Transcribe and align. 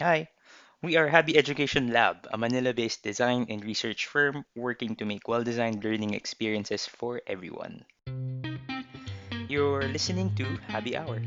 Hi, 0.00 0.32
we 0.80 0.96
are 0.96 1.12
Happy 1.12 1.36
Education 1.36 1.92
Lab, 1.92 2.24
a 2.32 2.40
Manila-based 2.40 3.04
design 3.04 3.44
and 3.52 3.60
research 3.60 4.08
firm 4.08 4.48
working 4.56 4.96
to 4.96 5.04
make 5.04 5.28
well-designed 5.28 5.84
learning 5.84 6.16
experiences 6.16 6.88
for 6.88 7.20
everyone. 7.28 7.84
You're 9.44 9.84
listening 9.92 10.32
to 10.40 10.48
Happy 10.72 10.96
Hour. 10.96 11.20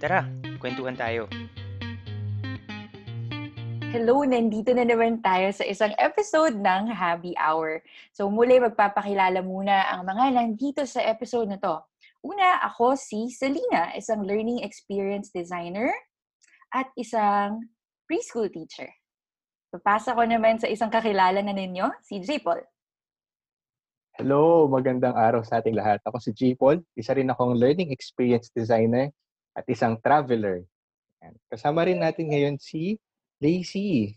Tara, 0.00 0.24
kwentuhan 0.56 0.96
tayo. 0.96 1.28
Hello, 3.92 4.24
nandito 4.24 4.72
na 4.72 4.88
naman 4.88 5.20
tayo 5.20 5.52
sa 5.52 5.68
isang 5.68 5.92
episode 6.00 6.56
ng 6.56 6.88
Happy 6.88 7.36
Hour. 7.36 7.84
So 8.16 8.32
muli 8.32 8.64
magpapakilala 8.64 9.44
muna 9.44 9.92
ang 9.92 10.08
mga 10.08 10.40
nandito 10.40 10.88
sa 10.88 11.04
episode 11.04 11.52
na 11.52 11.60
to. 11.60 11.89
Una, 12.20 12.60
ako 12.68 13.00
si 13.00 13.32
Selena, 13.32 13.96
isang 13.96 14.28
learning 14.28 14.60
experience 14.60 15.32
designer 15.32 15.88
at 16.68 16.92
isang 16.92 17.64
preschool 18.04 18.52
teacher. 18.52 18.92
Papasa 19.72 20.12
ko 20.12 20.28
naman 20.28 20.60
sa 20.60 20.68
isang 20.68 20.92
kakilala 20.92 21.40
na 21.40 21.56
ninyo, 21.56 21.88
si 22.04 22.20
J. 22.20 22.44
Paul. 22.44 22.60
Hello, 24.20 24.68
magandang 24.68 25.16
araw 25.16 25.40
sa 25.40 25.64
ating 25.64 25.72
lahat. 25.72 25.96
Ako 26.04 26.20
si 26.20 26.36
J. 26.36 26.60
Paul, 26.60 26.84
isa 26.92 27.16
rin 27.16 27.32
akong 27.32 27.56
learning 27.56 27.88
experience 27.88 28.52
designer 28.52 29.08
at 29.56 29.64
isang 29.64 29.96
traveler. 30.04 30.60
Kasama 31.48 31.88
rin 31.88 32.04
natin 32.04 32.28
ngayon 32.28 32.60
si 32.60 33.00
Lacey. 33.40 34.12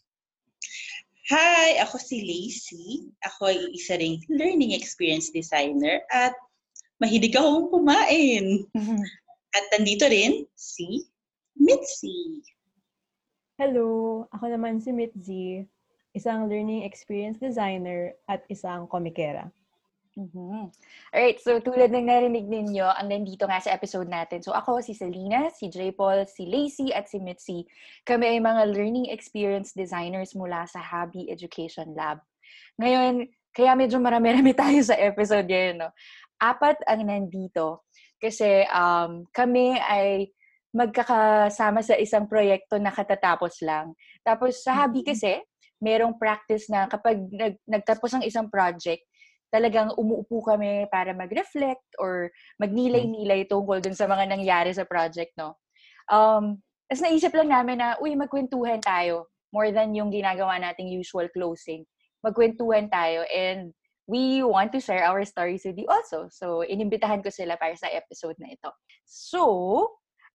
Hi, 1.32 1.80
ako 1.80 1.96
si 2.04 2.20
Lacey. 2.20 3.08
Ako 3.32 3.48
ay 3.48 3.64
isa 3.72 3.96
ring 3.96 4.20
learning 4.28 4.76
experience 4.76 5.32
designer 5.32 6.04
at 6.12 6.36
mahilig 7.04 7.36
akong 7.36 7.68
kumain. 7.68 8.64
At 9.52 9.66
nandito 9.76 10.08
rin 10.08 10.48
si 10.56 11.04
Mitzi. 11.60 12.40
Hello, 13.60 14.24
ako 14.32 14.50
naman 14.50 14.80
si 14.80 14.96
Mitzi, 14.96 15.68
isang 16.16 16.48
learning 16.48 16.88
experience 16.88 17.38
designer 17.38 18.16
at 18.32 18.48
isang 18.48 18.88
komikera. 18.88 19.52
Mm-hmm. 20.14 20.70
Alright, 21.10 21.42
so 21.42 21.58
tulad 21.58 21.90
ng 21.90 22.06
narinig 22.06 22.46
ninyo, 22.46 22.86
ang 22.86 23.10
nandito 23.10 23.50
nga 23.50 23.58
sa 23.62 23.74
episode 23.74 24.06
natin. 24.06 24.46
So 24.46 24.54
ako, 24.54 24.82
si 24.82 24.94
Selena, 24.94 25.50
si 25.50 25.74
J. 25.74 25.90
Paul, 25.94 26.26
si 26.30 26.46
Lacey, 26.46 26.94
at 26.94 27.10
si 27.10 27.18
Mitzi. 27.18 27.66
Kami 28.06 28.38
ay 28.38 28.40
mga 28.42 28.74
learning 28.74 29.10
experience 29.10 29.74
designers 29.74 30.38
mula 30.38 30.70
sa 30.70 30.82
Happy 30.82 31.34
Education 31.34 31.98
Lab. 31.98 32.22
Ngayon, 32.78 33.26
kaya 33.54 33.78
medyo 33.78 34.02
marami-rami 34.02 34.52
tayo 34.62 34.82
sa 34.82 34.98
episode 34.98 35.46
ngayon, 35.46 35.86
no? 35.86 35.90
Apat 36.42 36.82
ang 36.90 37.06
nandito 37.08 37.88
kasi 38.20 38.66
um, 38.74 39.24
kami 39.32 39.78
ay 39.80 40.28
magkakasama 40.74 41.86
sa 41.86 41.94
isang 41.96 42.26
proyekto 42.26 42.82
na 42.82 42.90
katatapos 42.90 43.62
lang. 43.62 43.94
Tapos 44.26 44.66
sa 44.66 44.74
Happy 44.74 45.06
kasi, 45.06 45.38
merong 45.78 46.18
practice 46.18 46.66
na 46.72 46.90
kapag 46.90 47.22
nag, 47.30 47.60
nagtapos 47.70 48.18
ang 48.18 48.24
isang 48.26 48.50
project, 48.50 49.06
talagang 49.54 49.94
umuupo 49.94 50.42
kami 50.42 50.90
para 50.90 51.14
mag-reflect 51.14 51.86
or 52.02 52.34
magnilay-nilay 52.58 53.46
tungkol 53.46 53.78
dun 53.78 53.94
sa 53.94 54.10
mga 54.10 54.26
nangyari 54.34 54.74
sa 54.74 54.88
project, 54.88 55.30
no? 55.38 55.62
Um, 56.10 56.58
Tapos 56.90 57.06
naisip 57.06 57.32
lang 57.38 57.54
namin 57.54 57.78
na, 57.78 57.94
uy, 58.02 58.18
magkwentuhan 58.18 58.82
tayo 58.82 59.30
more 59.54 59.70
than 59.70 59.94
yung 59.94 60.10
ginagawa 60.10 60.58
nating 60.58 60.90
usual 60.90 61.30
closing. 61.30 61.86
Magkwentuhan 62.24 62.88
tayo 62.88 63.28
and 63.28 63.76
we 64.08 64.44
want 64.44 64.72
to 64.72 64.80
share 64.80 65.04
our 65.04 65.24
stories 65.24 65.64
with 65.64 65.80
you 65.80 65.88
also. 65.88 66.28
So, 66.32 66.64
inimbitahan 66.64 67.24
ko 67.24 67.32
sila 67.32 67.56
para 67.56 67.76
sa 67.76 67.92
episode 67.92 68.36
na 68.40 68.52
ito. 68.52 68.72
So, 69.04 69.44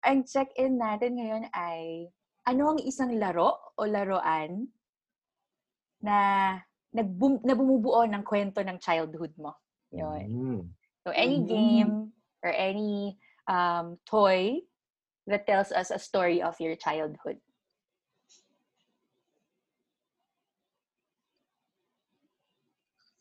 ang 0.05 0.25
check-in 0.25 0.79
natin 0.79 1.21
ngayon 1.21 1.45
ay 1.53 2.09
ano 2.49 2.77
ang 2.77 2.81
isang 2.81 3.13
laro 3.17 3.77
o 3.77 3.85
laruan 3.85 4.73
na 6.01 6.17
nagbum, 6.95 7.45
na 7.45 7.53
bumubuo 7.53 8.07
ng 8.09 8.25
kwento 8.25 8.65
ng 8.65 8.81
childhood 8.81 9.37
mo. 9.37 9.53
Yun. 9.93 10.25
Mm. 10.29 10.63
So, 11.05 11.13
any 11.13 11.45
Mm. 11.45 11.49
game 11.49 11.93
or 12.45 12.53
any 12.53 13.21
um, 13.49 14.01
toy 14.09 14.65
that 15.29 15.45
tells 15.45 15.73
us 15.73 15.93
a 15.93 16.01
story 16.01 16.41
of 16.41 16.57
your 16.57 16.77
childhood. 16.77 17.37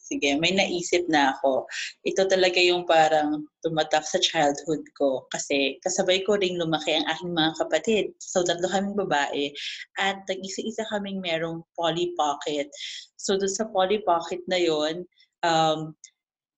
Sige, 0.07 0.39
may 0.39 0.55
naisip 0.55 1.03
na 1.11 1.35
ako. 1.35 1.67
Ito 2.07 2.31
talaga 2.31 2.63
yung 2.63 2.87
parang 2.87 3.43
tumatak 3.59 4.07
sa 4.07 4.15
childhood 4.23 4.87
ko 4.95 5.27
kasi 5.35 5.75
kasabay 5.83 6.23
ko 6.23 6.39
ring 6.39 6.55
lumaki 6.55 6.95
ang 6.95 7.03
aking 7.11 7.35
mga 7.35 7.51
kapatid. 7.59 8.05
So, 8.23 8.47
tatlo 8.47 8.71
kaming 8.71 8.95
babae 8.95 9.51
at 9.99 10.23
nag-isa-isa 10.31 10.87
kaming 10.95 11.19
merong 11.19 11.59
Polly 11.75 12.15
Pocket. 12.15 12.71
So, 13.19 13.35
doon 13.35 13.51
sa 13.51 13.67
Polly 13.67 13.99
Pocket 14.07 14.39
na 14.47 14.55
yon 14.55 15.03
um, 15.43 15.91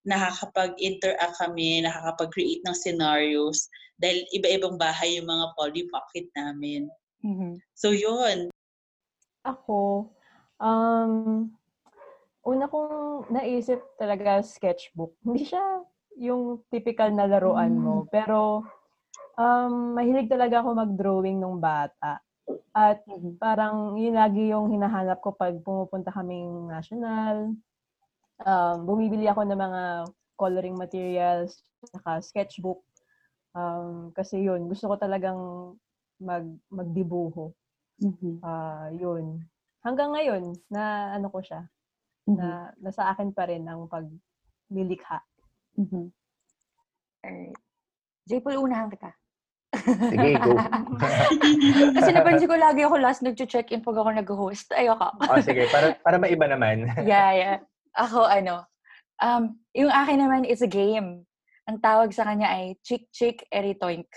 nakakapag-interact 0.06 1.42
kami, 1.42 1.82
nakakapag-create 1.82 2.62
ng 2.70 2.78
scenarios 2.78 3.66
dahil 3.98 4.22
iba-ibang 4.30 4.78
bahay 4.78 5.18
yung 5.18 5.26
mga 5.26 5.58
Polly 5.58 5.90
Pocket 5.90 6.30
namin. 6.38 6.86
Mm-hmm. 7.26 7.58
So, 7.74 7.98
yun. 7.98 8.54
Ako, 9.42 10.08
um, 10.62 11.50
una 12.50 12.66
kong 12.66 13.30
naisip 13.30 13.78
talaga 14.02 14.42
sketchbook. 14.42 15.14
Hindi 15.26 15.46
siya 15.46 15.64
yung 16.18 16.66
typical 16.74 17.14
na 17.14 17.30
laruan 17.30 17.78
mo. 17.78 18.10
Pero, 18.10 18.66
um, 19.38 19.96
mahilig 19.96 20.28
talaga 20.28 20.66
ako 20.66 20.70
mag-drawing 20.76 21.38
nung 21.38 21.62
bata. 21.62 22.20
At 22.74 23.06
parang 23.38 23.94
yun 23.96 24.18
lagi 24.18 24.50
yung 24.50 24.74
hinahanap 24.74 25.22
ko 25.22 25.38
pag 25.38 25.54
pumupunta 25.62 26.10
kaming 26.10 26.68
national. 26.68 27.54
Um, 28.42 28.78
bumibili 28.88 29.30
ako 29.30 29.46
ng 29.46 29.60
mga 29.60 29.84
coloring 30.40 30.76
materials, 30.76 31.62
saka 31.86 32.24
sketchbook. 32.24 32.82
Um, 33.54 34.16
kasi 34.16 34.42
yun, 34.44 34.66
gusto 34.72 34.88
ko 34.88 34.96
talagang 34.96 35.40
mag, 36.20 36.48
magdibuho. 36.72 37.52
Mm-hmm. 38.00 38.36
Ah, 38.40 38.88
yun. 38.96 39.44
Hanggang 39.84 40.16
ngayon, 40.16 40.56
na 40.72 41.16
ano 41.16 41.28
ko 41.28 41.44
siya, 41.44 41.68
Mm-hmm. 42.30 42.38
na 42.38 42.70
nasa 42.78 43.10
akin 43.10 43.34
pa 43.34 43.50
rin 43.50 43.66
ang 43.66 43.90
paglilikha. 43.90 45.18
Mm-hmm. 45.82 46.06
Alright. 47.26 47.58
J. 48.30 48.32
Paul, 48.46 48.62
unahan 48.62 48.94
kita. 48.94 49.10
Sige, 49.74 50.38
go. 50.38 50.54
Kasi 51.98 52.10
napansin 52.14 52.50
ko 52.50 52.58
lagi 52.58 52.82
ako 52.86 52.96
last 53.02 53.22
nag-check-in 53.26 53.82
pag 53.82 53.98
ako 53.98 54.10
nag-host. 54.14 54.70
Ayoko. 54.78 55.10
oh, 55.26 55.42
sige, 55.42 55.66
para, 55.74 55.98
para 56.02 56.18
maiba 56.22 56.46
naman. 56.46 56.90
yeah, 57.10 57.30
yeah. 57.34 57.58
Ako, 57.98 58.26
ano, 58.26 58.66
um, 59.22 59.58
yung 59.74 59.90
akin 59.90 60.22
naman 60.22 60.46
is 60.46 60.62
a 60.62 60.70
game. 60.70 61.26
Ang 61.70 61.78
tawag 61.82 62.14
sa 62.14 62.26
kanya 62.26 62.50
ay 62.50 62.78
Chick 62.82 63.10
Chick 63.14 63.46
Eritoink. 63.50 64.10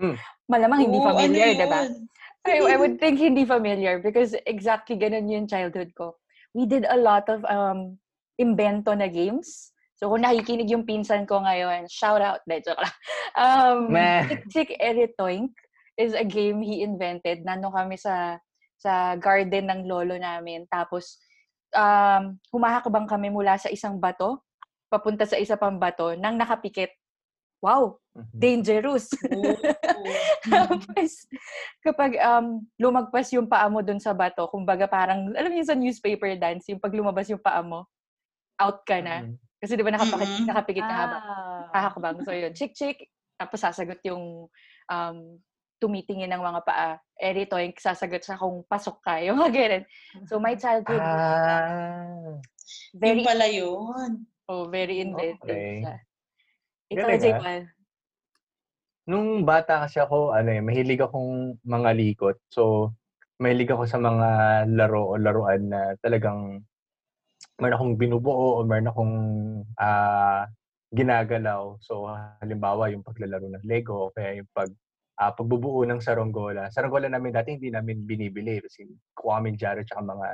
Mm. 0.00 0.16
Malamang 0.52 0.84
hindi 0.88 1.00
Oo, 1.00 1.08
familiar, 1.12 1.56
ano 1.56 1.60
diba? 1.60 1.80
yun? 1.88 1.94
I, 2.42 2.74
I 2.74 2.76
would 2.76 2.98
think 2.98 3.22
hindi 3.22 3.46
familiar 3.46 4.02
because 4.02 4.34
exactly 4.50 4.98
ganun 4.98 5.30
yung 5.30 5.46
childhood 5.46 5.94
ko. 5.94 6.18
We 6.52 6.68
did 6.68 6.84
a 6.84 6.96
lot 7.00 7.28
of 7.32 7.44
um, 7.48 7.96
invento 8.36 8.92
na 8.92 9.08
games. 9.08 9.72
So 9.96 10.10
kung 10.10 10.26
nakikinig 10.26 10.68
yung 10.68 10.84
pinsan 10.84 11.24
ko 11.30 11.40
ngayon, 11.46 11.86
shout 11.86 12.20
out. 12.20 12.42
De, 12.44 12.60
joke 12.60 12.80
lang. 12.80 12.96
Um, 13.32 13.96
Chick 14.52 14.76
Eritoink 14.76 15.56
is 15.96 16.12
a 16.12 16.20
game 16.20 16.60
he 16.60 16.84
invented. 16.84 17.48
Nano 17.48 17.72
kami 17.72 17.96
sa 17.96 18.36
sa 18.76 19.14
garden 19.14 19.70
ng 19.70 19.80
lolo 19.86 20.18
namin. 20.18 20.66
Tapos, 20.66 21.22
um, 21.72 22.36
humahakbang 22.50 23.06
kami 23.06 23.30
mula 23.30 23.54
sa 23.56 23.70
isang 23.70 23.96
bato, 24.02 24.42
papunta 24.90 25.22
sa 25.22 25.38
isa 25.38 25.54
pang 25.54 25.78
bato, 25.78 26.18
nang 26.18 26.34
nakapikit. 26.34 26.90
Wow, 27.62 28.02
Mhm. 28.12 28.34
dangerous. 28.34 29.06
Oo. 29.30 29.54
Tapos, 30.50 31.30
kapag 31.80 32.18
um, 32.18 32.66
lumagpas 32.74 33.30
yung 33.32 33.46
paa 33.46 33.70
mo 33.70 33.80
dun 33.80 34.02
sa 34.02 34.10
bato, 34.10 34.50
kumbaga 34.50 34.90
parang, 34.90 35.30
alam 35.32 35.48
niyo 35.54 35.62
sa 35.70 35.78
newspaper 35.78 36.34
dance, 36.34 36.66
yung 36.68 36.82
pag 36.82 36.90
lumabas 36.92 37.30
yung 37.30 37.38
paa 37.40 37.62
mo, 37.62 37.86
out 38.58 38.82
ka 38.82 38.98
na. 38.98 39.30
Mhm. 39.30 39.38
Kasi 39.62 39.78
di 39.78 39.86
ba 39.86 39.94
nakapakit, 39.94 40.28
Mm-mm. 40.34 40.46
nakapikit 40.50 40.86
ka 40.90 40.96
habang 41.06 41.22
Ah. 41.22 41.70
kakakbang. 41.70 42.18
So 42.26 42.30
yun, 42.34 42.52
chick 42.52 42.74
chick. 42.74 42.98
Tapos 43.38 43.62
sasagot 43.62 44.02
yung 44.02 44.50
um, 44.90 45.16
tumitingin 45.78 46.30
ng 46.34 46.42
mga 46.42 46.60
paa. 46.66 46.90
Eri 47.14 47.46
Toink, 47.46 47.78
sasagot 47.78 48.26
siya 48.26 48.42
kung 48.42 48.66
pasok 48.66 48.98
ka. 48.98 49.22
Yung 49.22 49.38
mga 49.38 49.54
ganun. 49.54 49.84
So 50.26 50.42
my 50.42 50.58
childhood, 50.58 50.98
Ah. 50.98 52.42
very, 52.98 53.22
Yung 53.22 53.30
pala 53.30 53.46
yun. 53.46 54.10
oh, 54.50 54.66
very 54.66 54.98
inventive 54.98 55.46
Okay. 55.46 55.86
siya. 55.86 55.94
Ikaw, 56.92 57.08
Galing, 57.08 57.36
ah. 57.36 57.40
Paul. 57.40 57.64
Nung 59.08 59.42
bata 59.42 59.82
kasi 59.82 59.98
ako, 59.98 60.30
ano 60.30 60.50
eh, 60.54 60.62
mahilig 60.62 61.02
akong 61.02 61.58
mga 61.66 61.90
likot. 61.98 62.36
So, 62.52 62.94
mahilig 63.42 63.72
ako 63.74 63.84
sa 63.90 63.98
mga 63.98 64.28
laro 64.70 65.10
o 65.10 65.18
laruan 65.18 65.66
na 65.66 65.98
talagang 65.98 66.62
meron 67.58 67.76
akong 67.76 67.94
binubuo 67.98 68.62
o 68.62 68.64
meron 68.68 68.90
akong 68.92 69.14
ah, 69.80 70.46
ginagalaw. 70.94 71.80
So, 71.82 72.06
halimbawa, 72.38 72.92
yung 72.94 73.02
paglalaro 73.02 73.48
ng 73.48 73.66
Lego 73.66 74.08
o 74.08 74.12
kaya 74.14 74.38
yung 74.38 74.50
pag, 74.54 74.70
ah, 75.18 75.34
pagbubuo 75.34 75.82
ng 75.82 75.98
saronggola. 75.98 76.70
Saronggola 76.70 77.10
namin 77.10 77.34
dati 77.34 77.58
hindi 77.58 77.74
namin 77.74 78.06
binibili 78.06 78.62
kasi 78.62 78.86
kuha 79.16 79.42
kami 79.42 79.58
dyaryo 79.58 79.82
tsaka 79.82 80.04
mga 80.04 80.28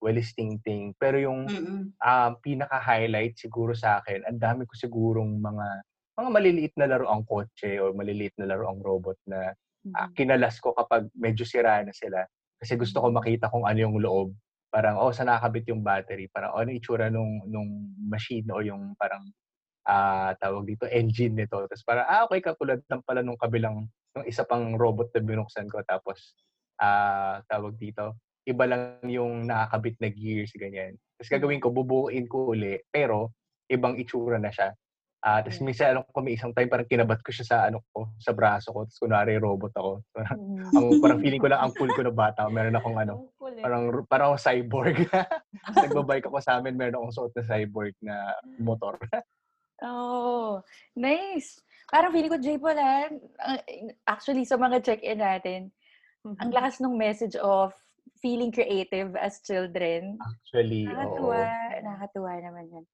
walis 0.00 0.32
ting-ting. 0.32 0.96
Pero 0.96 1.20
yung 1.20 1.48
Mm-mm. 1.48 1.92
um, 1.96 2.32
pinaka-highlight 2.40 3.36
siguro 3.36 3.76
sa 3.76 4.00
akin, 4.00 4.24
ang 4.24 4.40
dami 4.40 4.62
ko 4.64 4.72
sigurong 4.72 5.36
mga 5.36 5.66
mga 6.16 6.30
maliliit 6.32 6.74
na 6.80 6.86
laro 6.88 7.06
ang 7.12 7.22
kotse 7.28 7.76
o 7.80 7.92
maliliit 7.92 8.34
na 8.40 8.48
laro 8.50 8.68
ang 8.72 8.80
robot 8.80 9.18
na 9.28 9.52
Mhm. 9.86 10.16
kinalas 10.18 10.58
ko 10.58 10.74
kapag 10.74 11.06
medyo 11.14 11.44
sira 11.46 11.78
na 11.86 11.92
sila. 11.94 12.26
Kasi 12.58 12.74
gusto 12.80 12.98
ko 13.04 13.12
makita 13.14 13.46
kung 13.52 13.64
ano 13.68 13.78
yung 13.78 13.96
loob. 14.02 14.34
Parang, 14.72 14.98
oh, 14.98 15.12
saan 15.14 15.30
nakakabit 15.30 15.70
yung 15.70 15.84
battery? 15.86 16.26
Parang, 16.32 16.56
oh, 16.56 16.60
ano 16.64 16.72
yung 16.74 16.80
itsura 16.82 17.06
nung, 17.12 17.44
nung 17.46 17.94
machine 18.10 18.48
o 18.50 18.60
yung 18.64 18.96
parang, 18.98 19.22
ah 19.88 20.34
tawag 20.40 20.66
dito, 20.68 20.86
engine 20.90 21.34
nito. 21.46 21.62
Tapos 21.70 21.84
parang, 21.86 22.06
ah, 22.08 22.22
okay, 22.28 22.40
katulad 22.44 22.80
lang 22.90 23.02
pala 23.06 23.22
nung 23.24 23.38
kabilang, 23.40 23.86
nung 24.16 24.26
isa 24.26 24.42
pang 24.48 24.74
robot 24.78 25.10
na 25.14 25.22
binuksan 25.24 25.68
ko. 25.70 25.80
Tapos, 25.86 26.34
ah 26.82 27.40
tawag 27.50 27.76
dito, 27.78 28.18
iba 28.48 28.64
lang 28.68 29.00
yung 29.06 29.46
nakakabit 29.48 29.96
na 30.02 30.08
gears, 30.12 30.52
ganyan. 30.58 30.96
Tapos 31.18 31.30
gagawin 31.32 31.60
ko, 31.62 31.70
bubuuin 31.74 32.26
ko 32.30 32.52
uli, 32.54 32.80
pero 32.92 33.32
ibang 33.70 33.96
itsura 34.00 34.38
na 34.42 34.50
siya. 34.54 34.74
Ah, 35.24 35.40
tapos 35.40 35.58
Yeah. 35.58 35.66
minsan, 35.66 35.86
alam 35.96 36.04
ko, 36.06 36.20
may 36.20 36.36
isang 36.36 36.52
time, 36.52 36.68
parang 36.68 36.86
kinabat 36.86 37.18
ko 37.24 37.30
siya 37.32 37.46
sa, 37.48 37.56
ano 37.66 37.80
ko, 37.90 38.12
sa 38.20 38.36
braso 38.36 38.70
ko. 38.70 38.84
Tapos 38.84 39.00
kunwari, 39.00 39.40
robot 39.40 39.72
ako. 39.74 39.90
Mhm. 40.14 40.76
ang, 40.76 40.86
parang 41.02 41.20
feeling 41.24 41.40
ko 41.42 41.48
lang, 41.50 41.60
ang 41.64 41.72
cool 41.74 41.90
ko 41.90 42.02
na 42.04 42.12
bata. 42.14 42.46
Meron 42.52 42.76
akong, 42.76 42.98
ano, 43.00 43.32
kulit. 43.40 43.64
parang, 43.64 43.84
parang 44.06 44.26
akong 44.32 44.44
cyborg. 44.44 44.96
Nagbabike 45.82 46.28
ako 46.28 46.38
sa 46.44 46.60
amin, 46.60 46.76
meron 46.76 47.00
akong 47.00 47.14
suot 47.16 47.32
na 47.34 47.44
cyborg 47.48 47.94
na 48.04 48.36
motor. 48.60 49.00
Oh, 49.82 50.64
nice. 50.96 51.60
Parang 51.92 52.12
feeling 52.12 52.32
ko, 52.32 52.38
Jay 52.40 52.56
Paul, 52.56 52.78
ah, 52.80 53.08
actually, 54.08 54.44
sa 54.44 54.56
mga 54.56 54.80
check-in 54.84 55.20
natin, 55.20 55.60
ang 56.26 56.50
lakas 56.50 56.82
ng 56.82 56.94
message 56.96 57.38
of 57.38 57.70
feeling 58.22 58.54
creative 58.54 59.14
as 59.18 59.42
children. 59.42 60.16
Actually, 60.22 60.86
oo. 60.86 60.94
Nakakatuwa. 60.94 61.40
Nakakatuwa 61.82 62.32
naman 62.40 62.64
yan. 62.70 62.84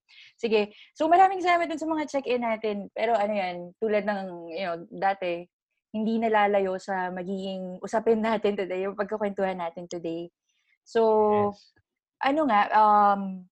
Sige. 0.40 0.72
So, 0.96 1.06
maraming 1.06 1.44
salamat 1.44 1.68
dun 1.68 1.80
sa 1.80 1.90
mga 1.90 2.08
check-in 2.08 2.42
natin. 2.42 2.76
Pero 2.96 3.12
ano 3.14 3.32
yan, 3.32 3.56
tulad 3.78 4.04
ng, 4.08 4.20
you 4.52 4.64
know, 4.66 4.76
dati, 4.88 5.44
hindi 5.92 6.16
nalalayo 6.16 6.80
sa 6.80 7.12
magiging 7.12 7.76
usapin 7.84 8.24
natin 8.24 8.56
today, 8.56 8.88
yung 8.88 8.96
pagkakwentuhan 8.96 9.60
natin 9.60 9.84
today. 9.84 10.32
So, 10.82 11.00
Yes. 11.52 11.76
ano 12.24 12.48
nga, 12.48 12.62
um, 12.72 13.44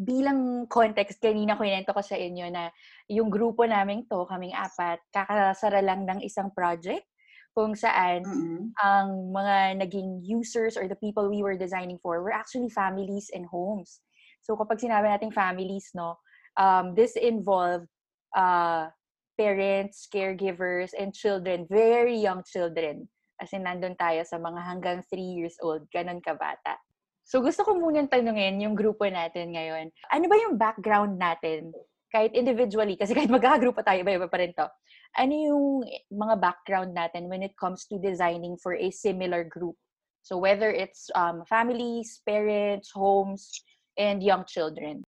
bilang 0.00 0.64
context, 0.70 1.20
kanina 1.20 1.58
kwento 1.58 1.92
ko 1.92 2.00
sa 2.00 2.16
inyo 2.16 2.48
na 2.48 2.70
yung 3.10 3.28
grupo 3.28 3.66
namin 3.66 4.06
to, 4.08 4.24
kaming 4.24 4.54
apat, 4.56 5.02
kakasara 5.12 5.82
lang 5.84 6.06
ng 6.06 6.22
isang 6.24 6.48
project 6.54 7.09
kung 7.54 7.74
saan 7.74 8.22
Mm-mm. 8.22 8.70
ang 8.78 9.34
mga 9.34 9.82
naging 9.82 10.22
users 10.22 10.78
or 10.78 10.86
the 10.86 10.98
people 10.98 11.26
we 11.26 11.42
were 11.42 11.58
designing 11.58 11.98
for 11.98 12.22
were 12.22 12.34
actually 12.34 12.70
families 12.70 13.30
and 13.34 13.46
homes. 13.46 14.00
So 14.40 14.56
kapag 14.56 14.80
sinabi 14.80 15.10
nating 15.10 15.34
families, 15.34 15.90
no, 15.92 16.16
um, 16.56 16.94
this 16.94 17.18
involved 17.18 17.90
uh, 18.32 18.88
parents, 19.34 20.06
caregivers, 20.08 20.92
and 20.94 21.12
children, 21.12 21.66
very 21.68 22.16
young 22.16 22.44
children. 22.46 23.08
As 23.40 23.50
in, 23.56 23.64
nandun 23.64 23.96
tayo 23.96 24.20
sa 24.28 24.36
mga 24.36 24.60
hanggang 24.60 24.98
3 25.08 25.16
years 25.16 25.56
old, 25.64 25.88
ganun 25.88 26.20
kabata. 26.20 26.76
So 27.24 27.40
gusto 27.40 27.62
ko 27.62 27.78
munang 27.78 28.10
tanungin 28.10 28.60
yung 28.60 28.76
grupo 28.76 29.06
natin 29.06 29.54
ngayon. 29.54 29.94
Ano 30.10 30.24
ba 30.26 30.36
yung 30.36 30.58
background 30.58 31.14
natin? 31.16 31.72
Kahit 32.10 32.34
individually, 32.34 32.98
kasi 32.98 33.14
kahit 33.14 33.30
magkakagrupo 33.30 33.86
tayo, 33.86 34.02
iba-iba 34.02 34.26
pa 34.26 34.38
rin 34.42 34.52
to. 34.54 34.66
Ano 35.14 35.32
yung 35.34 35.66
mga 36.10 36.34
background 36.42 36.90
natin 36.94 37.30
when 37.30 37.42
it 37.42 37.54
comes 37.54 37.86
to 37.86 37.98
designing 37.98 38.58
for 38.58 38.74
a 38.74 38.90
similar 38.90 39.46
group? 39.46 39.78
So 40.22 40.36
whether 40.36 40.70
it's 40.70 41.08
um, 41.14 41.46
families, 41.48 42.20
parents, 42.26 42.90
homes, 42.92 43.62
and 43.96 44.22
young 44.22 44.44
children. 44.46 45.02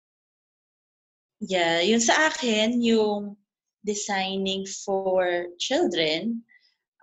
Yeah, 1.41 1.81
yun 1.81 2.03
sa 2.03 2.35
akin, 2.35 2.83
yung 2.83 3.39
designing 3.87 4.67
for 4.67 5.47
children 5.63 6.43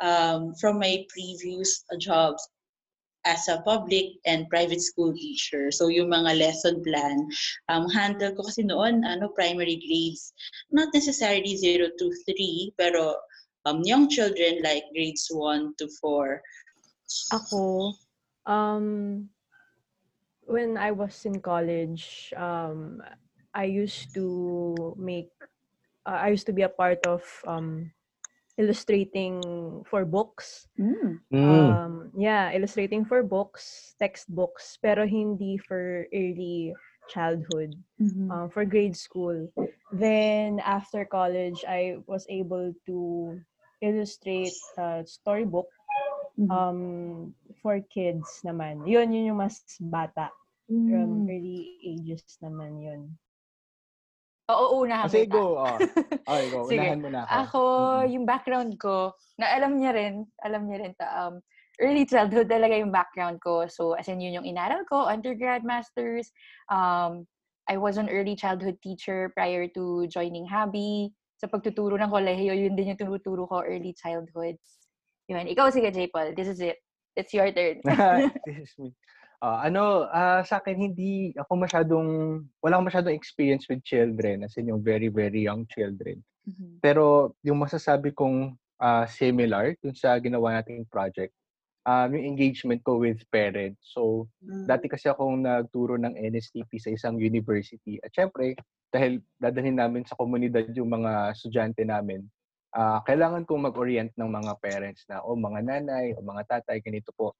um, 0.03 0.53
from 0.59 0.79
my 0.79 1.07
previous 1.07 1.83
jobs 1.97 2.43
as 3.25 3.49
a 3.49 3.61
public 3.65 4.21
and 4.25 4.49
private 4.49 4.81
school 4.81 5.13
teacher. 5.13 5.73
So 5.73 5.89
yung 5.89 6.13
mga 6.13 6.37
lesson 6.37 6.85
plan, 6.85 7.25
um, 7.69 7.89
handle 7.89 8.37
ko 8.37 8.45
kasi 8.45 8.61
noon, 8.61 9.01
ano, 9.03 9.33
primary 9.33 9.81
grades, 9.81 10.31
not 10.69 10.93
necessarily 10.93 11.57
0 11.57 11.89
to 11.97 12.07
3, 12.29 12.77
pero 12.77 13.17
um, 13.65 13.81
young 13.81 14.07
children 14.07 14.61
like 14.61 14.85
grades 14.93 15.27
1 15.33 15.73
to 15.81 15.89
4. 16.01 16.41
Ako, 17.33 17.93
um, 18.45 19.27
when 20.45 20.77
I 20.77 20.93
was 20.93 21.25
in 21.25 21.41
college, 21.41 22.33
um, 22.37 23.01
I 23.53 23.65
used 23.65 24.13
to 24.13 24.93
make, 24.97 25.33
uh, 26.05 26.21
I 26.21 26.29
used 26.29 26.45
to 26.45 26.53
be 26.53 26.61
a 26.61 26.69
part 26.69 27.01
of 27.09 27.25
um, 27.47 27.89
illustrating 28.57 29.83
for 29.85 30.05
books. 30.05 30.67
Mm. 30.79 31.19
Um, 31.43 32.11
yeah, 32.17 32.51
illustrating 32.53 33.05
for 33.05 33.23
books, 33.23 33.95
textbooks, 33.99 34.77
pero 34.81 35.05
hindi 35.05 35.57
for 35.57 36.07
early 36.13 36.73
childhood, 37.07 37.77
Mhm. 37.99 38.29
um, 38.29 38.49
for 38.49 38.65
grade 38.65 38.95
school. 38.97 39.49
Then 39.91 40.59
after 40.59 41.05
college, 41.05 41.63
I 41.67 41.97
was 42.07 42.25
able 42.29 42.73
to 42.87 43.39
illustrate 43.81 44.57
a 44.77 45.03
storybook 45.05 45.69
Mhm. 46.37 46.49
um, 46.51 47.35
for 47.61 47.79
kids 47.81 48.41
naman. 48.45 48.87
Yun, 48.87 49.13
yun 49.13 49.33
yung 49.33 49.39
mas 49.41 49.61
bata. 49.79 50.31
From 50.89 51.23
Mm. 51.23 51.29
early 51.29 51.77
ages 51.83 52.25
naman 52.41 52.81
yun. 52.81 53.01
Oo, 54.45 54.85
unahan 54.85 55.09
Kasi 55.09 55.25
kita. 55.25 55.33
go, 55.33 55.57
oh. 55.57 55.77
Okay, 56.29 56.45
go. 56.53 56.59
Sige. 56.69 56.77
Unahan 56.85 57.01
mo 57.01 57.09
na 57.09 57.19
ako. 57.25 57.33
Ako, 57.33 57.61
Mm-mm. 57.81 58.11
yung 58.13 58.25
background 58.29 58.71
ko, 58.77 58.97
na 59.41 59.45
alam 59.57 59.81
niya 59.81 59.91
rin, 59.97 60.25
alam 60.45 60.69
niya 60.69 60.77
rin, 60.85 60.93
ta, 60.93 61.07
um, 61.25 61.41
early 61.81 62.05
childhood 62.05 62.47
talaga 62.47 62.77
yung 62.77 62.93
background 62.93 63.41
ko. 63.41 63.65
So, 63.65 63.97
as 63.97 64.05
in, 64.05 64.21
yun 64.21 64.37
yung 64.41 64.47
inaral 64.47 64.85
ko, 64.85 65.09
undergrad, 65.09 65.65
masters. 65.65 66.29
Um, 66.69 67.25
I 67.65 67.81
was 67.81 67.97
an 67.97 68.07
early 68.13 68.37
childhood 68.37 68.77
teacher 68.85 69.33
prior 69.33 69.65
to 69.73 70.05
joining 70.13 70.45
Habi. 70.45 71.09
Sa 71.41 71.49
pagtuturo 71.49 71.97
ng 71.97 72.13
kolehiyo, 72.13 72.53
yun 72.53 72.77
din 72.77 72.93
yung 72.93 73.01
tinuturo 73.01 73.49
ko, 73.49 73.65
early 73.65 73.97
childhood. 73.97 74.55
Yun. 75.25 75.49
Ikaw, 75.49 75.73
sige, 75.73 75.89
J. 75.89 76.07
Paul. 76.13 76.37
This 76.37 76.53
is 76.53 76.61
it. 76.61 76.77
It's 77.17 77.33
your 77.33 77.49
turn. 77.49 77.81
This 78.45 78.69
is 78.69 78.73
me. 78.77 78.93
Ah, 79.43 79.67
ano, 79.67 80.07
ah, 80.15 80.39
sa 80.47 80.63
akin, 80.63 80.79
hindi 80.79 81.35
ako 81.35 81.51
masyadong, 81.59 82.07
wala 82.63 82.79
akong 82.79 82.87
masyadong 82.91 83.15
experience 83.17 83.67
with 83.67 83.83
children, 83.83 84.47
as 84.47 84.55
in 84.55 84.71
yung 84.71 84.79
very, 84.79 85.11
very 85.11 85.43
young 85.43 85.67
children. 85.67 86.23
Mhm. 86.47 86.79
Pero 86.83 87.35
yung 87.43 87.59
masasabi 87.59 88.13
kong 88.15 88.55
ah, 88.81 89.07
similar 89.07 89.75
dun 89.83 89.95
sa 89.95 90.17
ginawa 90.19 90.59
nating 90.59 90.83
project, 90.91 91.31
um, 91.87 92.11
yung 92.15 92.25
engagement 92.35 92.81
ko 92.83 92.99
with 93.01 93.21
parents. 93.31 93.79
So, 93.95 94.27
Mm. 94.43 94.65
dati 94.67 94.87
kasi 94.91 95.07
akong 95.11 95.43
nagturo 95.45 95.95
ng 95.99 96.15
NSTP 96.17 96.77
sa 96.81 96.91
isang 96.91 97.17
university. 97.21 97.99
At 98.03 98.11
syempre, 98.15 98.55
dahil 98.91 99.21
dadalhin 99.39 99.79
namin 99.79 100.03
sa 100.07 100.15
komunidad 100.19 100.69
yung 100.75 100.91
mga 100.91 101.35
estudyante 101.35 101.83
namin, 101.87 102.25
ah, 102.75 103.01
kailangan 103.07 103.45
kong 103.47 103.67
mag-orient 103.71 104.11
ng 104.17 104.29
mga 104.31 104.53
parents 104.63 105.05
na, 105.11 105.21
o 105.23 105.35
mga 105.39 105.61
nanay, 105.65 106.13
o 106.17 106.23
mga 106.25 106.43
tatay, 106.59 106.79
ganito 106.83 107.11
po. 107.15 107.35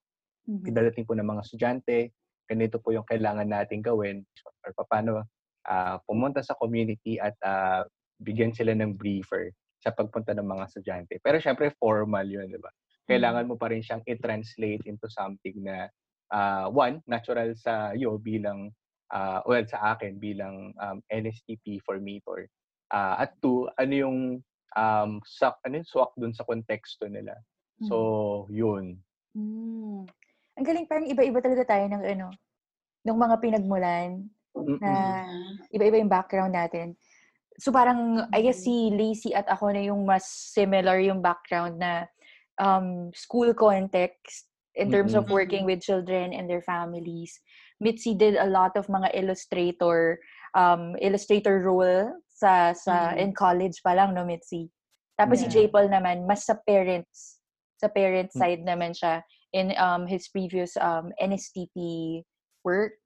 Mhm. 0.45 0.65
Idadating 0.69 1.05
po 1.05 1.17
ng 1.17 1.25
mga 1.25 1.43
estudyante, 1.45 2.13
ganito 2.45 2.77
po 2.77 2.93
yung 2.93 3.05
kailangan 3.05 3.49
natin 3.49 3.81
gawin. 3.81 4.21
Or 4.65 4.85
paano 4.85 5.25
ah, 5.65 5.97
pumunta 6.05 6.45
sa 6.45 6.53
community 6.57 7.17
at 7.17 7.33
ah, 7.41 7.83
bigyan 8.21 8.53
sila 8.53 8.77
ng 8.77 8.95
briefer 8.95 9.51
sa 9.81 9.91
pagpunta 9.93 10.33
ng 10.33 10.45
mga 10.45 10.63
estudyante. 10.69 11.13
Pero 11.21 11.37
syempre, 11.41 11.73
formal 11.77 12.25
yun, 12.25 12.49
di 12.49 12.61
ba? 12.61 12.69
Kailangan 13.05 13.45
mo 13.45 13.57
pa 13.57 13.69
rin 13.69 13.85
siyang 13.85 14.01
i-translate 14.05 14.81
into 14.89 15.05
something 15.09 15.61
na, 15.61 15.89
ah, 16.33 16.69
one, 16.69 17.01
natural 17.05 17.53
sa 17.57 17.93
iyo 17.93 18.17
bilang, 18.17 18.69
ah, 19.13 19.41
well, 19.45 19.65
sa 19.65 19.93
akin 19.93 20.17
bilang 20.17 20.73
um, 20.81 20.97
NSTP 21.09 21.81
formator. 21.85 22.49
Ah, 22.93 23.21
at 23.25 23.37
two, 23.41 23.65
ano 23.77 23.93
yung 23.93 24.19
um, 24.77 25.11
sak, 25.25 25.57
ano 25.65 25.81
yung 25.81 25.89
swak 25.89 26.13
dun 26.17 26.33
sa 26.33 26.45
konteksto 26.45 27.09
nila. 27.09 27.33
So, 27.85 28.47
yun. 28.49 28.97
Mm. 29.35 30.07
Ang 30.55 30.65
galing, 30.65 30.87
parang 30.87 31.07
iba-iba 31.07 31.39
talaga 31.43 31.63
tayo 31.67 31.85
ng 31.91 32.03
ano, 32.03 32.27
ng 33.03 33.17
mga 33.17 33.35
pinagmulan. 33.43 34.09
Mm-mm. 34.55 34.79
na 34.79 35.19
iba-iba 35.75 35.99
yung 35.99 36.07
background 36.07 36.55
natin. 36.55 36.95
So 37.59 37.75
parang, 37.75 38.23
I 38.31 38.39
guess 38.39 38.63
si 38.63 38.87
Lacey 38.91 39.35
at 39.35 39.47
ako 39.51 39.71
na 39.75 39.83
yung 39.83 40.07
mas 40.07 40.23
similar 40.27 40.99
yung 41.03 41.19
background 41.19 41.75
na 41.79 42.07
um, 42.55 43.11
school 43.11 43.51
context 43.51 44.47
in 44.75 44.87
terms 44.91 45.11
of 45.11 45.27
Mm-mm. 45.27 45.35
working 45.35 45.63
with 45.67 45.83
children 45.83 46.31
and 46.31 46.47
their 46.47 46.63
families. 46.63 47.35
Mitzi 47.83 48.15
did 48.15 48.39
a 48.39 48.47
lot 48.47 48.79
of 48.79 48.87
mga 48.87 49.11
illustrator 49.11 50.19
um, 50.55 50.95
illustrator 51.03 51.59
roles 51.59 52.15
sa 52.31 52.71
sa 52.71 53.11
Mhm. 53.11 53.19
in 53.19 53.31
college 53.35 53.83
pa 53.83 53.91
lang, 53.91 54.15
no, 54.15 54.23
Mitzi? 54.23 54.71
Tapos 55.19 55.43
si 55.43 55.51
Yeah. 55.51 55.67
J. 55.67 55.71
Paul 55.71 55.91
naman, 55.91 56.23
mas 56.23 56.47
sa 56.47 56.55
parents, 56.55 57.43
sa 57.75 57.91
parent 57.91 58.31
Mm. 58.31 58.39
side 58.39 58.63
naman 58.63 58.91
siya 58.95 59.19
in 59.55 59.71
um 59.79 60.03
his 60.05 60.27
previous 60.27 60.75
um 60.75 61.15
NSTP 61.15 62.21
work. 62.67 62.99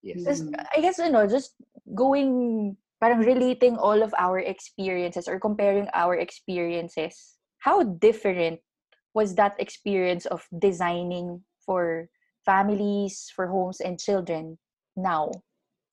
Yes. 0.00 0.24
Just. 0.24 0.48
I 0.72 0.80
guess, 0.80 0.96
you 0.96 1.12
know, 1.12 1.28
just 1.28 1.52
going, 1.94 2.76
parang 3.02 3.20
relating 3.20 3.76
all 3.76 4.00
of 4.00 4.14
our 4.16 4.40
experiences 4.40 5.28
or 5.28 5.38
comparing 5.38 5.86
our 5.92 6.16
experiences. 6.16 7.36
How 7.60 7.82
different 7.82 8.64
was 9.12 9.34
that 9.36 9.58
experience 9.58 10.24
of 10.26 10.46
designing 10.56 11.42
for 11.66 12.08
families, 12.46 13.28
for 13.34 13.50
homes, 13.50 13.82
and 13.82 13.98
children 13.98 14.56
now 14.96 15.30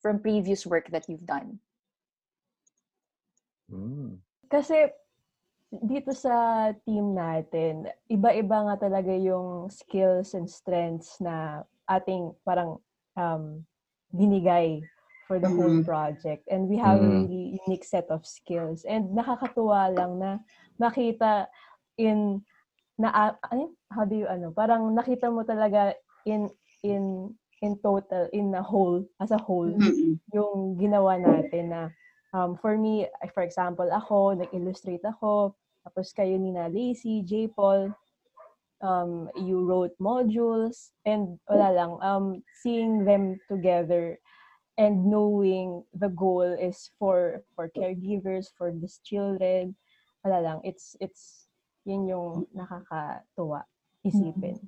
from 0.00 0.22
previous 0.22 0.64
work 0.64 0.88
that 0.94 1.04
you've 1.10 1.26
done? 1.26 1.58
Mm. 3.66 4.22
Kasi 4.46 4.94
dito 5.72 6.14
sa 6.14 6.70
team 6.86 7.14
natin, 7.14 7.90
iba-iba 8.06 8.70
nga 8.70 8.76
talaga 8.86 9.10
yung 9.12 9.66
skills 9.66 10.32
and 10.38 10.46
strengths 10.46 11.18
na 11.18 11.66
ating 11.90 12.34
parang 12.46 12.78
um, 13.18 13.66
binigay 14.14 14.86
for 15.26 15.42
the 15.42 15.50
whole 15.50 15.74
Mhm. 15.74 15.82
project. 15.82 16.46
And 16.46 16.70
we 16.70 16.78
have 16.78 17.02
a 17.02 17.02
Mhm. 17.02 17.26
really 17.26 17.58
unique 17.66 17.82
set 17.82 18.06
of 18.14 18.22
skills. 18.22 18.86
And 18.86 19.10
nakakatuwa 19.10 19.90
lang 19.90 20.22
na 20.22 20.38
makita 20.78 21.50
in 21.98 22.46
na 22.96 23.10
ah, 23.12 23.32
ano, 23.50 23.74
how 23.90 24.06
do 24.06 24.14
you 24.16 24.26
ano, 24.30 24.54
parang 24.54 24.94
nakita 24.94 25.28
mo 25.28 25.42
talaga 25.42 25.98
in 26.24 26.48
in 26.86 27.34
in 27.60 27.74
total 27.82 28.30
in 28.30 28.54
a 28.54 28.62
whole 28.62 29.02
as 29.18 29.34
a 29.34 29.40
whole 29.40 29.68
Mm-mm. 29.68 30.16
yung 30.32 30.78
ginawa 30.78 31.18
natin 31.18 31.74
na 31.74 31.80
um, 32.36 32.60
for 32.60 32.76
me, 32.76 33.08
for 33.32 33.40
example, 33.40 33.88
ako, 33.88 34.36
nag-illustrate 34.36 35.00
ako, 35.08 35.56
tapos 35.88 36.12
kayo 36.12 36.36
ni 36.36 36.52
na 36.52 36.68
Lacey, 36.68 37.24
J. 37.24 37.48
Paul, 37.48 37.96
um, 38.84 39.32
you 39.40 39.64
wrote 39.64 39.96
modules, 39.96 40.92
and 41.08 41.40
wala 41.48 41.72
lang, 41.72 41.92
um, 42.04 42.26
seeing 42.60 43.08
them 43.08 43.40
together 43.48 44.20
and 44.76 45.08
knowing 45.08 45.80
the 45.96 46.12
goal 46.12 46.44
is 46.44 46.92
for 47.00 47.40
for 47.56 47.72
caregivers, 47.72 48.52
for 48.52 48.68
these 48.68 49.00
children, 49.00 49.72
wala 50.20 50.44
lang, 50.44 50.58
it's, 50.60 50.92
it's, 51.00 51.48
yun 51.88 52.04
yung 52.04 52.44
nakakatuwa 52.52 53.64
isipin. 54.04 54.60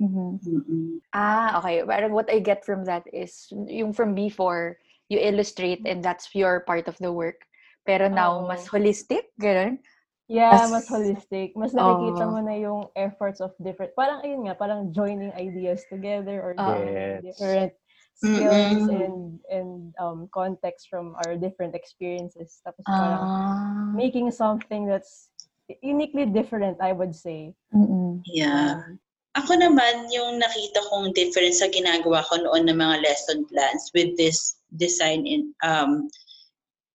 Mm-mm. 0.00 1.04
Ah, 1.12 1.60
okay. 1.60 1.84
Parang 1.84 2.16
what 2.16 2.32
I 2.32 2.40
get 2.40 2.64
from 2.64 2.88
that 2.88 3.04
is, 3.12 3.52
yung 3.68 3.92
from 3.92 4.16
before, 4.16 4.80
you 5.10 5.18
illustrate 5.18 5.82
and 5.84 6.00
that's 6.00 6.30
your 6.32 6.62
part 6.62 6.86
of 6.86 6.96
the 7.02 7.10
work. 7.12 7.42
Pero 7.84 8.06
now, 8.06 8.40
Oo. 8.40 8.46
mas 8.46 8.70
holistic, 8.70 9.34
ganun? 9.36 9.82
Yeah, 10.30 10.70
Mas- 10.70 10.70
mas 10.70 10.86
holistic. 10.86 11.58
Mas 11.58 11.74
nakikita 11.74 12.22
Oo. 12.22 12.30
mo 12.30 12.38
na 12.38 12.54
yung 12.54 12.86
efforts 12.94 13.42
of 13.42 13.50
different, 13.58 13.90
parang 13.98 14.22
ayun 14.22 14.46
nga, 14.46 14.54
parang 14.54 14.94
joining 14.94 15.34
ideas 15.34 15.82
together 15.90 16.38
or 16.38 16.54
Yes. 16.54 17.26
different 17.26 17.72
skills 18.14 18.84
Mm-mm. 18.86 19.00
and 19.00 19.18
and 19.48 19.72
um 19.98 20.28
context 20.30 20.86
from 20.86 21.18
our 21.18 21.34
different 21.34 21.74
experiences. 21.74 22.62
Tapos 22.62 22.86
parang 22.86 23.26
Ah. 23.26 23.90
making 23.96 24.30
something 24.30 24.86
that's 24.86 25.34
uniquely 25.82 26.30
different, 26.30 26.78
I 26.78 26.94
would 26.94 27.16
say. 27.16 27.58
Mm-mm. 27.74 28.22
Yeah. 28.30 28.86
Ako 29.34 29.56
naman, 29.58 30.10
yung 30.14 30.38
nakita 30.42 30.78
kong 30.90 31.14
difference 31.14 31.58
sa 31.62 31.70
ginagawa 31.70 32.22
ko 32.30 32.38
noon 32.38 32.70
ng 32.70 32.78
mga 32.78 33.02
lesson 33.02 33.46
plans 33.50 33.90
with 33.94 34.14
this 34.14 34.59
design, 34.76 35.26
in, 35.26 35.54
um, 35.64 36.06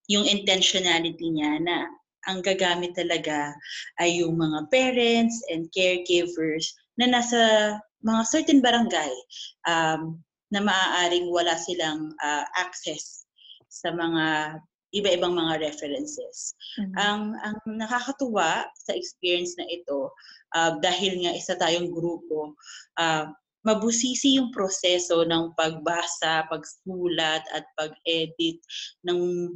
yung 0.08 0.26
intentionality 0.26 1.34
niya 1.34 1.60
na 1.62 1.90
ang 2.26 2.42
gagamit 2.42 2.94
talaga 2.98 3.54
ay 4.02 4.22
yung 4.22 4.38
mga 4.38 4.70
parents 4.74 5.42
and 5.54 5.70
caregivers 5.74 6.74
na 6.98 7.10
nasa 7.10 7.42
mga 8.06 8.22
certain 8.26 8.62
barangay 8.62 9.14
um, 9.70 10.18
na 10.54 10.62
maaaring 10.62 11.30
wala 11.30 11.58
silang 11.58 12.14
uh, 12.22 12.46
access 12.58 13.26
sa 13.70 13.94
mga 13.94 14.58
iba-ibang 14.96 15.36
mga 15.36 15.60
references 15.60 16.56
Mhm. 16.80 16.96
ang 16.96 17.22
ang 17.44 17.58
nakakatuwa 17.68 18.64
sa 18.80 18.92
experience 18.96 19.56
na 19.60 19.68
ito 19.68 20.08
ah, 20.56 20.80
dahil 20.80 21.20
nga 21.26 21.36
isa 21.36 21.60
tayong 21.60 21.92
grupo 21.92 22.56
ah, 22.96 23.28
mabusisi 23.66 24.38
yung 24.40 24.54
proseso 24.54 25.26
ng 25.26 25.52
pagbasa, 25.58 26.46
pagsulat 26.54 27.44
at 27.54 27.66
pag-edit 27.78 28.62
ng 29.10 29.50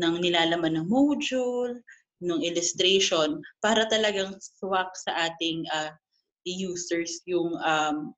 ng 0.00 0.14
nilalaman 0.22 0.80
ng 0.80 0.88
module, 0.88 1.76
ng 2.24 2.40
illustration 2.44 3.40
para 3.60 3.84
talagang 3.92 4.32
swak 4.40 4.88
sa 4.96 5.28
ating 5.30 5.64
ah, 5.76 5.92
users 6.48 7.20
yung 7.28 7.52
um, 7.64 8.12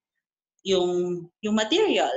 yung 0.66 1.26
yung 1.42 1.56
material 1.58 2.12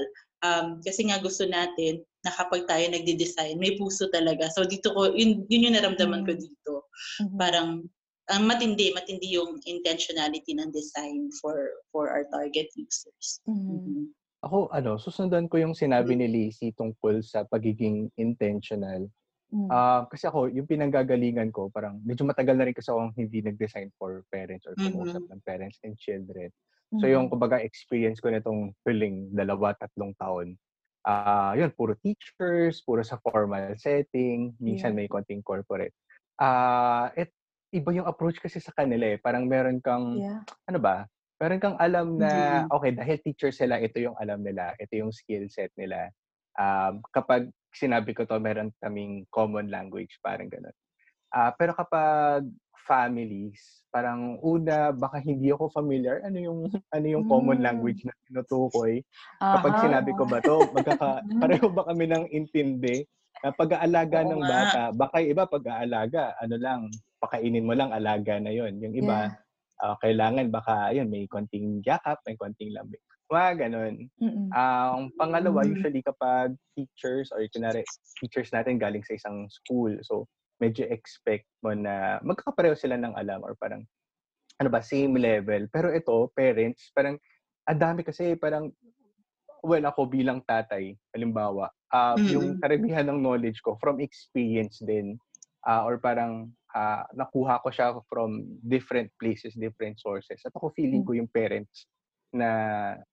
um, 0.45 0.77
kasi 0.85 1.09
nga 1.09 1.17
gusto 1.21 1.45
natin 1.49 2.01
na 2.25 2.33
kapag 2.33 2.65
tayo 2.69 2.85
nagde-design, 2.89 3.57
may 3.61 3.77
puso 3.77 4.09
talaga. 4.09 4.49
So 4.53 4.65
dito 4.65 4.89
ko, 4.97 5.13
yun, 5.13 5.45
yun 5.49 5.69
yung 5.71 5.77
naramdaman 5.77 6.25
ko 6.25 6.33
Mm. 6.33 6.41
dito. 6.41 6.73
Mhm. 7.21 7.37
Parang, 7.37 7.69
ang 8.29 8.49
matindi, 8.49 8.89
matindi 8.95 9.37
yung 9.37 9.61
intentionality 9.65 10.57
ng 10.57 10.73
design 10.73 11.29
for 11.41 11.69
for 11.93 12.09
our 12.09 12.25
target 12.33 12.69
users. 12.73 13.41
Mhm. 13.45 13.81
Mhm. 13.85 14.09
Ako, 14.45 14.69
ano, 14.69 14.97
susundan 15.01 15.49
ko 15.49 15.57
yung 15.57 15.73
sinabi 15.73 16.13
ni 16.17 16.29
Lacey 16.29 16.69
tungkol 16.77 17.21
sa 17.25 17.45
pagiging 17.49 18.13
intentional. 18.17 19.09
Mhm. 19.53 19.69
Ah, 19.69 20.05
kasi 20.09 20.29
ako, 20.29 20.49
yung 20.53 20.69
pinanggagalingan 20.69 21.49
ko, 21.53 21.69
parang 21.73 22.01
medyo 22.05 22.25
matagal 22.25 22.53
na 22.57 22.65
rin 22.69 22.75
kasi 22.77 22.89
akong 22.93 23.13
hindi 23.17 23.41
nag-design 23.41 23.89
for 23.97 24.21
parents 24.29 24.65
or 24.69 24.77
kumausap 24.81 25.25
ng 25.29 25.41
parents 25.45 25.81
and 25.85 25.97
children. 25.97 26.49
So 27.01 27.09
yung 27.09 27.27
Mhm. 27.27 27.31
kumbaga 27.33 27.57
experience 27.61 28.21
ko 28.21 28.29
nitong 28.29 28.73
huling 28.85 29.33
dalawa, 29.33 29.73
tatlong 29.77 30.13
taon, 30.21 30.57
ah 31.05 31.53
yun, 31.57 31.73
puro 31.73 31.97
teachers, 32.01 32.81
puro 32.85 33.01
sa 33.05 33.17
formal 33.21 33.73
setting, 33.81 34.53
minsan 34.61 34.93
Yeah. 34.93 34.97
may 34.97 35.09
konting 35.09 35.41
corporate. 35.45 35.93
Ah, 36.41 37.09
it, 37.17 37.33
iba 37.75 37.91
yung 37.91 38.07
approach 38.07 38.39
kasi 38.39 38.63
sa 38.63 38.71
kanila 38.71 39.03
eh. 39.15 39.19
Parang 39.19 39.43
meron 39.45 39.83
kang, 39.83 40.23
Yeah. 40.23 40.41
ano 40.71 40.79
ba, 40.79 41.05
meron 41.37 41.59
kang 41.59 41.77
alam 41.77 42.15
na, 42.15 42.63
Mhm. 42.63 42.71
okay, 42.71 42.95
dahil 42.95 43.19
teacher 43.19 43.51
sila, 43.51 43.77
ito 43.83 43.99
yung 43.99 44.15
alam 44.15 44.39
nila, 44.39 44.71
ito 44.79 44.95
yung 44.95 45.11
skill 45.11 45.51
set 45.51 45.75
nila. 45.75 46.09
Um, 46.55 47.03
kapag 47.11 47.51
sinabi 47.75 48.15
ko 48.15 48.23
to, 48.23 48.39
meron 48.39 48.71
kaming 48.79 49.27
common 49.35 49.67
language, 49.67 50.15
parang 50.23 50.47
ganun. 50.47 50.71
Ah, 51.35 51.51
pero 51.51 51.75
kapag 51.75 52.47
families, 52.87 53.83
parang 53.91 54.39
una, 54.39 54.95
baka 54.95 55.19
hindi 55.19 55.51
ako 55.51 55.67
familiar 55.73 56.21
ano 56.23 56.37
yung 56.39 56.59
ano 56.95 57.05
yung 57.09 57.25
common 57.27 57.59
Mm. 57.59 57.65
language 57.65 58.05
na 58.07 58.13
tinutukoy. 58.29 59.03
Kapag 59.51 59.75
Aha. 59.75 59.81
sinabi 59.81 60.15
ko 60.15 60.23
ba 60.29 60.39
to, 60.45 60.69
magkaka 60.71 61.25
pareho 61.41 61.67
ba 61.73 61.83
kami 61.91 62.07
ng 62.07 62.25
intindi? 62.31 63.03
Na 63.43 63.51
pag-aalaga 63.53 64.23
Oo 64.23 64.31
ng 64.31 64.41
nga. 64.41 64.47
bata, 64.47 64.89
baka 64.95 65.21
iba 65.21 65.45
pag-aalaga, 65.49 66.33
ano 66.41 66.55
lang, 66.57 66.81
pakainin 67.25 67.65
mo 67.65 67.73
lang 67.73 67.89
alaga 67.89 68.37
na 68.37 68.53
yon. 68.53 68.77
Yung 68.77 68.93
iba, 68.93 69.33
ah, 69.81 69.97
kailangan 70.05 70.53
baka 70.53 70.93
yun, 70.93 71.09
may 71.09 71.25
konting 71.25 71.81
yakap, 71.81 72.21
may 72.29 72.37
konting 72.37 72.69
lambing. 72.69 73.01
Mga 73.25 73.65
ganun. 73.65 74.05
Mm-mm. 74.21 74.53
Ang 74.53 75.09
pangalawa, 75.17 75.65
usually 75.65 76.05
kapag 76.05 76.53
teachers 76.77 77.33
or 77.33 77.41
kunwari, 77.49 77.81
teachers 78.21 78.53
natin 78.53 78.77
galing 78.77 79.01
sa 79.01 79.17
isang 79.17 79.49
school. 79.49 79.97
So, 80.05 80.29
medyo 80.61 80.85
expect 80.87 81.49
mo 81.65 81.73
na 81.73 82.21
magkakapareho 82.21 82.77
sila 82.77 83.01
ng 83.01 83.17
alam 83.17 83.41
or 83.41 83.57
parang, 83.57 83.81
ano 84.61 84.69
ba, 84.69 84.79
same 84.85 85.17
level. 85.17 85.65
Pero 85.73 85.89
ito, 85.89 86.29
parents, 86.37 86.93
parang, 86.93 87.17
ang 87.65 87.79
dami 87.81 88.05
kasi 88.05 88.37
parang, 88.37 88.69
well, 89.65 89.81
ako 89.89 90.05
bilang 90.05 90.45
tatay, 90.45 90.93
halimbawa, 91.09 91.73
ah, 91.89 92.13
yung 92.29 92.55
Mm. 92.55 92.61
karamihan 92.61 93.09
ng 93.09 93.19
knowledge 93.25 93.57
ko 93.65 93.73
from 93.81 93.97
experience 93.97 94.77
din, 94.85 95.17
ah, 95.65 95.81
or 95.81 95.97
parang, 95.97 96.53
ah, 96.75 97.07
nakuha 97.15 97.63
ko 97.63 97.71
siya 97.71 97.95
from 98.11 98.43
different 98.59 99.07
places, 99.15 99.55
different 99.55 99.95
sources. 99.97 100.43
At 100.43 100.51
ako 100.51 100.75
feeling 100.75 101.07
ko 101.07 101.15
yung 101.15 101.31
parents 101.31 101.87
na 102.35 102.49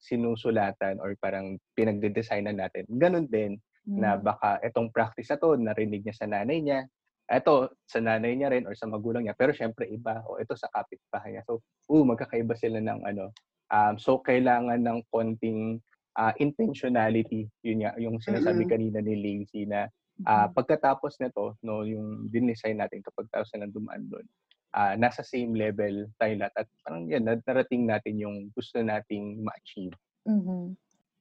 sinusulatan 0.02 0.98
or 0.98 1.14
parang 1.22 1.54
pinagde-designan 1.78 2.58
natin. 2.58 2.84
Ganun 2.90 3.30
din 3.30 3.54
na 3.86 4.18
Mm. 4.18 4.22
baka 4.22 4.58
itong 4.62 4.90
practice 4.90 5.30
na 5.30 5.38
to, 5.38 5.54
narinig 5.58 6.02
niya 6.06 6.14
sa 6.14 6.26
nanay 6.26 6.58
niya, 6.62 6.86
eto 7.30 7.70
sa 7.86 7.98
nanay 8.02 8.34
niya 8.34 8.50
rin 8.50 8.66
or 8.66 8.74
sa 8.74 8.86
magulang 8.90 9.26
niya, 9.26 9.34
pero 9.38 9.54
syempre 9.54 9.86
iba, 9.90 10.22
o 10.26 10.38
ito 10.42 10.54
sa 10.58 10.70
kapitbahay 10.70 11.34
niya. 11.38 11.46
So, 11.46 11.62
uh, 11.90 12.02
magkakaiba 12.02 12.54
sila 12.58 12.78
ng 12.82 13.02
ano. 13.06 13.30
Um, 13.70 13.94
so, 13.98 14.22
kailangan 14.22 14.82
ng 14.82 15.06
konting 15.10 15.82
ah, 16.18 16.34
intentionality. 16.38 17.48
Yun 17.64 17.86
nga, 17.86 17.96
yung 17.96 18.20
sinasabi 18.20 18.68
kanina 18.68 19.00
ni 19.00 19.16
Lacey 19.16 19.64
na 19.64 19.88
ah, 20.26 20.48
pagkatapos 20.50 21.18
nito, 21.20 21.56
no, 21.62 21.82
yung 21.86 22.28
dinesign 22.30 22.78
natin 22.78 23.02
kapag 23.02 23.28
tapos 23.30 23.50
na 23.54 23.68
dumaan 23.68 24.06
doon, 24.08 24.26
ah, 24.72 24.94
nasa 24.96 25.22
same 25.22 25.52
level 25.54 26.08
tayo 26.16 26.34
lahat. 26.38 26.64
At 26.64 26.68
parang 26.84 27.08
yan, 27.08 27.24
na- 27.26 27.44
narating 27.44 27.84
natin 27.84 28.14
yung 28.18 28.36
gusto 28.56 28.80
nating 28.80 29.42
ma-achieve. 29.42 29.94
Mhm. 30.26 30.76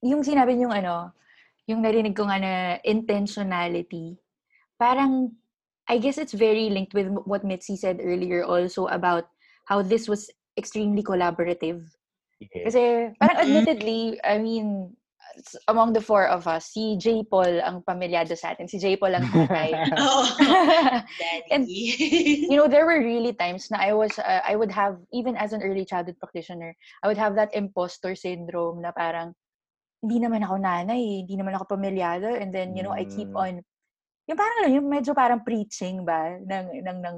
Yung 0.05 0.22
sinabi 0.25 0.58
yung 0.58 0.74
ano, 0.74 1.13
yung 1.70 1.81
narinig 1.86 2.17
ko 2.17 2.25
nga 2.25 2.41
na 2.41 2.53
intentionality, 2.81 4.17
parang 4.77 5.31
I 5.89 6.00
guess 6.00 6.17
it's 6.17 6.34
very 6.34 6.72
linked 6.72 6.93
with 6.96 7.12
what 7.27 7.43
Mitzi 7.43 7.75
said 7.75 8.00
earlier 8.00 8.46
also 8.46 8.88
about 8.88 9.27
how 9.67 9.84
this 9.84 10.08
was 10.08 10.31
extremely 10.55 11.03
collaborative. 11.03 11.84
Yes. 12.39 12.72
Kasi 12.72 12.81
parang 13.20 13.38
admittedly, 13.43 14.17
I 14.24 14.39
mean, 14.39 14.96
among 15.68 15.94
the 15.94 16.02
four 16.02 16.28
of 16.28 16.48
us, 16.48 16.72
si 16.76 16.98
J. 17.00 17.24
Paul 17.24 17.62
ang 17.64 17.84
pamilyado 17.84 18.36
sa 18.38 18.52
atin. 18.52 18.68
Si 18.68 18.78
J. 18.80 18.98
Paul 18.98 19.16
ang 19.16 19.28
tatay. 19.34 19.72
Oo. 20.02 20.26
And- 21.52 21.68
you 21.68 22.58
know, 22.58 22.68
there 22.68 22.86
were 22.86 23.00
really 23.00 23.34
times 23.34 23.72
na 23.72 23.80
I 23.80 23.94
was, 23.94 24.18
uh, 24.20 24.42
I 24.44 24.56
would 24.56 24.72
have, 24.72 25.00
even 25.14 25.36
as 25.38 25.54
an 25.54 25.64
early 25.64 25.86
childhood 25.86 26.20
practitioner, 26.20 26.76
I 27.04 27.08
would 27.08 27.18
have 27.20 27.36
that 27.36 27.54
imposter 27.56 28.16
syndrome 28.16 28.82
na 28.82 28.92
parang, 28.92 29.34
hindi 30.02 30.18
naman 30.20 30.42
ako 30.44 30.58
nanay, 30.58 31.24
hindi 31.24 31.38
naman 31.38 31.54
ako 31.56 31.78
pamilyado, 31.78 32.34
and 32.34 32.50
then, 32.50 32.74
you 32.76 32.82
know, 32.84 32.92
I 32.92 33.06
keep 33.06 33.30
Mm. 33.32 33.38
on, 33.38 33.54
yung 34.28 34.40
parang, 34.40 34.60
yung 34.74 34.88
medyo 34.90 35.14
parang 35.14 35.46
preaching 35.46 36.04
ba, 36.04 36.42
ng, 36.42 36.82
ng, 36.82 37.00
ng 37.06 37.18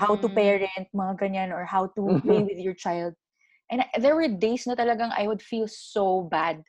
how 0.00 0.16
to 0.18 0.26
Mhm. 0.28 0.34
parent, 0.34 0.86
mga 0.90 1.14
ganyan, 1.20 1.50
or 1.54 1.62
how 1.64 1.86
to 1.94 2.18
play 2.24 2.42
with 2.42 2.58
your 2.58 2.74
child. 2.74 3.14
And 3.70 3.86
there 4.02 4.18
were 4.18 4.26
days 4.26 4.66
na 4.66 4.74
talagang 4.74 5.14
I 5.14 5.30
would 5.30 5.38
feel 5.38 5.70
so 5.70 6.26
bad 6.26 6.66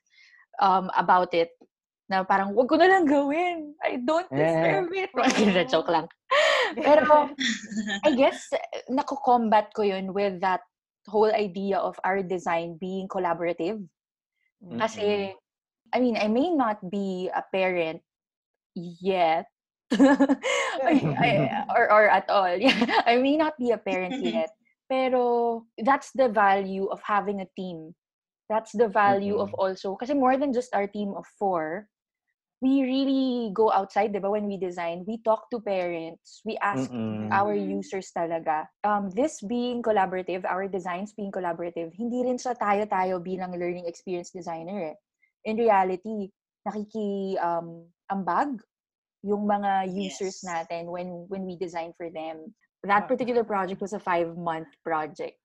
um, 0.62 0.88
about 0.96 1.34
it. 1.34 1.50
Na 2.08 2.24
parang, 2.24 2.54
wag 2.54 2.68
ko 2.70 2.76
na 2.76 2.88
lang 2.88 3.08
gawin. 3.08 3.74
I 3.82 3.98
don't 4.04 4.28
deserve 4.30 4.92
it. 4.94 5.10
Mga 5.16 5.68
joke 5.72 5.90
lang. 5.90 6.08
Pero, 6.86 7.32
I 8.08 8.12
guess, 8.16 8.48
nako-combat 8.88 9.74
ko 9.74 9.82
yun 9.84 10.14
with 10.14 10.40
that 10.40 10.62
whole 11.08 11.32
idea 11.34 11.80
of 11.80 11.98
our 12.04 12.22
design 12.22 12.78
being 12.80 13.08
collaborative. 13.08 13.82
Kasi, 14.78 15.34
I 15.92 15.98
mean, 16.00 16.16
I 16.16 16.28
may 16.28 16.54
not 16.54 16.78
be 16.86 17.32
a 17.34 17.42
parent 17.42 18.04
yet. 18.76 19.48
I- 19.92 21.16
I- 21.20 21.66
or, 21.76 21.92
or 21.92 22.06
at 22.08 22.30
all. 22.30 22.56
Yeah, 22.56 23.04
I 23.08 23.18
may 23.18 23.36
not 23.36 23.58
be 23.58 23.72
a 23.72 23.80
parent 23.82 24.20
yet. 24.22 24.52
Pero 24.92 25.64
that's 25.80 26.12
the 26.12 26.28
value 26.28 26.88
of 26.92 27.00
having 27.04 27.40
a 27.42 27.48
team. 27.56 27.96
That's 28.52 28.76
the 28.76 28.92
value 28.92 29.40
of 29.40 29.56
also, 29.56 29.96
kasi 29.96 30.12
more 30.12 30.36
than 30.36 30.52
just 30.52 30.76
our 30.76 30.84
team 30.84 31.16
of 31.16 31.24
four, 31.40 31.88
we 32.60 32.84
really 32.84 33.50
go 33.56 33.72
outside, 33.72 34.12
diba? 34.12 34.28
When 34.28 34.46
we 34.46 34.60
design, 34.60 35.08
we 35.08 35.24
talk 35.24 35.48
to 35.56 35.64
parents. 35.64 36.44
We 36.44 36.60
ask 36.60 36.92
Mm-mm. 36.92 37.32
our 37.32 37.56
users 37.56 38.12
talaga. 38.12 38.68
Um, 38.84 39.10
this 39.16 39.40
being 39.42 39.82
collaborative, 39.82 40.44
our 40.44 40.68
designs 40.68 41.16
being 41.16 41.32
collaborative, 41.32 41.96
hindi 41.96 42.28
rin 42.28 42.38
sa 42.38 42.52
tayo-tayo 42.54 43.24
bilang 43.24 43.56
learning 43.56 43.88
experience 43.88 44.30
designer 44.36 44.94
eh. 44.94 44.96
In 45.48 45.58
reality, 45.58 46.30
nakiki 46.62 47.40
um, 47.42 47.90
ambag 48.14 48.62
yung 49.26 49.50
mga 49.50 49.90
users 49.90 50.46
Yes. 50.46 50.46
natin 50.46 50.86
when 50.94 51.26
when 51.34 51.50
we 51.50 51.58
design 51.58 51.98
for 51.98 52.14
them. 52.14 52.54
That 52.86 53.10
particular 53.10 53.42
project 53.42 53.82
was 53.82 53.94
a 53.98 54.02
five-month 54.02 54.70
project. 54.86 55.41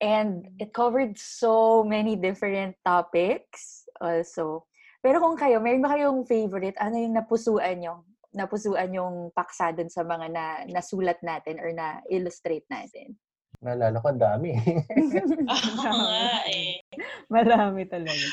And 0.00 0.48
it 0.56 0.72
covered 0.72 1.20
so 1.20 1.84
many 1.84 2.16
different 2.16 2.76
topics 2.80 3.84
also. 4.00 4.64
Pero 5.04 5.20
kung 5.20 5.36
kayo, 5.36 5.60
meron 5.60 5.84
ba 5.84 5.92
kayong 5.92 6.24
favorite? 6.24 6.76
Ano 6.80 6.96
yung 6.96 7.16
napusuan 7.16 7.84
nyo? 7.84 8.04
Napusuan 8.32 8.92
yung 8.96 9.32
paksa 9.32 9.76
dun 9.76 9.92
sa 9.92 10.04
mga 10.04 10.26
na, 10.32 10.44
nasulat 10.68 11.20
natin 11.20 11.60
or 11.60 11.72
na-illustrate 11.72 12.64
natin? 12.72 13.16
Naalala 13.60 14.00
ko, 14.00 14.08
ang 14.08 14.20
dami. 14.20 14.56
Oo 15.84 15.84
nga 15.84 16.44
eh. 16.48 16.80
Marami 17.28 17.84
talaga. 17.84 18.28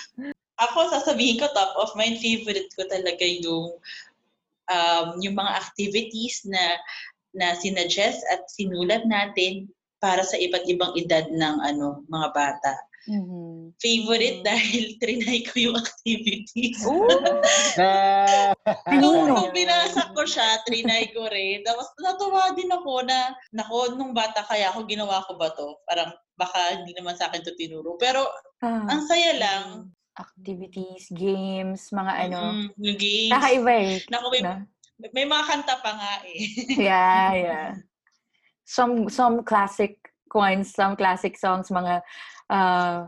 Ako, 0.59 0.87
sasabihin 0.91 1.39
ko, 1.39 1.51
top 1.51 1.75
of 1.75 1.91
mind, 1.99 2.19
favorite 2.23 2.71
ko 2.75 2.87
talaga 2.87 3.23
yung 3.27 3.75
um, 4.71 5.07
yung 5.23 5.35
mga 5.35 5.51
activities 5.55 6.43
na 6.47 6.79
na 7.35 7.53
sinuggest 7.53 8.23
at 8.33 8.47
sinulat 8.49 9.05
natin 9.05 9.69
para 9.97 10.21
sa 10.21 10.37
iba't 10.37 10.65
ibang 10.69 10.93
edad 10.93 11.25
ng 11.29 11.55
ano 11.61 12.05
mga 12.07 12.27
bata. 12.33 12.73
Mhm. 13.07 13.71
Favorite 13.79 14.43
Mm. 14.43 14.45
dahil 14.45 14.83
trinay 15.01 15.39
ko 15.47 15.53
yung 15.71 15.77
activities. 15.79 16.83
Ooh! 16.83 17.07
na, 17.79 17.89
Nung, 18.99 19.47
binasa 19.55 20.11
ko 20.11 20.27
siya, 20.27 20.59
trinay 20.67 21.07
ko 21.15 21.23
rin. 21.31 21.63
Tapos 21.63 21.87
natuwa 22.03 22.51
din 22.51 22.67
ako 22.67 23.07
na, 23.07 23.31
nako, 23.55 23.95
nung 23.95 24.11
bata 24.11 24.43
kaya 24.43 24.75
ako 24.75 24.83
ginawa 24.85 25.23
ko 25.23 25.39
ba 25.39 25.47
to? 25.55 25.79
Parang 25.87 26.11
baka 26.35 26.75
hindi 26.83 26.91
naman 26.99 27.15
sa 27.15 27.31
akin 27.31 27.47
to 27.47 27.55
tinuro. 27.55 27.95
Pero 27.95 28.27
Ah, 28.59 28.89
ang 28.89 29.05
saya 29.07 29.37
lang. 29.39 29.65
activities, 30.17 31.07
games, 31.13 31.93
mga 31.93 32.13
ano. 32.27 32.39
Mm, 32.57 32.67
yung 32.81 32.97
games. 32.99 33.33
Kakaiba 33.37 33.71
eh. 33.71 33.95
Naku, 34.09 34.25
may, 34.33 34.41
No? 34.41 34.53
may 35.13 35.25
mga 35.29 35.43
kanta 35.45 35.75
pa 35.79 35.91
nga 35.93 36.13
eh. 36.25 36.41
Yeah, 36.75 37.29
yeah. 37.31 37.67
Some 38.67 39.07
some 39.07 39.47
classic 39.47 39.95
coins, 40.27 40.75
some 40.75 40.99
classic 40.99 41.39
songs, 41.39 41.71
mga 41.71 42.03
uh, 42.51 43.07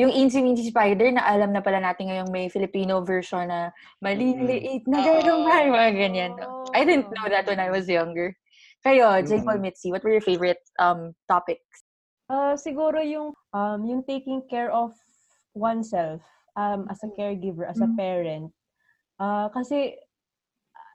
yung 0.00 0.10
Incy 0.10 0.40
Wincy 0.40 0.72
Spider 0.72 1.12
na 1.12 1.22
alam 1.28 1.52
na 1.52 1.60
pala 1.60 1.78
natin 1.78 2.08
ngayong 2.08 2.32
may 2.32 2.48
Filipino 2.48 3.04
version 3.04 3.46
na 3.46 3.70
maliliit 4.02 4.82
na 4.88 5.04
Oo. 5.04 5.06
gagambay, 5.06 5.68
mga 5.76 5.90
ganyan. 5.92 6.32
I 6.74 6.82
didn't 6.82 7.12
know 7.12 7.28
that 7.28 7.46
when 7.46 7.60
I 7.60 7.68
was 7.70 7.86
younger. 7.86 8.34
Kayo, 8.82 9.22
J. 9.22 9.44
Paul 9.44 9.60
Mm. 9.60 9.70
Mitzi, 9.70 9.92
what 9.92 10.02
were 10.02 10.12
your 10.12 10.24
favorite 10.24 10.60
um 10.80 11.12
topics? 11.28 11.84
Ah, 12.26 12.56
siguro 12.56 13.04
yung 13.04 13.36
um 13.52 13.80
yung 13.84 14.02
taking 14.08 14.40
care 14.48 14.72
of 14.72 14.96
oneself 15.52 16.24
um 16.56 16.88
as 16.88 17.04
a 17.04 17.12
caregiver, 17.12 17.68
as 17.68 17.78
a 17.78 17.86
Mm. 17.86 17.96
parent. 18.00 18.46
Ah, 19.20 19.52
kasi 19.52 19.94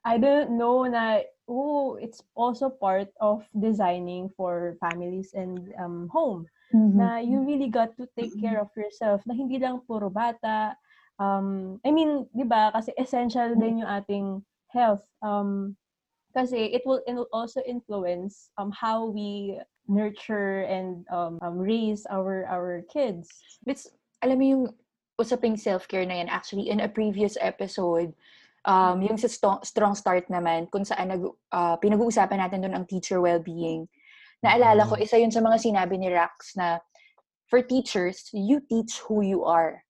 I 0.03 0.17
don't 0.17 0.57
know 0.57 0.83
na 0.89 1.23
oh, 1.49 1.97
it's 1.97 2.21
also 2.37 2.69
part 2.69 3.09
of 3.19 3.43
designing 3.57 4.29
for 4.37 4.77
families 4.77 5.33
and 5.33 5.73
um 5.81 6.07
home 6.13 6.45
na 6.71 7.17
you 7.17 7.41
really 7.41 7.67
got 7.67 7.97
to 7.97 8.05
take 8.13 8.29
care 8.37 8.61
of 8.61 8.69
yourself 8.77 9.25
na 9.25 9.33
hindi 9.33 9.57
lang 9.57 9.81
puro 9.89 10.05
bata 10.05 10.77
um 11.17 11.81
I 11.81 11.89
mean 11.89 12.29
'di 12.29 12.45
ba 12.45 12.69
kasi 12.69 12.93
essential 12.93 13.57
din 13.57 13.81
yung 13.81 13.89
ating 13.89 14.27
health 14.69 15.01
um 15.25 15.73
kasi 16.37 16.69
it 16.69 16.85
will 16.85 17.01
in- 17.09 17.25
also 17.33 17.65
influence 17.65 18.53
um 18.61 18.69
how 18.69 19.09
we 19.09 19.57
nurture 19.89 20.61
and 20.69 21.03
um, 21.09 21.41
um 21.41 21.57
raise 21.57 22.05
our 22.07 22.45
our 22.45 22.85
kids. 22.87 23.27
It's, 23.65 23.89
alam 24.21 24.37
mo 24.37 24.45
yung 24.45 24.63
usaping 25.19 25.57
self-care 25.57 26.05
na 26.05 26.21
yan, 26.23 26.29
actually, 26.29 26.69
in 26.69 26.79
a 26.79 26.87
previous 26.87 27.35
episode, 27.41 28.13
um, 28.65 28.97
yung 29.03 29.17
sa 29.19 29.27
sto- 29.27 29.63
Strong 29.63 29.95
Start 29.95 30.25
naman, 30.27 30.67
kung 30.71 30.83
saan 30.83 31.11
nag, 31.11 31.23
uh, 31.51 31.75
pinag-uusapan 31.79 32.39
natin 32.39 32.63
doon 32.63 32.75
ang 32.75 32.85
teacher 32.87 33.19
well-being. 33.21 33.87
Naalala 34.43 34.87
ko, 34.87 34.95
Mm. 34.95 35.03
isa 35.03 35.15
yun 35.19 35.31
sa 35.31 35.43
mga 35.43 35.59
sinabi 35.59 35.99
ni 35.99 36.07
Rax 36.11 36.55
na, 36.55 36.79
for 37.51 37.59
teachers, 37.61 38.29
you 38.31 38.63
teach 38.63 38.99
who 39.05 39.21
you 39.21 39.43
are. 39.43 39.83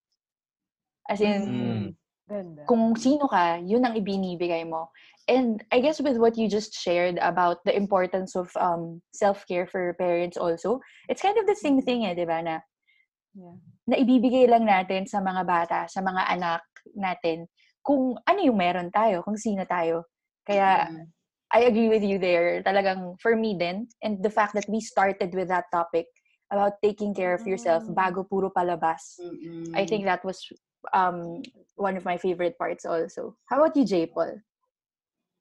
As 1.09 1.21
in, 1.21 1.95
Mm. 2.29 2.65
kung 2.69 2.93
sino 2.93 3.25
ka, 3.25 3.57
yun 3.57 3.85
ang 3.85 3.97
ibinibigay 3.97 4.65
mo. 4.65 4.93
And 5.29 5.61
I 5.69 5.81
guess 5.81 6.01
with 6.01 6.17
what 6.17 6.37
you 6.37 6.49
just 6.49 6.73
shared 6.73 7.21
about 7.21 7.61
the 7.65 7.73
importance 7.73 8.33
of 8.33 8.49
um, 8.57 9.01
self-care 9.13 9.69
for 9.69 9.93
parents 9.97 10.37
also, 10.37 10.81
it's 11.09 11.21
kind 11.21 11.37
of 11.37 11.45
the 11.45 11.57
same 11.57 11.81
thing 11.81 12.05
eh, 12.05 12.17
di 12.17 12.25
ba? 12.25 12.41
Na, 12.41 12.61
yeah 13.37 13.57
na 13.89 13.97
ibibigay 13.97 14.45
lang 14.45 14.69
natin 14.69 15.09
sa 15.09 15.17
mga 15.17 15.41
bata, 15.49 15.79
sa 15.89 16.05
mga 16.05 16.29
anak 16.29 16.61
natin, 16.93 17.49
kung 17.89 18.13
ano 18.21 18.39
yung 18.45 18.61
meron 18.61 18.93
tayo, 18.93 19.25
kung 19.25 19.33
sino 19.41 19.65
tayo. 19.65 20.05
Kaya. 20.45 20.85
I 21.49 21.65
agree 21.65 21.89
with 21.89 22.05
you 22.05 22.21
there. 22.21 22.61
Talagang, 22.61 23.17
for 23.17 23.33
me 23.33 23.57
din, 23.57 23.89
and 24.05 24.21
the 24.21 24.29
fact 24.29 24.53
that 24.53 24.69
we 24.69 24.77
started 24.77 25.33
with 25.33 25.49
that 25.49 25.65
topic 25.73 26.05
about 26.53 26.77
taking 26.77 27.09
care 27.09 27.33
of 27.33 27.41
yourself 27.41 27.81
Mm. 27.89 27.97
bago 27.97 28.21
puro 28.21 28.53
palabas. 28.53 29.17
I 29.73 29.81
think 29.89 30.05
that 30.05 30.21
was 30.21 30.37
um 30.93 31.41
one 31.73 31.97
of 31.97 32.05
my 32.05 32.21
favorite 32.21 32.53
parts 32.53 32.85
also. 32.85 33.33
How 33.49 33.57
about 33.57 33.73
you, 33.73 33.81
J. 33.81 34.13
Paul? 34.13 34.37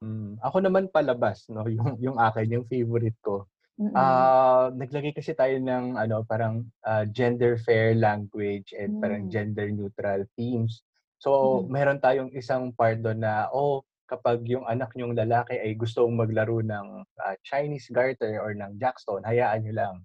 Mm, 0.01 0.41
ako 0.41 0.57
naman 0.65 0.89
palabas, 0.89 1.45
no? 1.53 1.69
Yung, 1.77 2.01
yung 2.01 2.17
akin, 2.17 2.49
yung 2.49 2.65
favorite 2.65 3.21
ko. 3.21 3.45
Mm-mm. 3.77 3.93
Ah, 3.93 4.73
naglagay 4.73 5.13
kasi 5.13 5.37
tayo 5.37 5.61
ng 5.61 6.01
ano 6.01 6.25
parang 6.25 6.65
ah, 6.89 7.05
gender 7.05 7.61
fair 7.61 7.93
language 7.93 8.73
and 8.73 8.97
parang 8.97 9.29
Mm. 9.29 9.33
gender 9.33 9.69
neutral 9.69 10.25
themes. 10.41 10.81
So, 11.19 11.65
Mhm. 11.65 11.71
meron 11.71 11.99
tayong 12.03 12.31
isang 12.35 12.71
part 12.75 13.03
doon 13.03 13.23
na 13.23 13.51
oh, 13.51 13.83
kapag 14.09 14.41
yung 14.49 14.65
anak 14.65 14.95
niyong 14.97 15.13
lalaki 15.19 15.59
ay 15.59 15.77
gustong 15.77 16.17
maglaro 16.17 16.63
ng 16.65 17.05
ah, 17.21 17.37
Chinese 17.45 17.91
garter 17.93 18.41
or 18.41 18.55
ng 18.57 18.79
jackstone, 18.81 19.23
hayaan 19.27 19.63
niyo 19.67 19.75
lang. 19.77 19.97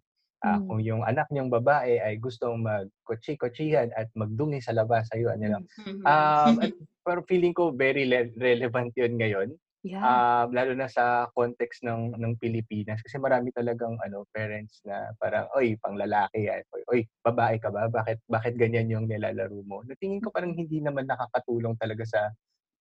Ah, 0.44 0.60
Mm. 0.60 0.68
Kung 0.68 0.82
yung 0.84 1.02
anak 1.08 1.32
niyong 1.32 1.48
babae 1.48 2.04
ay 2.04 2.20
gustong 2.20 2.60
magkotsi-kotsihan 2.68 3.96
at 3.96 4.12
magdungi 4.18 4.60
sa 4.60 4.76
labas, 4.76 5.08
hayaan 5.16 5.40
niyo 5.40 5.50
lang. 5.60 5.66
Mhm. 5.80 6.04
Um, 6.04 6.54
at, 6.60 6.72
pero 7.08 7.24
feeling 7.30 7.56
ko 7.56 7.72
very 7.72 8.04
le- 8.04 8.34
relevant 8.36 8.92
yun 9.00 9.16
ngayon. 9.16 9.50
Yeah. 9.84 10.04
Um, 10.04 10.56
lalo 10.56 10.72
na 10.76 10.88
sa 10.88 11.28
context 11.36 11.84
ng 11.84 12.16
ng 12.16 12.34
Pilipinas 12.40 13.04
kasi 13.04 13.20
marami 13.20 13.52
talagang 13.52 14.00
ano 14.00 14.24
parents 14.32 14.80
na 14.88 15.12
parang 15.20 15.52
oy 15.60 15.76
pang 15.80 16.00
lalaki 16.00 16.48
yan 16.48 16.64
oy, 16.72 16.82
oy 16.88 17.02
babae 17.20 17.60
ka 17.60 17.68
ba 17.68 17.92
bakit 17.92 18.24
bakit 18.32 18.56
ganyan 18.56 18.88
yung 18.88 19.06
nilalaro 19.12 19.60
mo 19.68 19.84
no 19.84 19.92
tingin 20.00 20.24
ko 20.24 20.32
parang 20.32 20.56
hindi 20.56 20.80
naman 20.80 21.04
nakakatulong 21.04 21.76
talaga 21.76 22.08
sa 22.08 22.22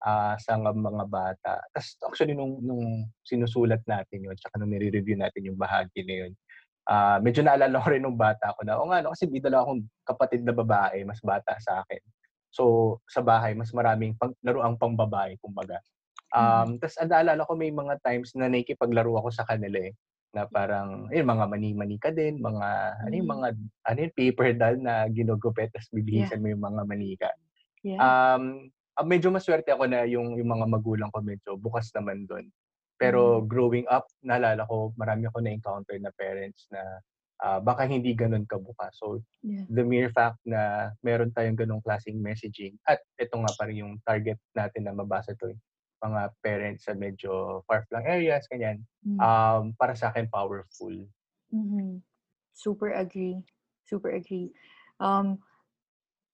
ah, 0.03 0.35
sa 0.37 0.59
mga 0.59 1.05
bata. 1.07 1.53
Tapos 1.71 1.89
actually 2.11 2.35
nung, 2.35 2.59
nung 2.59 3.07
sinusulat 3.23 3.81
natin 3.87 4.27
yun, 4.27 4.35
tsaka 4.35 4.59
nung 4.59 4.71
nire-review 4.71 5.15
natin 5.15 5.47
yung 5.47 5.59
bahagi 5.59 6.03
na 6.03 6.15
yun, 6.27 6.31
ah, 6.91 7.17
medyo 7.23 7.41
naalala 7.43 7.79
ko 7.79 7.87
rin 7.91 8.03
nung 8.03 8.19
bata 8.19 8.51
ako 8.53 8.59
na, 8.67 8.75
o 8.79 8.87
nga, 8.91 8.99
no, 9.03 9.15
kasi 9.15 9.25
may 9.31 9.39
akong 9.43 9.83
kapatid 10.03 10.43
na 10.43 10.51
babae, 10.55 11.07
mas 11.07 11.19
bata 11.23 11.55
sa 11.63 11.81
akin. 11.83 12.01
So, 12.53 12.99
sa 13.09 13.23
bahay, 13.25 13.57
mas 13.57 13.73
maraming 13.73 14.13
pang, 14.19 14.35
laruang 14.45 14.77
pang 14.77 14.93
babae, 14.93 15.39
kumbaga. 15.41 15.79
Um, 16.33 16.81
Tapos, 16.81 16.97
naalala 16.97 17.45
ko 17.45 17.53
may 17.53 17.69
mga 17.69 18.01
times 18.01 18.33
na 18.33 18.49
nakikipaglaro 18.49 19.13
ako 19.21 19.29
sa 19.29 19.45
kanila 19.45 19.77
eh, 19.77 19.93
na 20.33 20.49
parang, 20.49 21.05
yun, 21.13 21.29
mga 21.29 21.45
mani-mani 21.45 22.01
ka 22.01 22.09
din, 22.09 22.41
mga, 22.41 22.67
ano 23.05 23.13
yung 23.13 23.29
Mm. 23.29 23.35
mga, 23.37 23.47
ano 23.85 23.97
yung 24.01 24.15
paper 24.17 24.49
doll 24.57 24.77
na 24.81 25.05
ginugupit, 25.13 25.69
tapos 25.69 25.93
bibihisan 25.93 26.41
mo 26.41 26.49
yung 26.49 26.63
mga 26.65 26.81
manika. 26.89 27.29
Yeah. 27.85 28.01
Um, 28.01 28.73
ah, 28.97 29.05
medyo 29.05 29.29
maswerte 29.29 29.69
ako 29.69 29.85
na 29.85 30.09
yung, 30.09 30.33
yung 30.33 30.49
mga 30.49 30.65
magulang 30.65 31.13
ko 31.13 31.21
medyo 31.21 31.53
bukas 31.53 31.93
naman 31.93 32.25
doon. 32.25 32.49
Pero 32.97 33.45
growing 33.45 33.85
up, 33.91 34.09
naalala 34.25 34.65
ko, 34.65 34.89
marami 34.97 35.29
ako 35.29 35.37
na-encounter 35.45 36.01
na 36.01 36.09
parents 36.17 36.65
na 36.73 36.81
ah, 37.43 37.59
baka 37.59 37.83
hindi 37.85 38.15
ganun 38.17 38.47
kabukas. 38.49 38.95
So, 38.97 39.19
Yeah. 39.43 39.67
the 39.69 39.83
mere 39.85 40.09
fact 40.09 40.39
na 40.47 40.89
meron 41.03 41.29
tayong 41.35 41.59
ganung 41.59 41.83
klaseng 41.83 42.17
messaging 42.23 42.73
at 42.87 43.03
ito 43.19 43.35
nga 43.37 43.51
pa 43.53 43.67
rin 43.69 43.83
yung 43.83 43.93
target 44.07 44.39
natin 44.55 44.87
na 44.87 44.95
mabasa 44.95 45.35
to, 45.37 45.51
eh, 45.51 45.59
mga 46.03 46.21
parents 46.43 46.83
sa 46.85 46.93
medyo 46.93 47.63
far-flung 47.63 48.03
areas, 48.03 48.43
ganyan, 48.51 48.83
Mm. 49.07 49.19
um, 49.19 49.63
para 49.79 49.95
sa 49.95 50.11
akin, 50.11 50.27
powerful. 50.27 50.91
Mhm. 51.51 52.03
Super 52.51 52.91
agree. 52.93 53.39
Super 53.87 54.15
agree. 54.19 54.51
Um, 54.99 55.39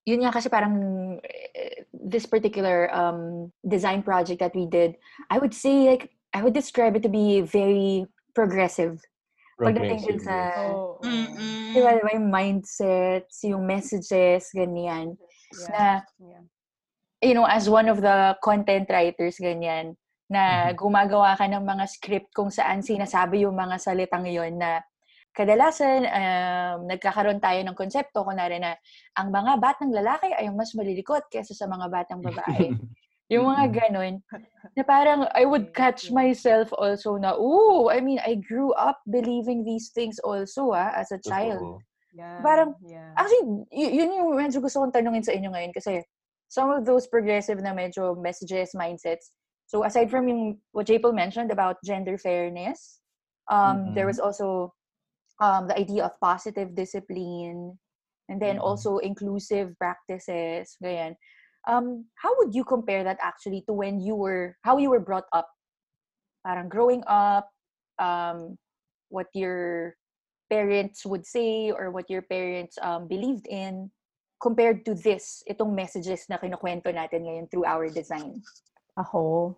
yun 0.06 0.26
nga 0.26 0.34
kasi 0.34 0.50
parang 0.50 0.76
eh, 1.22 1.86
this 1.94 2.26
particular 2.26 2.90
um, 2.94 3.54
design 3.62 4.02
project 4.02 4.42
that 4.42 4.54
we 4.58 4.66
did, 4.66 4.98
I 5.30 5.38
would 5.38 5.54
say 5.54 5.86
like 5.90 6.14
I 6.34 6.42
would 6.42 6.54
describe 6.54 6.98
it 6.98 7.04
to 7.06 7.12
be 7.12 7.42
very 7.42 8.06
progressive. 8.34 9.02
Pagdating 9.60 10.02
din 10.06 10.20
sa. 10.22 10.54
Oo. 10.56 11.04
Mm-mm. 11.04 11.74
di 11.76 11.80
ba, 11.84 11.94
di 11.94 12.02
ba, 12.02 12.12
yung 12.18 12.30
mindsets, 12.32 13.44
yung 13.46 13.66
messages, 13.68 14.50
ganyan. 14.56 15.14
Yeah. 15.54 15.70
Na 15.70 15.84
Yeah. 16.18 16.44
You 17.22 17.34
know, 17.36 17.46
as 17.46 17.68
one 17.70 17.88
of 17.92 18.00
the 18.02 18.36
content 18.44 18.88
writers, 18.90 19.38
ganyan, 19.40 19.96
na 20.30 20.72
Mhm. 20.72 20.78
gumagawa 20.78 21.36
ka 21.36 21.46
ng 21.50 21.64
mga 21.66 21.86
script 21.90 22.30
kung 22.36 22.52
saan 22.54 22.80
sinasabi 22.86 23.44
yung 23.44 23.58
mga 23.58 23.82
salitang 23.82 24.30
yon 24.30 24.56
na 24.62 24.80
kadalasan 25.34 26.06
um, 26.10 26.78
nagkakaroon 26.90 27.40
tayo 27.42 27.62
ng 27.64 27.78
konsepto, 27.78 28.26
kunwari 28.26 28.60
na 28.60 28.76
ang 29.16 29.30
mga 29.32 29.58
batang 29.62 29.94
lalaki 29.94 30.30
ay 30.36 30.50
mas 30.52 30.74
malilikot 30.76 31.26
kaysa 31.32 31.54
sa 31.56 31.66
mga 31.70 31.88
batang 31.90 32.22
babae. 32.22 32.76
yung 33.34 33.46
mga 33.46 33.66
Mhm. 33.70 33.76
ganon, 33.78 34.14
na 34.78 34.84
parang 34.86 35.26
I 35.34 35.46
would 35.46 35.74
catch 35.74 36.10
myself 36.14 36.70
also 36.78 37.18
na, 37.18 37.34
ooh, 37.38 37.90
I 37.90 38.02
mean, 38.02 38.22
I 38.22 38.38
grew 38.38 38.74
up 38.78 39.02
believing 39.10 39.66
these 39.66 39.90
things 39.94 40.18
also 40.22 40.72
ah, 40.78 40.94
as 40.94 41.10
a 41.14 41.20
child. 41.22 41.62
Totoo. 41.62 41.82
Yeah. 42.14 42.40
Parang, 42.42 42.70
yeah. 42.86 43.14
Actually, 43.18 43.66
y- 43.74 43.94
yun 44.02 44.14
yung 44.18 44.30
medyo 44.38 44.62
gusto 44.62 44.82
kong 44.82 44.94
tanungin 44.96 45.26
sa 45.26 45.34
inyo 45.36 45.50
ngayon 45.52 45.74
kasi 45.74 46.02
some 46.50 46.70
of 46.74 46.86
those 46.86 47.08
progressive 47.08 47.62
na 47.62 47.72
medyo 47.74 48.18
messages, 48.18 48.74
mindsets. 48.74 49.32
So 49.70 49.86
aside 49.86 50.10
from 50.10 50.28
yung 50.28 50.58
what 50.74 50.90
J. 50.90 50.98
Paul 50.98 51.14
mentioned 51.14 51.54
about 51.54 51.78
gender 51.86 52.18
fairness, 52.18 53.00
um, 53.50 53.94
there 53.94 54.06
Mhm. 54.06 54.10
was 54.10 54.20
also 54.20 54.74
um, 55.40 55.70
the 55.70 55.78
idea 55.78 56.04
of 56.04 56.20
positive 56.20 56.76
discipline 56.76 57.80
and 58.28 58.42
then 58.42 58.58
Mhm. 58.58 58.66
also 58.66 58.98
inclusive 58.98 59.78
practices. 59.78 60.76
Ganyan. 60.84 61.16
Um, 61.70 62.10
how 62.18 62.34
would 62.42 62.56
you 62.56 62.66
compare 62.66 63.04
that 63.04 63.22
actually 63.22 63.62
to 63.68 63.74
when 63.74 64.02
you 64.02 64.16
were, 64.16 64.58
how 64.66 64.78
you 64.78 64.90
were 64.90 65.00
brought 65.00 65.30
up? 65.32 65.48
Parang 66.46 66.70
growing 66.70 67.04
up, 67.06 67.52
um, 68.00 68.58
what 69.10 69.28
your 69.34 69.96
parents 70.50 71.06
would 71.06 71.26
say 71.26 71.70
or 71.70 71.92
what 71.92 72.10
your 72.10 72.24
parents 72.24 72.78
um, 72.82 73.08
believed 73.08 73.46
in 73.46 73.92
compared 74.40 74.88
to 74.88 74.96
this, 74.96 75.44
itong 75.46 75.76
messages 75.76 76.26
na 76.32 76.40
kinukwento 76.40 76.88
natin 76.90 77.28
ngayon 77.28 77.48
through 77.52 77.68
our 77.68 77.92
design. 77.92 78.40
Ako, 78.96 79.56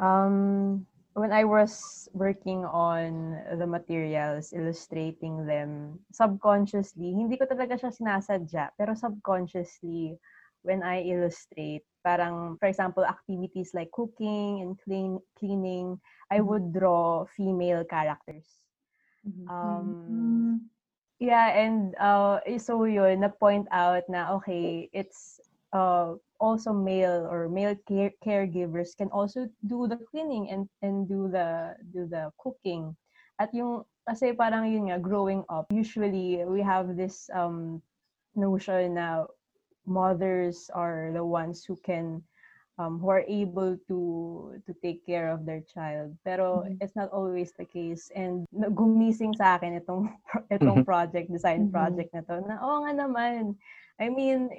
um, 0.00 0.82
when 1.12 1.32
I 1.32 1.44
was 1.44 2.08
working 2.16 2.64
on 2.64 3.36
the 3.58 3.68
materials, 3.68 4.56
illustrating 4.56 5.44
them, 5.44 6.00
subconsciously, 6.10 7.12
hindi 7.12 7.36
ko 7.36 7.44
talaga 7.44 7.76
siya 7.76 7.92
sinasadya, 7.92 8.72
pero 8.80 8.96
subconsciously, 8.96 10.16
when 10.64 10.82
I 10.82 11.04
illustrate, 11.04 11.84
parang, 12.02 12.56
for 12.56 12.66
example, 12.66 13.04
activities 13.04 13.76
like 13.76 13.92
cooking 13.92 14.64
and 14.64 14.80
clean, 14.80 15.20
cleaning, 15.36 16.00
I 16.32 16.40
Mhm. 16.40 16.46
would 16.48 16.66
draw 16.72 17.28
female 17.28 17.84
characters. 17.84 18.46
Mm-hmm. 19.26 19.46
Um, 19.48 20.70
Yeah, 21.18 21.50
and 21.50 21.98
uh, 21.98 22.38
eh, 22.46 22.58
so 22.62 22.84
yun, 22.86 23.20
na-point 23.26 23.66
out 23.74 24.06
na, 24.08 24.30
okay, 24.38 24.88
it's 24.94 25.40
uh, 25.74 26.14
also 26.38 26.72
male 26.72 27.26
or 27.26 27.48
male 27.50 27.74
care- 27.90 28.14
caregivers 28.22 28.94
can 28.96 29.10
also 29.10 29.50
do 29.66 29.90
the 29.90 29.98
cleaning 29.98 30.46
and 30.50 30.70
and 30.82 31.10
do 31.10 31.26
the 31.26 31.74
do 31.90 32.06
the 32.06 32.30
cooking. 32.38 32.94
At 33.42 33.50
yung, 33.50 33.82
kasi 34.06 34.30
parang 34.30 34.70
yun 34.70 34.94
nga, 34.94 35.02
growing 35.02 35.42
up, 35.50 35.66
usually 35.74 36.38
we 36.46 36.62
have 36.62 36.94
this 36.94 37.26
um, 37.34 37.82
notion 38.38 38.94
na 38.94 39.26
mothers 39.90 40.70
are 40.70 41.10
the 41.10 41.24
ones 41.26 41.66
who 41.66 41.74
can 41.82 42.22
um, 42.78 42.98
who 42.98 43.08
are 43.10 43.24
able 43.28 43.76
to 43.90 43.98
to 44.66 44.72
take 44.82 45.04
care 45.06 45.30
of 45.30 45.44
their 45.44 45.60
child. 45.66 46.14
Pero 46.24 46.64
Mhm. 46.64 46.78
it's 46.80 46.96
not 46.96 47.10
always 47.12 47.52
the 47.58 47.66
case. 47.66 48.10
And 48.14 48.46
gumising 48.54 49.36
sa 49.36 49.58
akin 49.58 49.78
itong 49.82 50.08
itong 50.56 50.84
project, 50.86 51.30
design 51.32 51.66
Mhm. 51.66 51.70
project 51.70 52.14
na 52.14 52.22
to, 52.26 52.40
na 52.42 52.58
oo 52.62 52.82
nga 52.86 52.92
naman. 52.94 53.58
I 53.98 54.08
mean, 54.10 54.50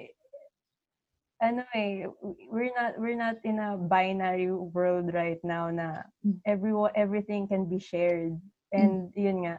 ano 1.40 1.64
eh, 1.74 2.06
we're 2.52 2.72
not 2.76 2.98
we're 3.00 3.16
not 3.18 3.36
in 3.44 3.58
a 3.58 3.76
binary 3.76 4.50
world 4.52 5.12
right 5.14 5.40
now 5.42 5.70
na 5.70 6.04
Mm. 6.24 6.40
everyone 6.44 6.92
everything 6.94 7.48
can 7.48 7.64
be 7.68 7.78
shared. 7.80 8.36
And 8.72 9.10
yun 9.16 9.44
nga, 9.48 9.56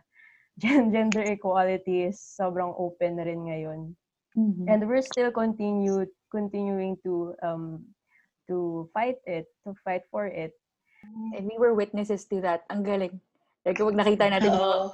gender 0.93 1.21
equality 1.25 2.03
is 2.09 2.21
sobrang 2.21 2.73
open 2.77 3.17
na 3.17 3.23
rin 3.25 3.45
ngayon. 3.49 3.81
Mhm. 4.35 4.67
And 4.69 4.85
we're 4.87 5.03
still 5.05 5.31
continue 5.33 6.05
continuing 6.31 6.97
to 7.03 7.33
um 7.41 7.91
to 8.51 8.91
fight 8.91 9.23
it, 9.23 9.47
to 9.63 9.71
fight 9.81 10.03
for 10.11 10.27
it. 10.27 10.51
And 11.31 11.47
we 11.47 11.55
were 11.55 11.71
witnesses 11.73 12.27
to 12.29 12.43
that. 12.43 12.67
Ang 12.67 12.83
galing. 12.83 13.17
Like, 13.63 13.79
kapag 13.79 13.95
nakita 13.95 14.27
natin 14.27 14.51
yung, 14.51 14.61
Oo. 14.61 14.91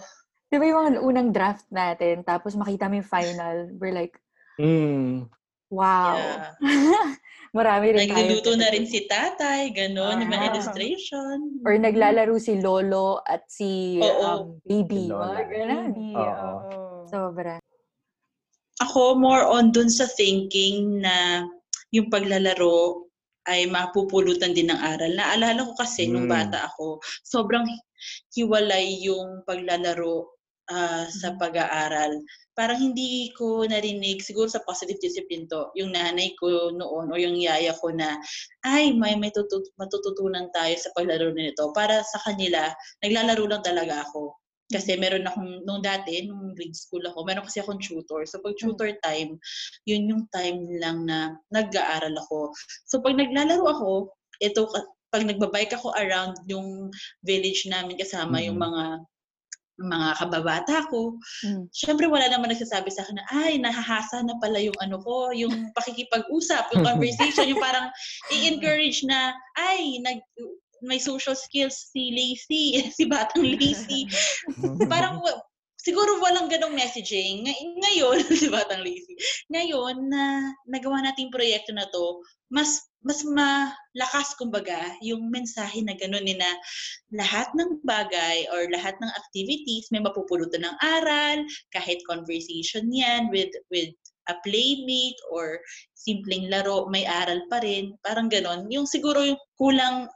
di 0.47 0.55
ba 0.55 0.65
yung 0.69 0.79
mga 0.85 0.91
unang 1.01 1.29
draft 1.33 1.65
natin, 1.67 2.21
tapos 2.21 2.53
makita 2.53 2.85
mo 2.87 3.01
yung 3.01 3.09
final, 3.09 3.57
we're 3.81 3.91
like, 3.91 4.13
Mm. 4.57 5.29
wow. 5.69 6.17
Yeah. 6.17 6.53
Marami 7.57 7.85
rin 7.93 8.09
tayo. 8.09 8.25
Nagluluto 8.27 8.57
na 8.57 8.67
rin 8.69 8.85
si 8.85 9.05
tatay, 9.05 9.69
gano'n, 9.71 10.25
yung 10.25 10.31
mga 10.33 10.45
Ah. 10.45 10.49
illustration. 10.53 11.37
Or 11.63 11.73
naglalaro 11.77 12.35
si 12.37 12.57
Lolo 12.59 13.21
at 13.23 13.45
si 13.47 13.97
Oo. 14.01 14.25
um, 14.25 14.59
Baby. 14.67 15.07
Si 15.07 16.13
oo. 16.13 17.05
Sobra. 17.07 17.57
Ako, 18.83 19.17
more 19.17 19.41
on 19.47 19.71
dun 19.73 19.89
sa 19.89 20.05
thinking 20.05 21.01
na 21.01 21.47
yung 21.89 22.11
paglalaro 22.11 23.06
ay 23.47 23.65
mapupulutan 23.71 24.51
din 24.53 24.69
ng 24.71 24.79
aral. 24.79 25.11
Naalala 25.15 25.63
ko 25.67 25.73
kasi 25.79 26.07
nung 26.11 26.27
Mm. 26.27 26.33
bata 26.35 26.67
ako, 26.71 26.99
sobrang 27.23 27.65
hiwalay 28.35 28.99
yung 29.01 29.41
paglalaro 29.47 30.27
ah, 30.67 31.07
sa 31.07 31.31
Mm. 31.31 31.39
pag-aaral. 31.39 32.11
Parang 32.51 32.75
hindi 32.75 33.31
ko 33.39 33.63
narinig, 33.63 34.19
siguro 34.19 34.51
sa 34.51 34.59
positive 34.67 34.99
discipline 34.99 35.47
to, 35.47 35.71
yung 35.79 35.95
nanay 35.95 36.35
ko 36.35 36.75
noon 36.75 37.07
o 37.07 37.15
yung 37.15 37.39
yaya 37.39 37.71
ko 37.79 37.87
na, 37.95 38.19
ay, 38.67 38.91
may, 38.91 39.15
may 39.15 39.31
tutut- 39.31 39.71
matututunan 39.79 40.51
tayo 40.51 40.75
sa 40.75 40.91
paglaro 40.91 41.31
nito. 41.31 41.71
Para 41.71 42.03
sa 42.03 42.19
kanila, 42.19 42.67
naglalaro 42.99 43.47
lang 43.47 43.63
talaga 43.63 44.03
ako. 44.11 44.35
Kasi 44.67 44.99
meron 44.99 45.23
akong, 45.23 45.63
nung 45.63 45.79
dati, 45.79 46.27
nung 46.27 46.51
grade 46.51 46.75
school 46.75 46.99
ako, 47.07 47.23
meron 47.23 47.47
kasi 47.47 47.63
akong 47.63 47.79
tutor. 47.79 48.27
So, 48.27 48.43
pag 48.43 48.59
tutor 48.59 48.91
time, 48.99 49.39
yun 49.87 50.11
yung 50.11 50.23
time 50.35 50.67
lang 50.75 51.07
na 51.07 51.39
nag-aaral 51.55 52.15
ako. 52.27 52.51
So, 52.83 52.99
pag 52.99 53.15
naglalaro 53.15 53.63
ako, 53.63 54.11
ito, 54.43 54.67
pag 55.07 55.23
nagbabike 55.23 55.71
ako 55.71 55.95
around 55.95 56.35
yung 56.51 56.91
village 57.23 57.63
namin 57.71 57.95
kasama 57.95 58.43
yung 58.43 58.59
Mhm. 58.59 58.65
mga 58.67 58.83
mga 59.77 60.09
kababata 60.17 60.89
ko, 60.89 61.21
Mm. 61.45 61.69
syempre 61.69 62.09
wala 62.09 62.25
naman 62.33 62.49
nagsasabi 62.49 62.89
sa 62.89 63.05
akin 63.05 63.21
na, 63.21 63.25
ay, 63.29 63.61
nahahasa 63.61 64.25
na 64.25 64.33
pala 64.41 64.57
yung 64.57 64.73
ano 64.81 64.97
ko, 64.97 65.29
yung 65.37 65.69
pakikipag-usap, 65.77 66.73
yung 66.73 66.81
conversation, 66.89 67.45
yung 67.45 67.61
parang 67.61 67.93
i-encourage 68.33 69.05
na, 69.05 69.37
ay, 69.53 70.01
nag, 70.01 70.17
may 70.81 70.99
social 71.01 71.35
skills 71.35 71.89
si 71.89 72.11
Lacey, 72.13 72.81
si 72.97 73.03
Batang 73.07 73.43
Lacey. 73.43 74.05
parang 74.91 75.21
siguro 75.87 76.19
walang 76.19 76.51
ganong 76.51 76.75
messaging. 76.75 77.47
Ngay- 77.47 77.79
Ngayon, 77.79 78.17
si 78.43 78.51
Batang 78.51 78.83
Lazy, 78.83 79.15
ngayon 79.47 80.11
na 80.11 80.51
nagawa 80.67 80.99
nating 80.99 81.31
proyekto 81.31 81.71
na 81.71 81.87
to, 81.87 82.19
mas 82.51 82.83
mas 83.07 83.23
malakas 83.23 84.35
kumbaga 84.35 84.75
yung 84.99 85.31
mensahe 85.31 85.79
na 85.79 85.95
gano'n 85.95 86.27
ni 86.27 86.35
na 86.35 86.51
lahat 87.15 87.47
ng 87.55 87.79
bagay 87.87 88.43
or 88.51 88.67
lahat 88.67 88.99
ng 88.99 89.11
activities 89.15 89.87
may 89.95 90.03
mapupulutan 90.03 90.67
ng 90.67 90.75
aral, 90.83 91.39
kahit 91.71 92.03
conversation 92.03 92.91
yan 92.91 93.31
with 93.31 93.53
with 93.71 93.95
a 94.27 94.35
playmate 94.43 95.15
or 95.31 95.55
simpleng 95.95 96.51
laro, 96.51 96.83
may 96.91 97.07
aral 97.07 97.39
pa 97.47 97.63
rin. 97.63 97.95
Parang 98.03 98.27
ganon. 98.27 98.67
Yung 98.67 98.83
siguro 98.83 99.23
yung 99.23 99.39
kulang 99.55 100.11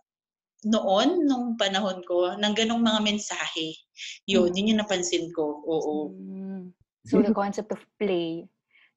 noon, 0.63 1.25
nung 1.25 1.57
panahon 1.57 2.05
ko, 2.05 2.37
ng 2.37 2.53
ganong 2.53 2.81
mga 2.81 3.01
mensahe. 3.01 3.73
Yun, 4.29 4.53
yun 4.53 4.75
yung 4.75 4.81
napansin 4.85 5.33
ko. 5.33 5.61
Oo. 5.65 6.13
Mm. 6.13 6.73
So 7.05 7.17
the 7.21 7.33
concept 7.33 7.73
of 7.73 7.81
play 7.97 8.45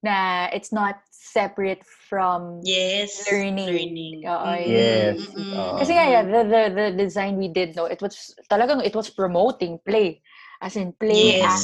na 0.05 0.47
it's 0.53 0.69
not 0.69 1.01
separate 1.09 1.81
from 1.81 2.61
Yes. 2.61 3.25
Learning. 3.25 3.65
Learning. 3.65 4.17
Oo, 4.29 4.45
Mm, 4.45 4.69
Yes. 4.69 5.17
mm, 5.17 5.53
Oo. 5.57 5.77
Kasi 5.81 5.91
nga, 5.97 6.05
yeah, 6.05 6.25
the, 6.25 6.41
the, 6.45 6.63
the 6.73 6.87
design 6.93 7.41
we 7.41 7.49
did, 7.49 7.73
no, 7.73 7.89
it 7.89 8.01
was, 8.05 8.37
talagang, 8.53 8.85
it 8.85 8.93
was 8.93 9.09
promoting 9.09 9.81
play. 9.81 10.21
As 10.61 10.77
in, 10.77 10.93
play 10.93 11.41
Yes. 11.41 11.49
as, 11.49 11.63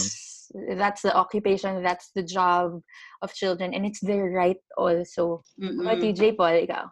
that's 0.80 1.04
the 1.04 1.12
occupation, 1.14 1.84
that's 1.84 2.10
the 2.16 2.24
job 2.24 2.80
of 3.22 3.32
children, 3.36 3.72
and 3.76 3.84
it's 3.84 4.00
their 4.00 4.32
right 4.32 4.58
also. 4.76 5.44
mm, 5.60 5.84
But 5.84 6.00
you, 6.02 6.12
J. 6.16 6.32
Paul, 6.32 6.56
ikaw? 6.64 6.88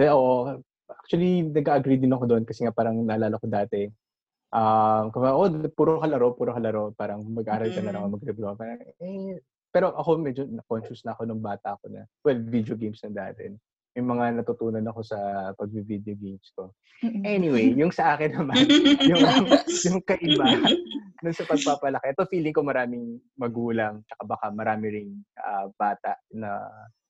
Eh, 0.00 0.08
oo. 0.08 0.64
Actually, 0.98 1.46
nag-agree 1.46 1.98
din 2.00 2.12
ako 2.14 2.24
doon 2.26 2.44
kasi 2.44 2.66
nga 2.66 2.74
parang 2.74 2.98
naalala 3.02 3.38
ko 3.38 3.46
dati. 3.46 3.86
Um, 4.50 5.14
kung 5.14 5.22
oh, 5.30 5.46
puro 5.70 6.02
kalaro, 6.02 6.34
puro 6.34 6.50
kalaro. 6.50 6.90
Parang 6.98 7.22
mag-aral 7.22 7.70
ka 7.70 7.80
na 7.82 7.94
lang, 7.94 8.10
Mm. 8.10 8.14
mag-review. 8.18 8.50
Parang, 8.58 8.78
eh, 8.82 9.38
pero 9.70 9.94
ako 9.94 10.18
medyo 10.18 10.42
na-conscious 10.50 11.06
na 11.06 11.14
ako 11.14 11.30
nung 11.30 11.38
bata 11.38 11.78
ako 11.78 11.86
na, 11.86 12.02
well, 12.26 12.38
video 12.42 12.74
games 12.74 12.98
na 13.06 13.30
dati. 13.30 13.46
Yung 13.94 14.06
mga 14.10 14.42
natutunan 14.42 14.82
ako 14.90 15.00
sa 15.06 15.18
pag-video 15.54 16.14
games 16.18 16.50
ko. 16.58 16.74
Anyway, 17.22 17.70
yung 17.80 17.94
sa 17.94 18.18
akin 18.18 18.42
naman, 18.42 18.66
yung, 19.06 19.22
yung 19.86 19.98
kaiba 20.02 20.46
dun 21.22 21.36
sa 21.36 21.46
pagpapalaki. 21.46 22.10
Ito 22.10 22.26
feeling 22.26 22.54
ko 22.56 22.66
maraming 22.66 23.22
magulang, 23.38 24.02
tsaka 24.08 24.22
baka 24.26 24.46
marami 24.50 24.86
ring 24.90 25.10
ah, 25.38 25.70
bata 25.78 26.18
na, 26.34 26.64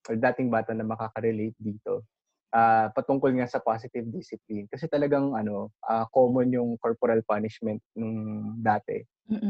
or 0.09 0.17
dating 0.19 0.53
bata 0.53 0.77
na 0.77 0.85
makaka-relate 0.85 1.57
dito. 1.57 2.05
Ah, 2.53 2.91
patungkol 2.91 3.31
nga 3.39 3.47
sa 3.47 3.63
positive 3.63 4.11
discipline. 4.11 4.67
Kasi 4.67 4.91
talagang 4.91 5.39
ano, 5.39 5.71
ah, 5.87 6.03
common 6.11 6.51
yung 6.51 6.75
corporal 6.83 7.23
punishment 7.23 7.79
nung 7.95 8.19
dati. 8.59 8.99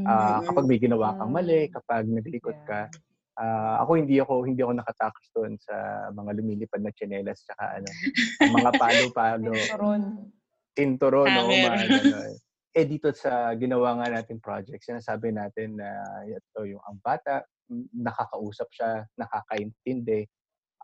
Ah, 0.05 0.41
Mm. 0.41 0.45
kapag 0.45 0.69
may 0.69 0.77
ginawa 0.81 1.17
kang 1.17 1.33
mali, 1.33 1.69
kapag 1.73 2.05
naglikot 2.09 2.61
ka, 2.61 2.93
ah, 3.41 3.81
ako 3.85 3.91
hindi 4.01 4.21
ako 4.21 4.45
hindi 4.45 4.61
ako 4.61 4.73
nakatakas 4.77 5.27
doon 5.33 5.57
sa 5.61 6.09
mga 6.13 6.31
lumilipad 6.41 6.81
na 6.85 6.93
tsinelas 6.93 7.41
tsaka 7.45 7.81
ano, 7.81 7.89
mga 8.45 8.71
palo-palo 8.77 9.73
Turon. 9.73 10.03
tinturon, 10.79 11.35
no, 11.35 11.59
mga 11.59 11.91
ganun. 11.91 12.39
Eh 12.77 12.87
dito 12.87 13.11
sa 13.11 13.51
ginawa 13.59 13.99
nga 13.99 14.09
natin 14.23 14.39
project, 14.39 14.83
sinasabi 14.87 15.35
natin 15.35 15.75
na 15.79 15.91
ito 16.31 16.61
yung 16.67 16.79
ang 16.87 16.99
bata, 17.03 17.43
nakakausap 17.95 18.71
siya, 18.71 19.07
nakakaintindi, 19.19 20.27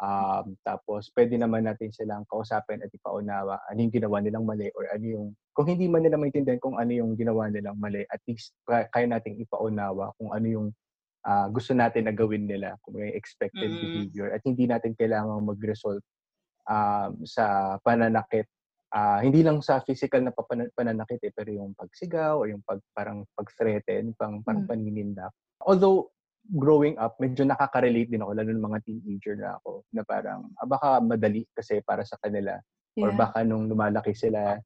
um, 0.01 0.57
tapos 0.63 1.09
pwede 1.13 1.37
naman 1.37 1.65
natin 1.65 1.93
silang 1.93 2.25
kausapin 2.29 2.81
at 2.85 2.93
ipaunawa 2.93 3.61
ano 3.69 3.79
yung 3.81 3.93
ginawa 3.93 4.21
nilang 4.21 4.45
mali 4.45 4.69
or 4.77 4.89
ano 4.93 5.05
yung, 5.05 5.27
kung 5.57 5.67
hindi 5.69 5.89
man 5.89 6.05
nila 6.05 6.21
maintindihan 6.21 6.61
kung 6.61 6.77
ano 6.77 6.93
yung 6.93 7.17
ginawa 7.17 7.49
nilang 7.49 7.77
mali, 7.81 8.05
at 8.09 8.21
least 8.29 8.53
ka- 8.65 8.89
kaya 8.93 9.09
nating 9.09 9.41
ipaunawa 9.41 10.13
kung 10.21 10.33
ano 10.33 10.47
yung 10.47 10.69
ah, 11.27 11.51
gusto 11.51 11.75
natin 11.75 12.07
na 12.07 12.15
gawin 12.15 12.47
nila, 12.47 12.79
kung 12.87 13.03
may 13.03 13.11
expected 13.11 13.67
Mm. 13.67 13.83
behavior, 13.83 14.29
at 14.31 14.39
hindi 14.47 14.63
natin 14.63 14.95
kailangan 14.95 15.43
mag-result 15.43 15.99
um, 16.71 17.19
sa 17.27 17.77
pananakit 17.83 18.47
ah 18.95 19.19
hindi 19.19 19.43
lang 19.43 19.59
sa 19.59 19.83
physical 19.83 20.23
na 20.23 20.31
papana- 20.31 20.71
pananakit 20.71 21.19
eh, 21.27 21.35
pero 21.35 21.51
yung 21.51 21.75
pagsigaw 21.75 22.39
o 22.39 22.47
yung 22.47 22.63
pag, 22.63 22.79
parang 22.95 23.27
pag-threaten, 23.35 24.15
pang, 24.15 24.39
parang 24.47 24.63
Mm. 24.63 24.71
paninindap. 24.71 25.35
Although, 25.67 26.15
growing 26.55 26.95
up, 27.01 27.19
medyo 27.19 27.43
nakaka-relate 27.43 28.11
din 28.13 28.23
ako, 28.23 28.33
lalo 28.39 28.51
ng 28.55 28.67
mga 28.69 28.81
teenager 28.87 29.35
na 29.41 29.59
ako, 29.59 29.83
na 29.91 30.03
parang, 30.07 30.47
ah, 30.63 30.67
baka 30.69 31.01
madali 31.03 31.43
kasi 31.55 31.83
para 31.83 32.07
sa 32.07 32.17
kanila. 32.23 32.55
Or 33.03 33.11
Yeah. 33.13 33.19
baka 33.19 33.39
nung 33.45 33.67
lumalaki 33.69 34.15
sila, 34.15 34.59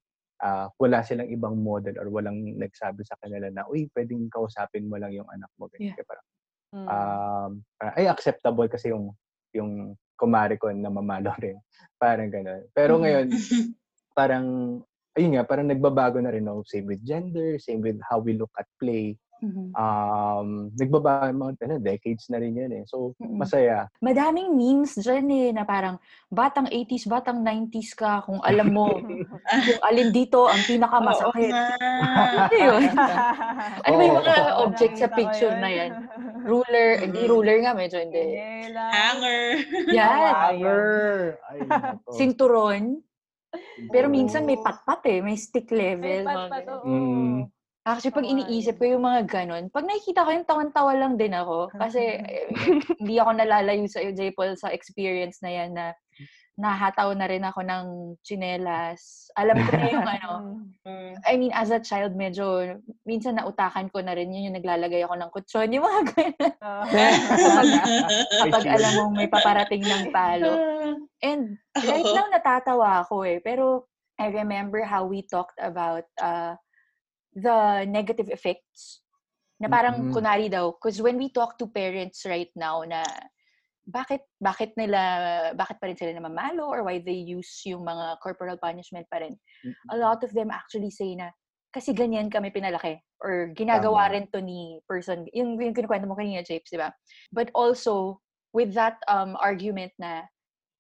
ah, 0.44 0.68
wala 0.78 1.00
silang 1.04 1.28
ibang 1.32 1.56
model 1.60 1.96
or 2.00 2.08
walang 2.12 2.56
nagsabi 2.60 3.02
sa 3.08 3.16
kanila 3.24 3.48
na, 3.50 3.64
uy, 3.68 3.88
pwedeng 3.96 4.28
kausapin 4.32 4.86
mo 4.88 5.00
lang 5.00 5.12
yung 5.16 5.28
anak 5.32 5.48
mo. 5.56 5.66
Ganyan. 5.72 5.92
Yeah. 5.92 5.96
Kaya 5.96 6.06
parang, 6.08 6.26
Mm. 6.70 6.86
um, 6.86 7.52
parang, 7.80 7.94
ay, 7.98 8.06
acceptable 8.06 8.68
kasi 8.70 8.94
yung, 8.94 9.10
yung 9.56 9.98
kumari 10.14 10.54
ko 10.60 10.70
na 10.70 10.86
mamalo 10.92 11.34
rin. 11.42 11.58
Parang 11.98 12.30
gano'n. 12.30 12.68
Pero 12.76 12.94
Mhm. 12.96 13.02
ngayon, 13.02 13.26
parang, 14.18 14.46
ayun 15.18 15.32
nga, 15.34 15.44
parang 15.48 15.66
nagbabago 15.66 16.20
na 16.22 16.30
rin, 16.30 16.46
no? 16.46 16.62
Same 16.68 16.86
with 16.86 17.02
gender, 17.02 17.58
same 17.58 17.82
with 17.82 17.98
how 18.06 18.20
we 18.22 18.36
look 18.38 18.52
at 18.60 18.68
play. 18.78 19.18
Mhm. 19.40 19.72
Um, 19.72 20.48
nagbabago, 20.76 21.32
mga 21.32 21.52
ano, 21.64 21.76
decades 21.80 22.28
na 22.28 22.36
rin 22.36 22.52
yan 22.54 22.72
eh. 22.72 22.84
So, 22.84 23.16
Mm-mm. 23.16 23.40
masaya. 23.40 23.88
Madaming 23.98 24.52
memes 24.52 24.96
dyan 24.96 25.26
eh, 25.28 25.48
na 25.50 25.64
parang 25.64 25.96
batang 26.28 26.68
80s, 26.68 27.08
batang 27.08 27.40
90s 27.40 27.96
ka, 27.96 28.20
kung 28.22 28.40
alam 28.40 28.68
mo 28.68 29.00
kung 29.66 29.80
alin 29.82 30.12
dito 30.12 30.44
ang 30.44 30.60
Oo 30.60 30.68
pinakamasakit. 30.68 31.50
nga. 31.50 31.66
Ano 32.40 32.54
yun? 32.56 32.82
Ano 33.80 33.94
ba 33.94 34.02
yung 34.02 34.18
mga 34.18 34.34
Oo. 34.36 34.60
object 34.64 34.94
sa 34.96 35.08
picture 35.08 35.52
na 35.54 35.68
yan? 35.68 35.92
Ruler, 36.42 36.88
hindi 37.00 37.20
Mm. 37.20 37.28
ruler 37.28 37.56
nga, 37.60 37.72
medyo 37.72 37.96
hindi. 37.96 38.24
Hanger. 38.72 39.40
Yan. 39.96 40.32
Nako. 41.68 42.12
Sinturon. 42.12 42.84
Pero 43.90 44.06
Oo. 44.06 44.12
minsan 44.12 44.44
may 44.44 44.56
patpat 44.56 45.00
eh, 45.06 45.20
may 45.20 45.36
stick 45.36 45.68
May 45.70 45.96
level. 45.96 46.22
mga 46.22 46.32
pat-pat, 46.46 46.62
ganun. 46.62 46.76
oo. 46.76 46.88
Mm. 46.88 47.38
Actually, 47.88 48.12
pag 48.12 48.28
Kawaii. 48.28 48.44
iniisip 48.44 48.76
ko 48.76 48.84
yung 48.84 49.04
mga 49.08 49.20
ganon, 49.24 49.72
pag 49.72 49.88
nakikita 49.88 50.28
ko 50.28 50.30
yung 50.36 50.48
tawan-tawa 50.48 50.92
lang 51.00 51.14
din 51.16 51.32
ako. 51.32 51.72
Kasi 51.72 52.20
eh, 52.20 52.44
hindi 53.00 53.16
ako 53.16 53.30
nalalayo 53.40 53.88
sa 53.88 54.04
iyo, 54.04 54.12
J. 54.12 54.36
Paul, 54.36 54.52
sa 54.60 54.68
experience 54.68 55.40
na 55.40 55.50
yan 55.50 55.72
na 55.72 55.96
nahataw 56.60 57.16
na 57.16 57.24
rin 57.24 57.40
ako 57.40 57.64
ng 57.64 57.84
chinelas. 58.20 59.32
Alam 59.32 59.64
ko 59.64 59.70
na 59.72 59.86
yung 59.88 60.08
ano, 60.08 60.30
Mm. 60.80 61.12
I 61.28 61.36
mean, 61.36 61.52
as 61.52 61.68
a 61.68 61.76
child, 61.76 62.16
medyo, 62.16 62.80
minsan 63.04 63.36
nautakan 63.36 63.92
ko 63.92 64.00
na 64.00 64.16
rin 64.16 64.32
yun 64.32 64.48
yung 64.48 64.56
naglalagay 64.56 65.04
ako 65.04 65.14
ng 65.20 65.30
kutsyon, 65.30 65.76
yung 65.76 65.84
mga 65.84 66.02
ganun. 66.16 66.52
Ah. 66.64 66.84
Kapag 68.48 68.64
alam 68.64 68.92
mo 68.96 69.02
may 69.12 69.28
paparating 69.28 69.84
ng 69.84 70.08
palo. 70.08 70.56
And 71.28 71.60
right 71.76 72.08
now, 72.16 72.32
natatawa 72.32 73.04
ako 73.04 73.28
eh. 73.28 73.44
Pero 73.44 73.92
I 74.16 74.32
remember 74.32 74.80
how 74.88 75.04
we 75.04 75.20
talked 75.28 75.60
about 75.60 76.08
uh, 76.16 76.56
the 77.40 77.88
negative 77.88 78.28
effects. 78.28 79.00
Na 79.60 79.68
parang, 79.68 80.08
Mhm. 80.08 80.12
kunwari 80.12 80.48
daw, 80.48 80.72
because 80.72 81.00
when 81.04 81.20
we 81.20 81.28
talk 81.28 81.60
to 81.60 81.68
parents 81.68 82.24
right 82.24 82.48
now 82.56 82.80
na 82.84 83.04
bakit 83.90 84.22
bakit 84.38 84.70
nila 84.78 85.00
bakit 85.58 85.76
pa 85.82 85.90
rin 85.90 85.98
sila 85.98 86.14
namamalo 86.14 86.68
or 86.68 86.86
why 86.86 87.02
they 87.02 87.16
use 87.16 87.50
yung 87.66 87.82
mga 87.82 88.22
corporal 88.22 88.56
punishment 88.60 89.04
pa 89.10 89.18
rin 89.18 89.34
a 89.90 89.96
lot 89.98 90.22
of 90.22 90.30
them 90.30 90.48
actually 90.52 90.92
say 90.92 91.18
na 91.18 91.34
kasi 91.74 91.90
ganyan 91.90 92.30
kami 92.30 92.54
pinalaki 92.54 92.98
or 93.22 93.50
ginagawa 93.54 94.06
Tama. 94.06 94.14
rin 94.14 94.26
to 94.30 94.40
ni 94.42 94.78
person 94.86 95.26
yung, 95.34 95.58
yung 95.58 95.74
kinukwento 95.74 96.06
mo 96.06 96.14
kanina 96.14 96.46
Japes 96.46 96.70
di 96.70 96.78
ba 96.78 96.94
but 97.34 97.50
also 97.56 98.22
with 98.54 98.70
that 98.76 98.98
um 99.10 99.34
argument 99.42 99.90
na 99.98 100.26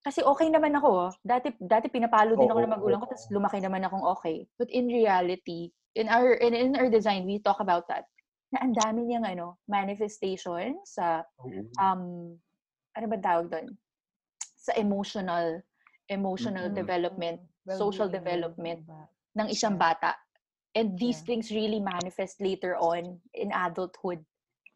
kasi 0.00 0.24
okay 0.24 0.48
naman 0.48 0.72
ako 0.78 0.88
oh. 0.88 1.10
dati 1.20 1.52
dati 1.60 1.90
pinapalo 1.92 2.38
din 2.38 2.48
ako 2.48 2.58
Oo, 2.62 2.66
ng 2.68 2.74
magulang 2.78 3.00
ko 3.02 3.10
tapos 3.10 3.28
lumaki 3.32 3.58
naman 3.60 3.84
akong 3.84 4.06
okay 4.06 4.46
but 4.56 4.70
in 4.70 4.86
reality 4.88 5.68
in 5.94 6.06
our 6.08 6.34
in, 6.38 6.54
in 6.54 6.76
our 6.76 6.88
design 6.90 7.26
we 7.26 7.38
talk 7.42 7.58
about 7.60 7.86
that 7.90 8.06
na 8.50 8.62
ang 8.66 8.74
dami 8.74 9.06
niyang 9.06 9.26
ano 9.26 9.58
manifestation 9.70 10.78
sa 10.86 11.22
Oo. 11.42 11.66
um 11.78 12.34
ano 12.94 13.06
ba 13.06 13.18
tawag 13.18 13.46
doon 13.50 13.66
sa 14.40 14.74
emotional 14.76 15.62
emotional 16.10 16.66
Mm-mm. 16.68 16.78
development 16.78 17.38
social 17.70 18.10
Well-being, 18.10 18.18
development 18.18 18.80
diba? 18.82 19.02
ng 19.38 19.48
isang 19.48 19.78
bata. 19.78 20.18
And 20.74 20.98
these 20.98 21.22
Yeah. 21.22 21.26
things 21.26 21.50
really 21.50 21.78
manifest 21.82 22.38
later 22.42 22.74
on 22.78 23.18
in 23.34 23.50
adulthood. 23.54 24.22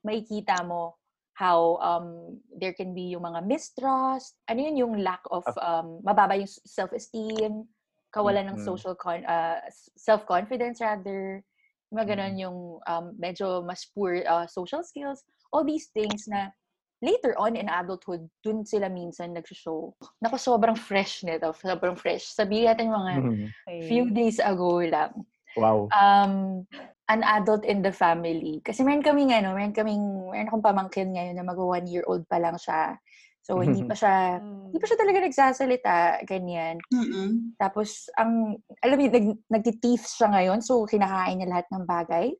Makikita 0.06 0.62
mo 0.66 0.98
how 1.34 1.82
um 1.82 2.38
there 2.54 2.70
can 2.74 2.94
be 2.94 3.10
yung 3.14 3.26
mga 3.26 3.42
mistrust, 3.42 4.38
ano 4.46 4.62
yun 4.62 4.78
yung 4.78 4.94
lack 5.02 5.22
of 5.34 5.42
um 5.58 5.98
mababa 6.06 6.38
yung 6.38 6.46
self-esteem, 6.46 7.66
kawalan 8.14 8.46
ng 8.46 8.58
Mhm. 8.62 8.64
social 8.64 8.94
con 8.94 9.26
uh, 9.26 9.58
self-confidence 9.98 10.78
rather, 10.78 11.42
mga 11.90 12.14
ganun 12.14 12.34
yung 12.38 12.58
um, 12.86 13.06
medyo 13.18 13.66
mas 13.66 13.82
poor 13.90 14.22
uh, 14.22 14.46
social 14.46 14.86
skills, 14.86 15.26
all 15.50 15.66
these 15.66 15.90
things 15.90 16.30
na 16.30 16.54
later 17.02 17.34
on 17.36 17.58
in 17.58 17.68
adulthood, 17.68 18.24
dun 18.40 18.64
sila 18.64 18.88
minsan 18.88 19.34
nag-show. 19.34 19.92
Naku, 20.24 20.40
sobrang 20.40 20.78
fresh 20.78 21.20
nito. 21.26 21.52
Sobrang 21.52 21.98
fresh. 21.98 22.32
Sabihin 22.32 22.70
natin 22.70 22.88
mga 22.88 23.12
Mhm. 23.20 23.46
Okay. 23.68 23.80
few 23.90 24.04
days 24.08 24.38
ago 24.40 24.80
lang. 24.80 25.12
Wow. 25.58 25.92
Um, 25.92 26.64
an 27.06 27.20
adult 27.22 27.68
in 27.68 27.84
the 27.84 27.92
family. 27.92 28.64
Kasi 28.64 28.80
meron 28.80 29.04
kaming, 29.04 29.36
ano, 29.36 29.52
meron 29.52 29.76
kaming, 29.76 30.00
meron 30.32 30.48
akong 30.48 30.64
pamangkin 30.64 31.12
ngayon 31.12 31.36
na 31.36 31.44
mag 31.44 31.60
one 31.60 31.84
year 31.86 32.02
old 32.08 32.24
pa 32.24 32.40
lang 32.40 32.56
siya. 32.56 32.96
So, 33.44 33.60
hindi 33.60 33.84
pa 33.84 33.92
siya, 34.00 34.40
hindi 34.40 34.78
pa 34.80 34.86
siya 34.88 34.98
talaga 34.98 35.18
nagsasalita, 35.20 35.96
ganyan. 36.24 36.80
Mm-mm. 36.88 37.54
Tapos, 37.60 38.08
ang, 38.16 38.56
alam 38.80 38.96
mo, 38.96 39.04
nag, 39.04 39.26
nagtiteeth 39.52 40.06
siya 40.08 40.32
ngayon, 40.32 40.64
so 40.64 40.88
kinakain 40.88 41.38
niya 41.38 41.52
lahat 41.52 41.68
ng 41.68 41.84
bagay. 41.84 42.32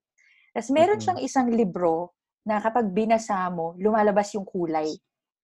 Tapos, 0.57 0.71
meron 0.73 0.97
Mhm. 0.99 1.05
siyang 1.05 1.21
isang 1.21 1.49
libro 1.53 2.17
na 2.49 2.59
kapag 2.59 2.89
binasa 2.91 3.47
mo, 3.53 3.77
lumalabas 3.77 4.33
yung 4.35 4.49
kulay. 4.49 4.89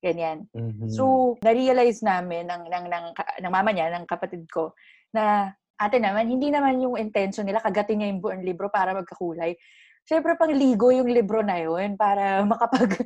Ganyan. 0.00 0.48
Mhm. 0.56 0.88
So, 0.88 1.36
na-realize 1.44 2.00
namin 2.00 2.48
ng, 2.48 2.62
ng, 2.66 2.84
ng, 2.88 3.04
ng 3.44 3.52
mama 3.52 3.70
niya, 3.70 3.92
ng 3.92 4.08
kapatid 4.08 4.48
ko, 4.48 4.72
na 5.12 5.52
ate 5.76 6.00
naman, 6.00 6.28
hindi 6.28 6.48
naman 6.48 6.80
yung 6.80 6.96
intention 6.96 7.44
nila, 7.44 7.60
kagatin 7.60 8.00
niya 8.00 8.08
yung 8.12 8.20
buong 8.24 8.44
libro 8.44 8.72
para 8.72 8.96
magkakulay. 8.96 9.56
Siyempre, 10.08 10.36
pang 10.40 10.52
ligo 10.52 10.88
yung 10.88 11.08
libro 11.08 11.44
na 11.44 11.60
yun 11.60 11.96
para 12.00 12.40
makapag, 12.48 12.96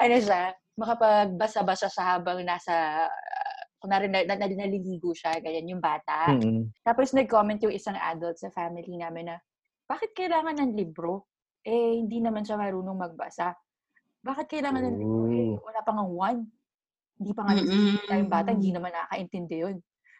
ano 0.00 0.16
siya, 0.20 0.56
makapagbasa-basa 0.76 1.88
siya 1.88 2.16
habang 2.16 2.44
nasa, 2.44 3.08
uh, 3.08 3.60
kunwari 3.80 4.08
na, 4.12 4.24
na, 4.28 4.36
na, 4.36 4.46
naliligo 4.46 5.16
siya, 5.16 5.40
ganyan 5.40 5.76
yung 5.76 5.82
bata. 5.82 6.36
Mhm. 6.36 6.84
Tapos 6.84 7.16
nag-comment 7.16 7.60
yung 7.64 7.74
isang 7.74 7.96
adult 7.96 8.36
sa 8.36 8.52
family 8.52 8.96
namin 8.96 9.32
na, 9.32 9.36
bakit 9.88 10.12
kailangan 10.12 10.58
ng 10.60 10.72
libro? 10.76 11.26
Eh, 11.66 11.98
hindi 11.98 12.20
naman 12.20 12.44
siya 12.44 12.60
marunong 12.60 12.94
magbasa. 12.94 13.56
Bakit 14.22 14.46
kailangan 14.50 14.82
ng 14.84 14.96
libro? 14.98 15.22
Eh, 15.32 15.54
wala 15.62 15.80
pa 15.82 15.90
nga 15.94 16.04
one. 16.04 16.40
Hindi 17.16 17.32
pa 17.32 17.42
nga 17.46 17.54
nagsisimula 17.56 18.14
yung 18.20 18.32
bata, 18.32 18.48
hindi 18.52 18.70
naman 18.74 18.92
nakakaintindi 18.92 19.56
yun. 19.56 19.76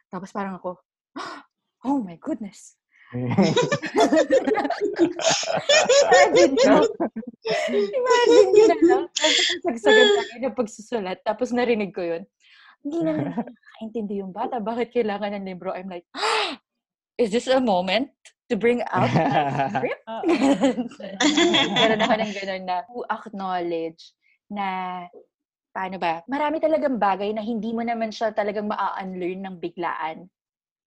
Tapos 0.09 0.31
parang 0.33 0.57
ako, 0.57 0.81
oh 1.87 2.01
my 2.01 2.17
goodness. 2.17 2.79
Imagine 5.97 6.53
nyo. 6.57 6.77
Imagine 7.71 8.49
nyo 8.51 8.65
na 8.67 8.77
lang. 8.83 9.05
Tapos 9.15 9.45
sagsagan 9.63 10.09
tayo 10.17 10.35
ng 10.43 10.57
pagsusulat. 10.57 11.19
Tapos 11.23 11.49
narinig 11.55 11.95
ko 11.95 12.03
yun. 12.03 12.23
Hindi 12.83 12.99
naman 13.03 13.23
nakakaintindi 13.31 14.15
yung 14.23 14.33
bata. 14.35 14.59
Bakit 14.59 14.91
kailangan 14.95 15.35
ng 15.39 15.47
libro? 15.47 15.71
I'm 15.75 15.91
like, 15.91 16.07
is 17.23 17.31
this 17.31 17.47
a 17.47 17.63
moment 17.63 18.11
to 18.51 18.55
bring 18.55 18.83
out 18.91 19.11
script? 19.75 20.03
Oo. 20.07 20.23
Meron 21.79 22.03
ako 22.03 22.15
ng 22.15 22.33
ganun 22.35 22.65
na 22.67 22.77
to 22.87 23.03
acknowledge 23.11 24.03
na 24.47 24.67
paano 25.75 25.99
ba? 25.99 26.23
Marami 26.31 26.63
talagang 26.63 26.97
bagay 26.97 27.35
na 27.35 27.43
hindi 27.43 27.75
mo 27.75 27.83
naman 27.83 28.15
siya 28.15 28.31
talagang 28.33 28.71
maa-unlearn 28.71 29.43
ng 29.47 29.57
biglaan. 29.59 30.27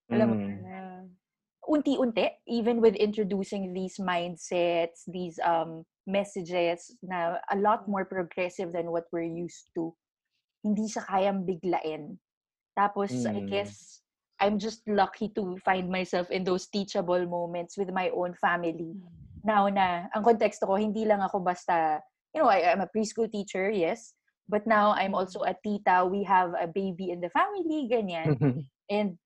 Alam 0.09 0.25
mo, 0.25 0.35
Mm. 0.39 0.57
Ah. 1.69 1.77
unti-unti, 1.77 2.27
even 2.47 2.81
with 2.81 2.95
introducing 2.97 3.73
these 3.73 3.97
mindsets, 4.01 5.05
these 5.05 5.37
um 5.45 5.85
messages 6.09 6.97
na 7.05 7.37
a 7.53 7.57
lot 7.61 7.85
more 7.85 8.05
progressive 8.05 8.73
than 8.73 8.89
what 8.89 9.05
we're 9.13 9.29
used 9.29 9.69
to. 9.77 9.93
Hindi 10.65 10.89
siya 10.89 11.05
kayang 11.05 11.45
biglain. 11.45 12.17
Tapos, 12.73 13.13
I 13.29 13.45
Mm. 13.45 13.49
guess, 13.49 14.01
I'm 14.41 14.57
just 14.57 14.81
lucky 14.89 15.29
to 15.37 15.59
find 15.61 15.91
myself 15.91 16.31
in 16.33 16.43
those 16.47 16.65
teachable 16.65 17.21
moments 17.29 17.77
with 17.77 17.93
my 17.93 18.09
own 18.09 18.33
family. 18.39 18.97
Now 19.45 19.69
na, 19.69 20.09
ang 20.15 20.23
konteksto 20.25 20.65
ko, 20.65 20.75
hindi 20.75 21.05
lang 21.05 21.21
ako 21.21 21.43
basta, 21.45 22.01
you 22.33 22.41
know, 22.41 22.49
I, 22.49 22.71
I'm 22.71 22.81
a 22.81 22.89
preschool 22.89 23.29
teacher, 23.29 23.69
yes. 23.69 24.15
But 24.49 24.65
now, 24.65 24.97
I'm 24.97 25.13
also 25.13 25.45
a 25.45 25.53
tita. 25.53 26.09
We 26.09 26.25
have 26.25 26.57
a 26.57 26.65
baby 26.65 27.13
in 27.13 27.21
the 27.21 27.29
family, 27.29 27.85
ganyan. 27.85 28.41
and 28.89 29.21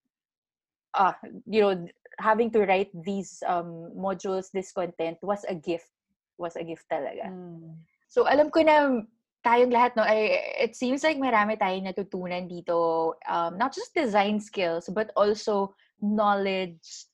uh, 0.93 1.13
you 1.45 1.61
know 1.61 1.87
having 2.19 2.51
to 2.51 2.65
write 2.65 2.91
these 2.93 3.41
um, 3.47 3.91
modules 3.97 4.51
this 4.53 4.71
content 4.71 5.17
was 5.21 5.45
a 5.49 5.55
gift 5.55 5.89
was 6.37 6.55
a 6.55 6.63
gift 6.63 6.85
talaga 6.89 7.29
Mm. 7.29 7.77
so 8.09 8.25
alam 8.29 8.49
ko 8.49 8.61
na 8.61 9.01
tayong 9.43 9.73
lahat 9.73 9.93
no 9.99 10.03
I, 10.07 10.39
it 10.69 10.73
seems 10.75 11.03
like 11.03 11.19
marami 11.19 11.59
tayong 11.59 11.89
natutunan 11.89 12.47
dito 12.47 13.13
um, 13.27 13.57
not 13.57 13.75
just 13.75 13.93
design 13.93 14.39
skills 14.39 14.87
but 14.93 15.11
also 15.17 15.75
knowledge 15.99 17.09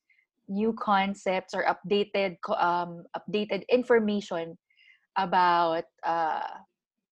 new 0.49 0.73
concepts 0.73 1.53
or 1.53 1.65
updated 1.65 2.37
um, 2.57 3.05
updated 3.13 3.65
information 3.69 4.57
about 5.17 5.85
uh, 6.03 6.63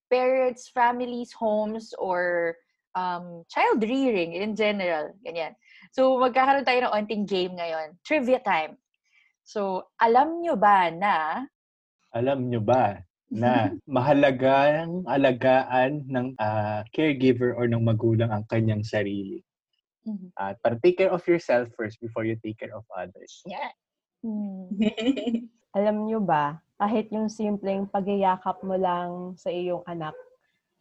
parents 0.10 0.70
families 0.74 1.34
homes 1.34 1.94
or 1.98 2.56
um, 2.96 3.44
child 3.50 3.84
rearing 3.84 4.34
in 4.34 4.56
general 4.56 5.14
ganyan 5.26 5.54
So, 5.92 6.20
magkakaroon 6.20 6.68
tayo 6.68 6.80
ng 6.88 6.94
onting 6.94 7.24
game 7.28 7.54
ngayon. 7.56 8.00
Trivia 8.04 8.40
time. 8.42 8.80
So, 9.48 9.92
alam 10.00 10.44
nyo 10.44 10.60
ba 10.60 10.92
na... 10.92 11.46
Alam 12.16 12.52
nyo 12.52 12.60
ba 12.64 13.04
na 13.28 13.72
mahalagang 13.88 15.04
alagaan 15.08 16.08
ng 16.08 16.28
ah, 16.40 16.84
caregiver 16.96 17.56
or 17.56 17.68
ng 17.68 17.84
magulang 17.84 18.32
ang 18.32 18.48
kanyang 18.48 18.84
sarili? 18.84 19.44
At 20.40 20.56
para 20.64 20.80
take 20.80 21.04
care 21.04 21.12
of 21.12 21.24
yourself 21.28 21.68
first 21.76 22.00
before 22.00 22.24
you 22.24 22.40
take 22.40 22.60
care 22.60 22.72
of 22.72 22.88
others. 22.96 23.44
Yeah. 23.44 23.72
Hmm. 24.24 24.72
Alam 25.78 26.08
nyo 26.08 26.24
ba, 26.24 26.64
kahit 26.80 27.12
yung 27.12 27.28
simpleng 27.28 27.90
pagyayakap 27.92 28.64
mo 28.64 28.80
lang 28.80 29.36
sa 29.36 29.52
iyong 29.52 29.84
anak 29.84 30.16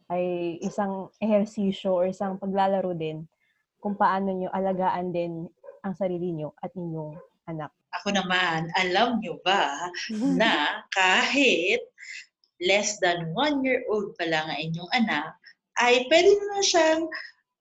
ay 0.07 0.55
isang 0.63 1.11
ehersisyo 1.19 1.91
or 1.91 2.07
isang 2.07 2.39
paglalaro 2.39 2.95
din 2.95 3.27
kung 3.81 3.95
paano 3.95 4.33
nyo 4.33 4.49
alagaan 4.51 5.13
din 5.13 5.45
ang 5.85 5.93
sarili 5.93 6.33
nyo 6.33 6.53
at 6.61 6.73
inyong 6.73 7.15
anak. 7.47 7.71
Ako 8.01 8.11
naman, 8.11 8.67
alam 8.75 9.23
nyo 9.23 9.39
ba 9.41 9.89
na 10.41 10.83
kahit 10.91 11.81
less 12.59 12.97
than 12.99 13.31
one 13.37 13.61
year 13.61 13.85
old 13.87 14.13
pa 14.17 14.25
lang 14.25 14.49
ang 14.49 14.59
inyong 14.71 14.91
anak, 14.97 15.31
ay 15.77 16.09
pwede 16.09 16.31
na 16.33 16.61
siyang 16.65 17.03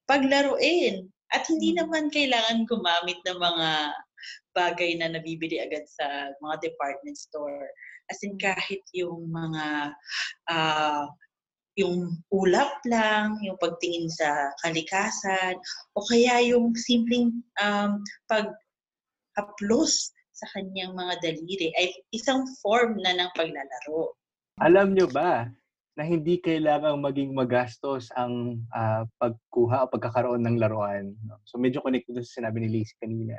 paglaruin. 0.09 1.07
At 1.35 1.44
hindi 1.50 1.74
naman 1.74 2.09
kailangan 2.14 2.70
gumamit 2.70 3.18
ng 3.26 3.38
mga 3.38 3.70
bagay 4.57 4.96
na 4.96 5.12
nabibili 5.12 5.61
agad 5.61 5.85
sa 5.85 6.33
mga 6.40 6.70
department 6.70 7.18
store. 7.18 7.68
As 8.09 8.22
in, 8.22 8.38
kahit 8.38 8.81
yung 8.94 9.29
mga 9.29 9.92
ah, 10.48 11.05
yung 11.76 12.16
ulap 12.32 12.80
lang, 12.88 13.36
yung 13.44 13.60
pagtingin 13.60 14.08
sa 14.08 14.48
kalikasan, 14.64 15.60
o 15.92 16.04
kaya 16.08 16.40
yung 16.48 16.72
simpleng 16.72 17.44
um, 17.60 18.00
pag-haplos 18.32 20.16
sa 20.36 20.46
kanyang 20.56 20.92
mga 20.92 21.14
daliri 21.20 21.72
ay 21.76 21.96
isang 22.12 22.44
form 22.60 23.00
na 23.00 23.16
ng 23.16 23.30
paglalaro. 23.36 24.12
Alam 24.60 24.96
nyo 24.96 25.08
ba 25.08 25.48
na 25.96 26.04
hindi 26.04 26.36
kailangang 26.40 27.00
maging 27.00 27.32
magastos 27.32 28.12
ang 28.16 28.60
ah, 28.76 29.08
pagkuha 29.16 29.88
o 29.88 29.90
pagkakaroon 29.92 30.44
ng 30.44 30.60
laruan? 30.60 31.16
So 31.48 31.56
medyo 31.56 31.80
connected 31.80 32.20
sa 32.20 32.44
sinabi 32.44 32.64
ni 32.64 32.80
Lacey 32.80 32.96
kanina. 33.00 33.36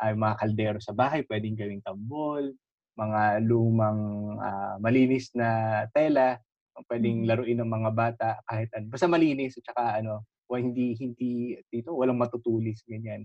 Ay 0.00 0.12
mga 0.12 0.36
kaldero 0.36 0.78
sa 0.84 0.92
bahay, 0.92 1.24
pwedeng 1.28 1.56
gawing 1.56 1.84
tambol, 1.84 2.52
mga 2.96 3.44
lumang 3.44 4.00
ah, 4.40 4.76
malinis 4.80 5.32
na 5.32 5.84
tela, 5.96 6.36
pwedeng 6.84 7.22
Mhm. 7.22 7.26
laruin 7.30 7.58
ng 7.62 7.70
mga 7.70 7.90
bata 7.94 8.28
kahit 8.44 8.68
ano. 8.74 8.90
Basta 8.90 9.06
malinis 9.06 9.54
at 9.58 9.64
saka 9.70 9.84
ano, 10.02 10.26
wa- 10.50 10.58
hindi 10.60 10.98
hindi 10.98 11.54
dito 11.70 11.94
walang 11.94 12.18
matutulis 12.18 12.82
ganyan. 12.84 13.24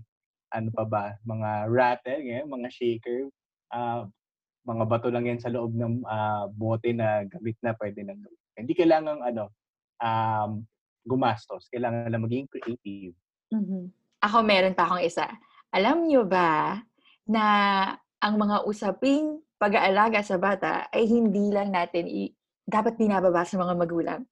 Ano 0.50 0.70
pa 0.70 0.84
ba? 0.86 1.04
Mga 1.22 1.50
rattle, 1.70 2.22
ganyan, 2.22 2.46
mga 2.46 2.68
shaker, 2.70 3.30
ah, 3.70 4.06
mga 4.66 4.84
bato 4.86 5.08
lang 5.10 5.26
yan 5.26 5.40
sa 5.40 5.50
loob 5.50 5.74
ng 5.74 6.06
ah, 6.06 6.46
bote 6.46 6.90
na 6.92 7.26
gamit 7.26 7.58
na 7.62 7.74
pwede 7.74 8.02
nang 8.02 8.20
gawin. 8.20 8.38
Hindi 8.56 8.74
kailangan 8.74 9.18
ano 9.24 9.50
um, 10.00 10.62
gumastos. 11.02 11.68
Kailangan 11.68 12.08
lang 12.08 12.24
maging 12.24 12.46
creative. 12.48 13.14
Mhm. 13.50 13.88
Ako 14.20 14.44
meron 14.44 14.76
pa 14.76 14.84
akong 14.84 15.00
isa. 15.02 15.26
Alam 15.72 16.06
nyo 16.06 16.28
ba 16.28 16.80
na 17.24 17.44
ang 18.20 18.36
mga 18.36 18.64
usaping 18.64 19.40
pag-aalaga 19.56 20.20
sa 20.20 20.36
bata 20.36 20.88
ay 20.92 21.04
hindi 21.04 21.48
lang 21.52 21.72
natin 21.72 22.04
i- 22.04 22.32
dapat 22.70 22.96
binababa 22.96 23.42
sa 23.42 23.58
mga 23.58 23.74
magulang. 23.76 24.22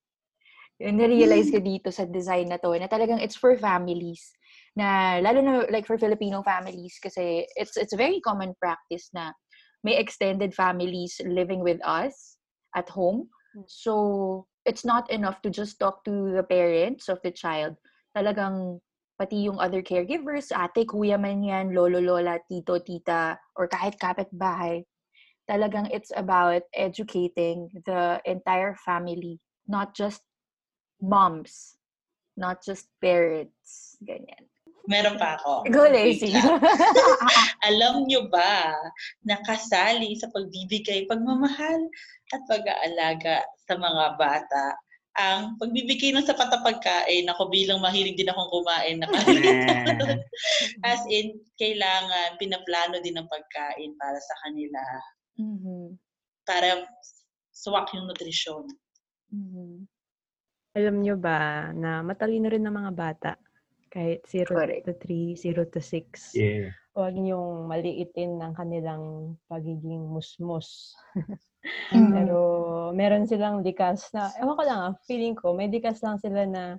Na-realize 0.78 1.50
ko 1.50 1.58
dito 1.58 1.90
sa 1.90 2.06
design 2.06 2.54
na 2.54 2.58
to 2.62 2.70
na 2.78 2.86
talagang 2.86 3.18
it's 3.18 3.34
for 3.34 3.58
families. 3.58 4.30
Na 4.78 5.18
lalo 5.18 5.42
na 5.42 5.52
like 5.74 5.90
for 5.90 5.98
Filipino 5.98 6.38
families 6.46 6.94
kasi 7.02 7.42
it's 7.58 7.74
it's 7.74 7.92
a 7.92 7.98
very 7.98 8.22
common 8.22 8.54
practice 8.62 9.10
na 9.10 9.34
may 9.82 9.98
extended 9.98 10.54
families 10.54 11.18
living 11.26 11.66
with 11.66 11.82
us 11.82 12.38
at 12.78 12.86
home. 12.86 13.26
So 13.66 14.46
it's 14.62 14.86
not 14.86 15.10
enough 15.10 15.42
to 15.42 15.50
just 15.50 15.82
talk 15.82 16.06
to 16.06 16.30
the 16.30 16.46
parents 16.46 17.10
of 17.10 17.18
the 17.26 17.34
child. 17.34 17.74
Talagang 18.14 18.78
pati 19.18 19.50
yung 19.50 19.58
other 19.58 19.82
caregivers, 19.82 20.54
ate, 20.54 20.86
kuya 20.86 21.18
man 21.18 21.42
yan, 21.42 21.74
lolo, 21.74 21.98
lola, 21.98 22.38
tito, 22.46 22.78
tita, 22.78 23.34
or 23.58 23.66
kahit 23.66 23.98
kapitbahay, 23.98 24.86
talagang 25.48 25.88
it's 25.88 26.12
about 26.12 26.62
educating 26.76 27.72
the 27.88 28.20
entire 28.28 28.76
family, 28.84 29.40
not 29.66 29.96
just 29.96 30.20
moms, 31.00 31.80
not 32.36 32.60
just 32.60 32.92
parents, 33.00 33.96
ganyan. 34.04 34.46
Meron 34.88 35.20
pa 35.20 35.36
ako. 35.36 35.68
Go, 35.68 35.84
Lacey. 35.84 36.32
Alam 37.68 38.08
nyo 38.08 38.24
ba 38.32 38.72
na 39.20 39.36
kasali 39.44 40.16
sa 40.16 40.32
pagbibigay 40.32 41.04
pagmamahal 41.04 41.80
at 42.32 42.40
pag-aalaga 42.48 43.44
sa 43.68 43.76
mga 43.76 44.04
bata 44.16 44.64
ang 45.18 45.58
pagbibigay 45.58 46.14
ng 46.14 46.24
sapat 46.24 46.48
na 46.48 46.62
pagkain 46.62 47.26
ako 47.28 47.50
bilang 47.52 47.82
mahilig 47.82 48.16
din 48.16 48.30
akong 48.32 48.48
kumain. 48.48 49.02
As 50.88 51.02
in, 51.10 51.36
kailangan 51.58 52.38
pinaplano 52.38 53.02
din 53.02 53.18
ng 53.18 53.28
pagkain 53.28 53.92
para 53.98 54.16
sa 54.16 54.34
kanila 54.46 54.80
Mhm. 55.38 55.98
para 56.42 56.82
suwak 57.54 57.94
yung 57.94 58.10
nutrisyon. 58.10 58.66
Mhm. 59.30 59.86
Alam 60.76 60.96
nyo 61.02 61.14
ba 61.18 61.70
na 61.74 62.02
matalino 62.04 62.48
rin 62.50 62.64
ng 62.66 62.74
mga 62.74 62.92
bata? 62.94 63.32
Kahit 63.88 64.26
0 64.28 64.52
Correct. 64.52 64.84
to 64.84 64.92
3, 65.00 65.32
0 65.38 65.64
to 65.72 65.80
6. 65.80 66.36
Yeah. 66.36 66.76
Huwag 66.92 67.14
niyong 67.16 67.70
maliitin 67.70 68.36
ng 68.42 68.52
kanilang 68.58 69.36
pagiging 69.48 70.02
musmus. 70.10 70.94
Mhm. 71.88 72.12
Pero 72.12 72.38
meron 72.92 73.24
silang 73.24 73.64
likas 73.64 74.12
na, 74.12 74.28
ewan 74.40 74.56
ko 74.60 74.64
lang 74.64 74.80
ah, 74.80 74.94
feeling 75.08 75.32
ko, 75.32 75.56
may 75.56 75.72
likas 75.72 76.04
lang 76.04 76.20
sila 76.20 76.44
na 76.44 76.76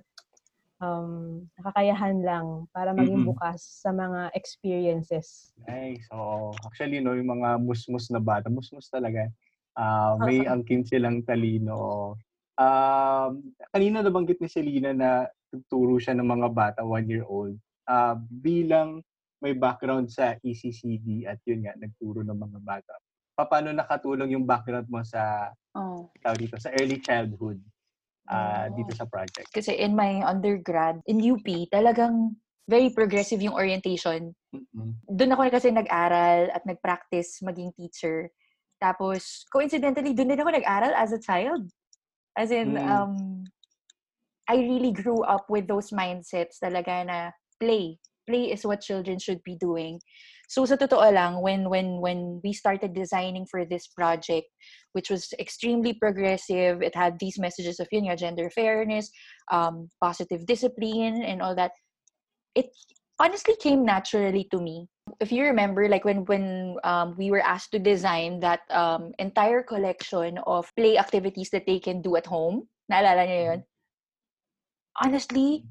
um, 0.80 1.44
nakakayahan 1.60 2.18
lang 2.24 2.66
para 2.72 2.90
maging 2.96 3.22
bukas 3.22 3.60
sa 3.84 3.92
mga 3.92 4.32
experiences. 4.34 5.52
Nice. 5.68 6.08
Oo. 6.10 6.50
Actually, 6.66 6.98
no, 7.04 7.14
yung 7.14 7.30
mga 7.40 7.60
musmus 7.60 8.08
na 8.08 8.18
bata, 8.18 8.48
musmus 8.48 8.88
talaga. 8.88 9.28
Ah, 9.76 10.16
may 10.18 10.42
angkin 10.44 10.82
silang 10.82 11.22
talino. 11.22 12.16
Um, 12.58 13.54
kanina 13.72 14.02
nabanggit 14.04 14.40
ni 14.42 14.48
Selena 14.50 14.90
na 14.92 15.10
tuturo 15.48 15.96
siya 15.96 16.16
ng 16.16 16.26
mga 16.26 16.48
bata, 16.52 16.80
one-year-old. 16.84 17.56
Ah, 17.86 18.16
bilang 18.18 19.00
may 19.40 19.56
background 19.56 20.12
sa 20.12 20.36
ECCD 20.44 21.24
at 21.24 21.40
yun 21.48 21.64
nga, 21.64 21.72
nagturo 21.80 22.20
ng 22.20 22.36
mga 22.36 22.58
bata. 22.60 22.92
Paano 23.40 23.72
nakatulong 23.72 24.36
yung 24.36 24.44
background 24.44 24.84
mo 24.92 25.00
sa, 25.00 25.48
Oh. 25.72 26.12
dito, 26.36 26.60
sa 26.60 26.68
early 26.76 27.00
childhood 27.00 27.56
Oh. 28.30 28.74
dito 28.78 28.92
sa 28.94 29.06
project? 29.10 29.50
Kasi 29.50 29.74
in 29.74 29.98
my 29.98 30.22
undergrad, 30.22 31.02
in 31.10 31.18
UP, 31.18 31.44
talagang 31.74 32.38
very 32.70 32.94
progressive 32.94 33.42
yung 33.42 33.58
orientation. 33.58 34.30
Mm-mm. 34.54 34.94
Doon 35.10 35.34
ako 35.34 35.50
kasi 35.50 35.74
nag-aral 35.74 36.54
at 36.54 36.62
nag-practice 36.62 37.42
maging 37.42 37.74
teacher. 37.74 38.30
Tapos, 38.78 39.42
coincidentally, 39.50 40.14
doon 40.14 40.30
din 40.30 40.40
ako 40.40 40.54
nag-aral 40.54 40.94
as 40.94 41.10
a 41.10 41.18
child. 41.18 41.66
As 42.38 42.54
in, 42.54 42.78
Mm. 42.78 42.86
um, 42.86 43.14
I 44.46 44.62
really 44.62 44.94
grew 44.94 45.22
up 45.26 45.50
with 45.50 45.66
those 45.66 45.90
mindsets 45.90 46.62
talaga 46.62 47.06
na 47.06 47.18
play. 47.58 47.98
Play 48.26 48.54
is 48.54 48.62
what 48.62 48.82
children 48.82 49.18
should 49.18 49.42
be 49.42 49.58
doing. 49.58 49.98
So 50.50 50.66
sa 50.66 50.74
totoo 50.74 50.98
lang, 51.14 51.38
when 51.46 51.70
when 51.70 52.02
when 52.02 52.42
we 52.42 52.50
started 52.50 52.90
designing 52.90 53.46
for 53.46 53.62
this 53.62 53.86
project, 53.86 54.50
which 54.98 55.06
was 55.06 55.30
extremely 55.38 55.94
progressive, 55.94 56.82
it 56.82 56.90
had 56.98 57.22
these 57.22 57.38
messages 57.38 57.78
of 57.78 57.86
yun 57.94 58.10
nga, 58.10 58.18
gender 58.18 58.50
fairness, 58.50 59.14
um, 59.54 59.86
positive 60.02 60.42
discipline, 60.50 61.22
and 61.22 61.38
all 61.38 61.54
that. 61.54 61.70
It 62.58 62.66
honestly 63.22 63.54
came 63.62 63.86
naturally 63.86 64.50
to 64.50 64.58
me. 64.58 64.90
If 65.22 65.30
you 65.30 65.46
remember, 65.46 65.86
like 65.86 66.02
when 66.02 66.26
when 66.26 66.74
um, 66.82 67.14
we 67.14 67.30
were 67.30 67.46
asked 67.46 67.70
to 67.70 67.78
design 67.78 68.42
that 68.42 68.66
um, 68.74 69.14
entire 69.22 69.62
collection 69.62 70.42
of 70.50 70.66
play 70.74 70.98
activities 70.98 71.54
that 71.54 71.62
they 71.62 71.78
can 71.78 72.02
do 72.02 72.18
at 72.18 72.26
home, 72.26 72.66
naalala 72.90 73.22
niyo 73.22 73.42
yun? 73.54 73.60
Honestly, 74.98 75.62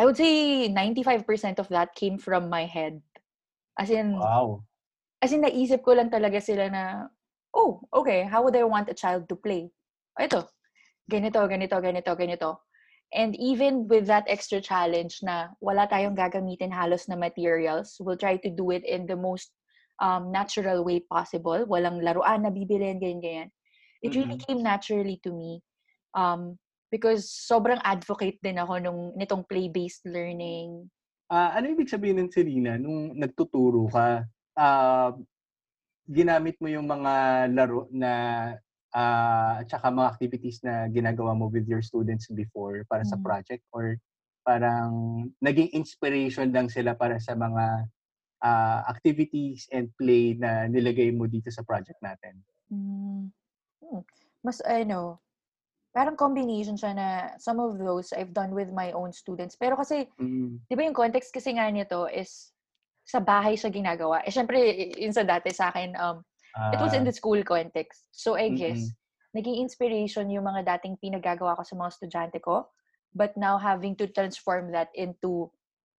I 0.00 0.08
would 0.08 0.16
say 0.16 0.72
95% 0.72 1.60
of 1.60 1.68
that 1.68 1.92
came 1.92 2.16
from 2.16 2.48
my 2.48 2.64
head. 2.64 3.04
As 3.80 3.88
in, 3.88 4.20
Wow. 4.20 4.68
as 5.24 5.32
in 5.32 5.40
naisip 5.40 5.80
ko 5.80 5.96
lang 5.96 6.12
talaga 6.12 6.36
sila 6.36 6.68
na, 6.68 7.08
oh, 7.56 7.80
okay, 7.88 8.28
how 8.28 8.44
would 8.44 8.56
I 8.56 8.64
want 8.68 8.92
a 8.92 8.94
child 8.94 9.24
to 9.32 9.36
play? 9.40 9.72
O, 10.20 10.24
ito, 10.24 10.44
ganito, 11.08 11.40
ganito, 11.48 11.80
ganito, 11.80 12.12
ganito. 12.12 12.50
And 13.10 13.34
even 13.40 13.88
with 13.88 14.06
that 14.06 14.28
extra 14.28 14.60
challenge 14.60 15.18
na 15.24 15.50
wala 15.58 15.88
tayong 15.90 16.14
gagamitin 16.14 16.70
halos 16.70 17.08
na 17.08 17.16
materials, 17.16 17.96
we'll 17.98 18.20
try 18.20 18.36
to 18.38 18.50
do 18.52 18.70
it 18.70 18.84
in 18.86 19.08
the 19.08 19.16
most 19.16 19.50
um, 19.98 20.30
natural 20.30 20.84
way 20.84 21.00
possible. 21.00 21.66
Walang 21.66 22.04
laruan 22.04 22.46
na 22.46 22.52
bibilin, 22.54 23.02
ganyan, 23.02 23.18
ganyan. 23.18 23.48
It 24.04 24.14
really 24.14 24.38
Mhm. 24.38 24.46
came 24.46 24.62
naturally 24.62 25.18
to 25.26 25.32
me. 25.34 25.60
Um, 26.14 26.58
because 26.90 27.30
sobrang 27.30 27.82
advocate 27.82 28.38
din 28.42 28.58
ako 28.58 28.78
nung, 28.78 29.00
nitong 29.18 29.46
play-based 29.46 30.06
learning. 30.06 30.90
Ah, 31.30 31.54
ano 31.54 31.70
ibig 31.70 31.86
sabihin 31.86 32.18
ng 32.26 32.30
Selena 32.34 32.74
nung 32.74 33.14
nagtuturo 33.14 33.86
ka? 33.86 34.26
ah, 34.58 35.14
ginamit 36.10 36.58
mo 36.58 36.66
yung 36.66 36.90
mga 36.90 37.12
laro 37.54 37.86
na 37.94 38.12
ah, 38.94 39.62
at 39.62 39.66
saka 39.70 39.94
mga 39.94 40.10
activities 40.18 40.58
na 40.66 40.90
ginagawa 40.90 41.32
mo 41.38 41.46
with 41.46 41.66
your 41.70 41.82
students 41.86 42.26
before 42.34 42.82
para 42.90 43.06
sa 43.06 43.14
Mhm. 43.14 43.22
project 43.22 43.62
or 43.70 43.94
parang 44.42 44.90
naging 45.38 45.70
inspiration 45.76 46.50
lang 46.50 46.66
sila 46.66 46.98
para 46.98 47.22
sa 47.22 47.38
mga 47.38 47.86
ah, 48.42 48.80
activities 48.90 49.70
and 49.70 49.90
play 50.00 50.34
na 50.34 50.66
nilagay 50.66 51.14
mo 51.14 51.30
dito 51.30 51.50
sa 51.54 51.62
project 51.62 51.98
natin? 52.02 52.42
Mm. 52.70 53.30
Hmm. 53.82 54.02
Mas 54.44 54.60
ano, 54.64 55.20
parang 55.90 56.14
combination 56.14 56.78
siya 56.78 56.94
na 56.94 57.08
some 57.42 57.58
of 57.58 57.74
those 57.78 58.14
I've 58.14 58.30
done 58.30 58.54
with 58.54 58.70
my 58.70 58.94
own 58.94 59.10
students. 59.10 59.58
Pero 59.58 59.74
kasi, 59.74 60.06
Mm. 60.18 60.62
di 60.70 60.74
ba 60.78 60.86
yung 60.86 60.94
context 60.94 61.34
kasi 61.34 61.54
nga 61.54 61.66
nito 61.66 62.06
is 62.06 62.54
sa 63.02 63.18
bahay 63.18 63.58
siya 63.58 63.74
ginagawa. 63.74 64.22
Eh, 64.22 64.30
syempre, 64.30 64.58
yun 64.94 65.10
sa 65.10 65.26
dati 65.26 65.50
sa 65.50 65.74
akin, 65.74 65.98
um, 65.98 66.22
it 66.70 66.78
was 66.78 66.94
in 66.94 67.02
Ah, 67.02 67.10
the 67.10 67.14
school 67.14 67.42
context. 67.42 68.06
So, 68.14 68.38
I 68.38 68.54
guess, 68.54 68.94
naging 69.34 69.58
inspiration 69.58 70.30
yung 70.30 70.46
mga 70.46 70.78
dating 70.78 70.98
pinagagawa 71.02 71.58
ko 71.58 71.62
sa 71.66 71.74
mga 71.74 71.90
estudyante 71.90 72.38
ko. 72.38 72.70
But 73.10 73.34
now, 73.34 73.58
having 73.58 73.98
to 73.98 74.06
transform 74.06 74.70
that 74.70 74.94
into 74.94 75.50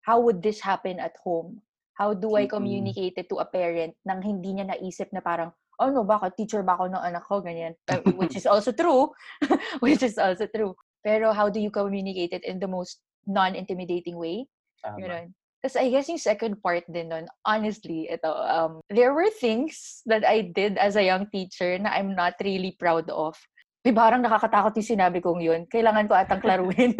how 0.07 0.23
would 0.23 0.39
this 0.39 0.63
happen 0.63 1.03
at 1.03 1.19
home? 1.19 1.59
How 1.99 2.15
do 2.15 2.39
I 2.39 2.47
communicate 2.47 3.19
it 3.19 3.27
to 3.29 3.43
a 3.43 3.47
parent 3.47 3.93
nang 4.07 4.23
hindi 4.23 4.55
niya 4.55 4.71
naisip 4.71 5.11
na 5.11 5.19
parang, 5.19 5.51
oh 5.81 5.89
no, 5.89 6.05
baka 6.05 6.29
teacher 6.29 6.61
ba 6.61 6.77
ako 6.77 6.93
ng 6.93 7.01
anak 7.01 7.25
ko, 7.25 7.41
ganyan. 7.41 7.73
Uh, 7.89 7.99
which 8.15 8.37
is 8.37 8.45
also 8.45 8.69
true. 8.69 9.09
which 9.83 10.05
is 10.05 10.21
also 10.21 10.45
true. 10.45 10.77
Pero 11.01 11.33
how 11.33 11.49
do 11.49 11.57
you 11.57 11.73
communicate 11.73 12.31
it 12.31 12.45
in 12.45 12.61
the 12.61 12.69
most 12.69 13.01
non-intimidating 13.25 14.15
way? 14.21 14.45
tama. 14.81 14.97
Ganun. 14.97 15.25
Tapos 15.61 15.77
I 15.77 15.93
guess 15.93 16.09
yung 16.09 16.17
second 16.17 16.57
part 16.65 16.89
din 16.89 17.13
nun, 17.13 17.29
honestly, 17.45 18.09
ito, 18.09 18.33
um, 18.33 18.81
there 18.89 19.13
were 19.13 19.29
things 19.29 20.01
that 20.09 20.25
I 20.25 20.41
did 20.41 20.81
as 20.81 20.97
a 20.97 21.05
young 21.05 21.29
teacher 21.29 21.77
na 21.77 21.93
I'm 21.93 22.17
not 22.17 22.33
really 22.41 22.73
proud 22.81 23.05
of. 23.13 23.37
May 23.85 23.93
parang 23.93 24.25
nakakatakot 24.25 24.77
yung 24.77 24.91
sinabi 24.97 25.21
kong 25.21 25.41
yun. 25.41 25.65
Kailangan 25.69 26.05
ko 26.09 26.13
atang 26.17 26.41
klaruhin. 26.41 26.93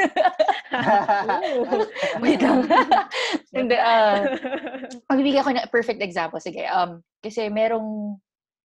Wait 2.26 2.42
lang. 2.42 2.66
Hindi, 3.54 3.78
ah, 3.78 4.26
Magbibigay 5.10 5.42
ako 5.42 5.50
ng 5.58 5.70
perfect 5.74 6.02
example. 6.02 6.42
Sige, 6.42 6.66
um, 6.70 7.02
kasi 7.22 7.50
merong, 7.54 8.18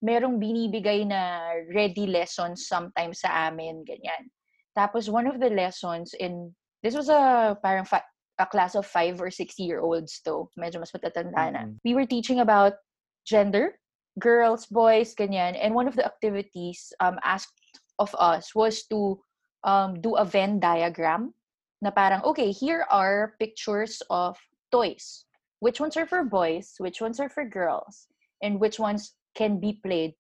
merong 0.05 0.41
binibigay 0.41 1.07
na 1.07 1.53
ready 1.73 2.07
lessons 2.07 2.69
sometimes 2.69 3.21
sa 3.21 3.49
amin, 3.49 3.85
ganyan. 3.85 4.29
Tapos 4.77 5.09
one 5.09 5.27
of 5.27 5.41
the 5.41 5.49
lessons 5.49 6.13
in, 6.19 6.53
this 6.83 6.95
was 6.95 7.09
a 7.09 7.57
parang 7.65 7.85
fa- 7.85 8.05
a 8.39 8.45
class 8.45 8.77
of 8.77 8.85
five 8.85 9.21
or 9.21 9.31
six 9.33 9.59
year 9.59 9.81
olds 9.81 10.21
to. 10.21 10.49
Medyo 10.61 10.81
mas 10.81 10.93
matatanda 10.93 11.53
na. 11.53 11.65
Mhm. 11.65 11.81
We 11.85 11.97
were 11.97 12.05
teaching 12.05 12.41
about 12.45 12.77
gender, 13.25 13.81
girls, 14.21 14.69
boys, 14.69 15.17
ganyan. 15.17 15.57
And 15.57 15.73
one 15.73 15.89
of 15.89 15.97
the 15.97 16.05
activities 16.05 16.93
um, 17.01 17.17
asked 17.25 17.81
of 17.99 18.13
us 18.21 18.55
was 18.55 18.85
to 18.93 19.21
um, 19.65 20.01
do 20.05 20.17
a 20.17 20.25
Venn 20.25 20.61
diagram 20.61 21.33
na 21.81 21.91
parang, 21.91 22.21
okay, 22.25 22.53
here 22.53 22.85
are 22.93 23.35
pictures 23.41 24.05
of 24.13 24.37
toys. 24.71 25.25
Which 25.61 25.81
ones 25.81 25.97
are 25.97 26.07
for 26.07 26.25
boys, 26.25 26.77
which 26.77 27.01
ones 27.01 27.17
are 27.19 27.33
for 27.33 27.49
girls, 27.49 28.09
and 28.45 28.61
which 28.61 28.79
ones 28.79 29.17
can 29.37 29.61
be 29.61 29.77
played 29.77 30.17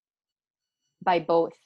by 1.00 1.18
both. 1.24 1.56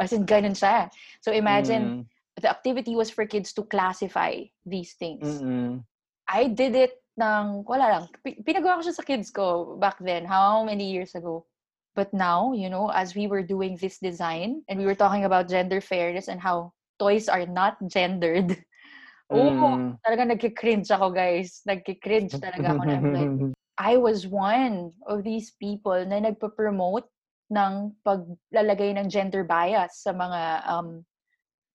As 0.00 0.10
in, 0.16 0.24
ganun 0.26 0.56
siya. 0.56 0.90
So 1.22 1.30
imagine, 1.30 1.84
Mm. 1.86 2.42
the 2.42 2.50
activity 2.50 2.96
was 2.96 3.12
for 3.14 3.28
kids 3.28 3.52
to 3.54 3.62
classify 3.62 4.42
these 4.66 4.98
things. 4.98 5.22
Mm-mm. 5.22 5.84
I 6.26 6.48
did 6.50 6.74
it 6.74 6.98
ng, 7.20 7.62
wala 7.62 7.86
lang, 7.94 8.04
pi- 8.24 8.42
pinagawa 8.42 8.82
ko 8.82 8.90
siya 8.90 8.98
sa 8.98 9.06
kids 9.06 9.30
ko 9.30 9.76
back 9.78 10.00
then, 10.02 10.26
how 10.26 10.64
many 10.66 10.90
years 10.90 11.14
ago. 11.14 11.46
But 11.94 12.10
now, 12.10 12.50
you 12.58 12.66
know, 12.66 12.90
as 12.90 13.14
we 13.14 13.30
were 13.30 13.46
doing 13.46 13.78
this 13.78 14.02
design, 14.02 14.66
and 14.66 14.82
we 14.82 14.86
were 14.88 14.98
talking 14.98 15.22
about 15.22 15.46
gender 15.46 15.78
fairness 15.78 16.26
and 16.26 16.42
how 16.42 16.74
toys 16.98 17.30
are 17.30 17.46
not 17.46 17.78
gendered, 17.86 18.50
oh, 19.30 19.54
Mm. 19.54 19.94
talaga 20.02 20.34
nagkikringe 20.34 20.90
ako, 20.90 21.14
guys. 21.14 21.62
Nagkikringe 21.70 22.34
talaga 22.34 22.74
ako. 22.74 22.82
na 22.82 22.98
like, 23.14 23.30
I 23.78 23.96
was 23.96 24.26
one 24.26 24.92
of 25.06 25.24
these 25.24 25.52
people 25.58 25.98
na 26.06 26.22
nagpa-promote 26.22 27.10
ng 27.50 27.72
paglalagay 28.06 28.94
ng 28.98 29.10
gender 29.10 29.42
bias 29.42 30.02
sa 30.02 30.14
mga 30.14 30.40
um, 30.70 31.02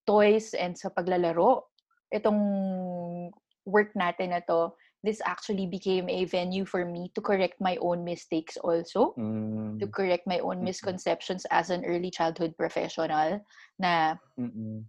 toys 0.08 0.56
and 0.56 0.74
sa 0.78 0.90
paglalaro. 0.90 1.68
Itong 2.10 2.40
work 3.68 3.94
natin 3.94 4.32
na 4.32 4.42
to, 4.48 4.74
this 5.04 5.22
actually 5.24 5.68
became 5.68 6.10
a 6.10 6.26
venue 6.26 6.66
for 6.66 6.84
me 6.84 7.12
to 7.16 7.22
correct 7.22 7.62
my 7.62 7.78
own 7.80 8.04
mistakes 8.04 8.58
also, 8.58 9.16
Mm. 9.16 9.80
to 9.80 9.88
correct 9.88 10.28
my 10.28 10.40
own 10.40 10.64
misconceptions 10.64 11.46
as 11.52 11.70
an 11.70 11.86
early 11.86 12.12
childhood 12.12 12.56
professional 12.58 13.40
na 13.80 14.16
Mm-mm. 14.36 14.84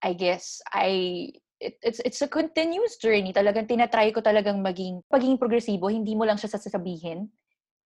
I 0.00 0.12
guess 0.16 0.64
I 0.72 1.28
it, 1.60 1.76
it's 1.84 2.00
it's 2.04 2.22
a 2.24 2.28
continuous 2.28 2.96
journey. 2.96 3.32
Talagang 3.32 3.68
tinatry 3.68 4.10
ko 4.16 4.24
talagang 4.24 4.64
maging 4.64 5.04
pagiging 5.12 5.38
progresibo, 5.38 5.92
hindi 5.92 6.16
mo 6.16 6.24
lang 6.24 6.40
siya 6.40 6.56
sasabihin. 6.56 7.28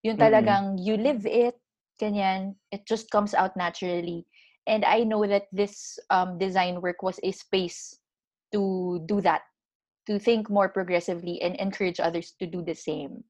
Yung 0.06 0.16
talagang 0.16 0.78
you 0.78 0.94
live 0.96 1.26
it, 1.26 1.58
ganyan, 1.98 2.54
it 2.70 2.86
just 2.86 3.10
comes 3.10 3.34
out 3.34 3.56
naturally. 3.58 4.24
And 4.64 4.84
I 4.84 5.04
know 5.04 5.26
that 5.26 5.50
this 5.52 5.98
um, 6.08 6.38
design 6.38 6.80
work 6.80 7.02
was 7.02 7.20
a 7.20 7.32
space 7.32 7.98
to 8.52 9.02
do 9.04 9.20
that, 9.20 9.42
to 10.06 10.18
think 10.18 10.48
more 10.48 10.68
progressively 10.68 11.42
and 11.42 11.56
encourage 11.56 12.00
others 12.00 12.32
to 12.40 12.46
do 12.46 12.62
the 12.62 12.74
same. 12.74 13.24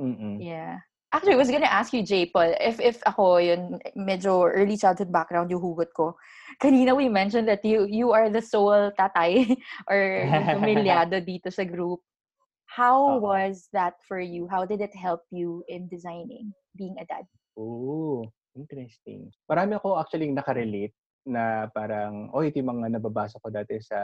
Mm-mm. 0.00 0.40
Yeah. 0.40 0.80
Actually, 1.10 1.34
I 1.34 1.42
was 1.42 1.50
gonna 1.50 1.66
ask 1.66 1.90
you, 1.90 2.06
J. 2.06 2.30
Paul, 2.30 2.54
if 2.62 2.78
if 2.78 3.02
ako 3.02 3.42
yun, 3.42 3.82
medyo 3.98 4.46
early 4.46 4.78
childhood 4.78 5.10
background 5.10 5.50
yung 5.50 5.58
hugot 5.58 5.90
ko. 5.90 6.14
Kanina 6.62 6.94
we 6.94 7.10
mentioned 7.10 7.50
that 7.50 7.66
you 7.66 7.82
you 7.90 8.14
are 8.14 8.30
the 8.30 8.38
sole 8.38 8.94
tatay 8.94 9.42
or 9.90 9.98
pamilyado 10.54 11.18
dito 11.26 11.50
sa 11.50 11.66
group. 11.66 11.98
How 12.70 13.18
Oo. 13.18 13.26
was 13.26 13.66
that 13.74 13.98
for 14.06 14.22
you? 14.22 14.46
How 14.46 14.62
did 14.62 14.78
it 14.78 14.94
help 14.94 15.26
you 15.34 15.66
in 15.66 15.90
designing, 15.90 16.54
being 16.78 16.94
a 17.02 17.04
dad? 17.04 17.26
Oh, 17.58 18.30
interesting. 18.54 19.34
Marami 19.50 19.82
ako 19.82 19.98
actually 19.98 20.30
nakarelate 20.30 20.94
na 21.26 21.66
parang, 21.74 22.30
oh, 22.30 22.46
ito 22.46 22.62
yung 22.62 22.78
mga 22.78 23.02
nababasa 23.02 23.42
ko 23.42 23.50
dati 23.50 23.82
sa 23.82 23.98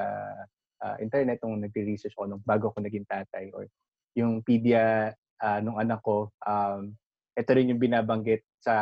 ah, 0.83 0.99
internet 0.99 1.39
nung 1.47 1.63
nagre-research 1.63 2.19
ako 2.19 2.27
nung 2.27 2.43
bago 2.43 2.75
ako 2.75 2.83
naging 2.83 3.07
tatay 3.07 3.55
or 3.55 3.71
yung 4.19 4.43
pedia 4.43 5.15
ah, 5.43 5.61
nung 5.61 5.76
anak 5.80 6.01
ko, 6.03 6.30
um, 6.45 6.95
ito 7.37 7.51
rin 7.53 7.68
yung 7.68 7.82
binabanggit 7.82 8.45
sa 8.64 8.74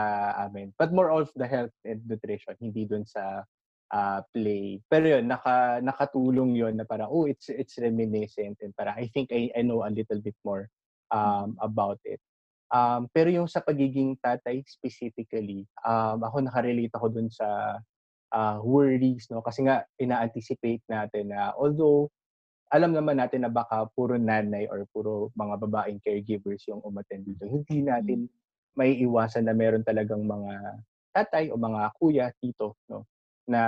amin. 0.47 0.71
But 0.79 0.95
more 0.95 1.11
of 1.11 1.29
the 1.35 1.47
health 1.47 1.75
and 1.83 2.01
nutrition, 2.07 2.55
hindi 2.63 2.87
dun 2.87 3.05
sa 3.05 3.43
ah, 3.91 4.21
play. 4.31 4.79
Pero 4.87 5.19
yun, 5.19 5.27
naka, 5.27 5.83
nakatulong 5.83 6.55
yun 6.55 6.75
na 6.79 6.87
parang, 6.87 7.11
oh, 7.11 7.27
it's, 7.27 7.51
it's 7.51 7.79
reminiscent 7.79 8.59
and 8.63 8.75
parang 8.79 8.95
I 8.95 9.11
think 9.11 9.31
I, 9.35 9.51
I 9.55 9.63
know 9.63 9.83
a 9.83 9.91
little 9.91 10.23
bit 10.23 10.37
more 10.47 10.71
um, 11.11 11.59
about 11.61 11.99
it. 12.07 12.23
Um, 12.75 13.07
pero 13.15 13.31
yung 13.31 13.47
sa 13.47 13.63
pagiging 13.63 14.19
tatay 14.19 14.67
specifically, 14.67 15.63
um, 15.87 16.27
ako 16.27 16.43
nakarelate 16.43 16.91
ako 16.95 17.07
dun 17.13 17.31
sa 17.31 17.79
ah, 18.35 18.59
worries, 18.59 19.31
no? 19.31 19.39
Kasi 19.47 19.63
nga, 19.63 19.87
ina-anticipate 20.03 20.83
natin 20.91 21.31
na 21.31 21.55
although 21.55 22.11
alam 22.75 22.91
naman 22.91 23.23
natin 23.23 23.47
na 23.47 23.53
baka 23.55 23.87
puro 23.95 24.19
nanay 24.19 24.67
or 24.67 24.83
puro 24.91 25.31
mga 25.39 25.63
babaeng 25.63 26.03
caregivers 26.03 26.67
yung 26.67 26.83
umattend 26.83 27.23
dito, 27.23 27.47
hindi 27.47 27.87
natin 27.87 28.27
may 28.75 28.99
iwasan 28.99 29.47
na 29.47 29.55
meron 29.55 29.87
talagang 29.87 30.27
mga 30.27 30.83
tatay 31.15 31.55
o 31.55 31.57
mga 31.57 31.95
kuya, 31.95 32.27
tito, 32.43 32.75
no? 32.91 33.07
Na 33.47 33.63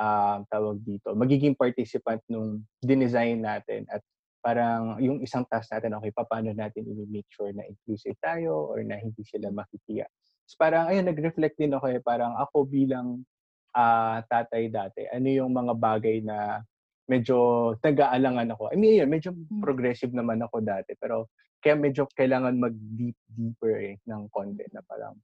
um, 0.00 0.40
tawag 0.48 0.80
dito, 0.80 1.12
magiging 1.12 1.52
participant 1.52 2.24
nung 2.32 2.64
dinesign 2.80 3.44
natin 3.44 3.84
at 3.92 4.00
parang 4.40 4.96
yung 4.96 5.20
isang 5.20 5.44
task 5.44 5.68
natin, 5.76 6.00
okay, 6.00 6.08
paano 6.16 6.56
natin 6.56 6.88
i-make 6.88 7.28
sure 7.28 7.52
na 7.52 7.68
inclusive 7.68 8.16
tayo 8.24 8.72
or 8.72 8.80
na 8.80 8.96
hindi 8.96 9.20
sila 9.28 9.52
makikiya. 9.52 10.08
So 10.48 10.56
parang, 10.56 10.88
ayun, 10.88 11.04
nag-reflect 11.04 11.60
din 11.60 11.76
ako 11.76 11.92
eh, 11.92 12.00
parang 12.00 12.32
ako 12.40 12.64
bilang 12.64 13.28
ah, 13.76 14.24
tatay 14.24 14.72
dati, 14.72 15.04
ano 15.12 15.28
yung 15.28 15.52
mga 15.52 15.76
bagay 15.76 16.24
na 16.24 16.64
medyo 17.06 17.36
nag-aalangan 17.78 18.50
ako. 18.54 18.74
I 18.74 18.76
mean, 18.76 18.98
yun, 18.98 19.10
medyo 19.10 19.34
progressive 19.62 20.10
naman 20.10 20.42
ako 20.42 20.62
dati, 20.62 20.94
pero 20.98 21.30
kaya 21.62 21.78
medyo 21.78 22.06
kailangan 22.14 22.58
mag-deep, 22.58 23.16
deeper 23.26 23.74
eh, 23.78 23.96
ng 24.06 24.30
content 24.30 24.70
na 24.74 24.82
parang, 24.86 25.14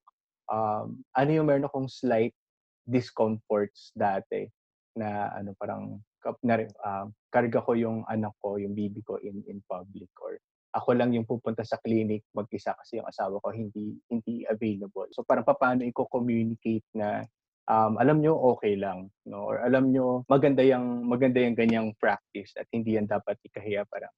um, 0.51 0.99
ano 1.14 1.30
yung 1.30 1.47
meron 1.47 1.68
akong 1.68 1.91
slight 1.91 2.35
discomforts 2.87 3.95
dati 3.95 4.47
na 4.99 5.30
ano 5.33 5.55
parang 5.55 6.03
kap- 6.18 6.43
na, 6.43 6.66
uh, 6.83 7.07
karga 7.30 7.62
ko 7.62 7.72
yung 7.78 8.03
anak 8.11 8.35
ko, 8.43 8.59
yung 8.59 8.74
baby 8.74 9.01
ko 9.07 9.22
in 9.22 9.43
in 9.47 9.62
public 9.70 10.11
or 10.18 10.37
ako 10.72 10.97
lang 10.97 11.12
yung 11.12 11.28
pupunta 11.28 11.62
sa 11.62 11.76
clinic 11.78 12.24
mag-isa 12.33 12.72
kasi 12.72 12.97
yung 12.97 13.09
asawa 13.09 13.39
ko 13.45 13.53
hindi 13.53 13.93
hindi 14.09 14.43
available. 14.49 15.09
So 15.12 15.20
parang 15.22 15.45
paano 15.45 15.85
i-communicate 15.85 16.89
na 16.97 17.22
um, 17.72 17.96
alam 17.96 18.20
nyo 18.20 18.36
okay 18.52 18.76
lang 18.76 19.08
no 19.24 19.48
or 19.48 19.64
alam 19.64 19.88
nyo 19.88 20.28
maganda 20.28 20.60
yung 20.60 21.08
maganda 21.08 21.40
yung 21.40 21.56
ganyang 21.56 21.88
practice 21.96 22.52
at 22.60 22.68
hindi 22.68 23.00
yan 23.00 23.08
dapat 23.08 23.40
ikahiya 23.48 23.88
parang 23.88 24.12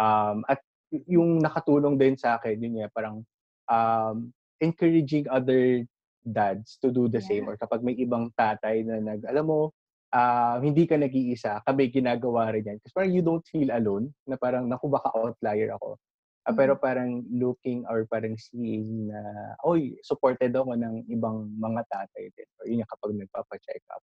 um, 0.00 0.40
at 0.48 0.64
yung 1.04 1.44
nakatulong 1.44 2.00
din 2.00 2.16
sa 2.16 2.40
akin 2.40 2.56
yun 2.56 2.80
nga 2.80 2.88
parang 2.88 3.20
um, 3.68 4.32
encouraging 4.64 5.28
other 5.28 5.84
dads 6.24 6.80
to 6.80 6.88
do 6.88 7.06
the 7.06 7.20
same 7.20 7.44
Yeah. 7.44 7.52
or 7.52 7.56
kapag 7.60 7.84
may 7.84 7.94
ibang 8.00 8.32
tatay 8.32 8.80
na 8.82 8.98
nag 8.98 9.28
alam 9.28 9.44
mo 9.44 9.76
ah, 10.16 10.56
hindi 10.62 10.88
ka 10.88 10.96
nag-iisa, 10.96 11.60
kami 11.66 11.92
ginagawa 11.92 12.48
rin 12.54 12.64
yan. 12.64 12.78
Kasi 12.80 12.92
parang 12.94 13.12
you 13.12 13.20
don't 13.20 13.44
feel 13.52 13.68
alone, 13.68 14.08
na 14.24 14.40
parang, 14.40 14.64
naku, 14.64 14.88
baka 14.88 15.12
outlier 15.12 15.76
ako. 15.76 16.00
Ah, 16.46 16.54
Pero 16.54 16.78
parang 16.78 17.26
looking 17.26 17.82
or 17.90 18.06
parang 18.06 18.38
seeing 18.38 19.10
na, 19.10 19.18
oy, 19.66 19.98
supported 20.06 20.54
ako 20.54 20.78
ng 20.78 21.02
ibang 21.10 21.50
mga 21.58 21.82
tatay 21.90 22.30
din. 22.38 22.48
Or 22.62 22.64
yun 22.70 22.80
yung 22.86 22.92
kapag 22.94 23.18
nagpapa-check 23.18 23.82
up. 23.90 24.02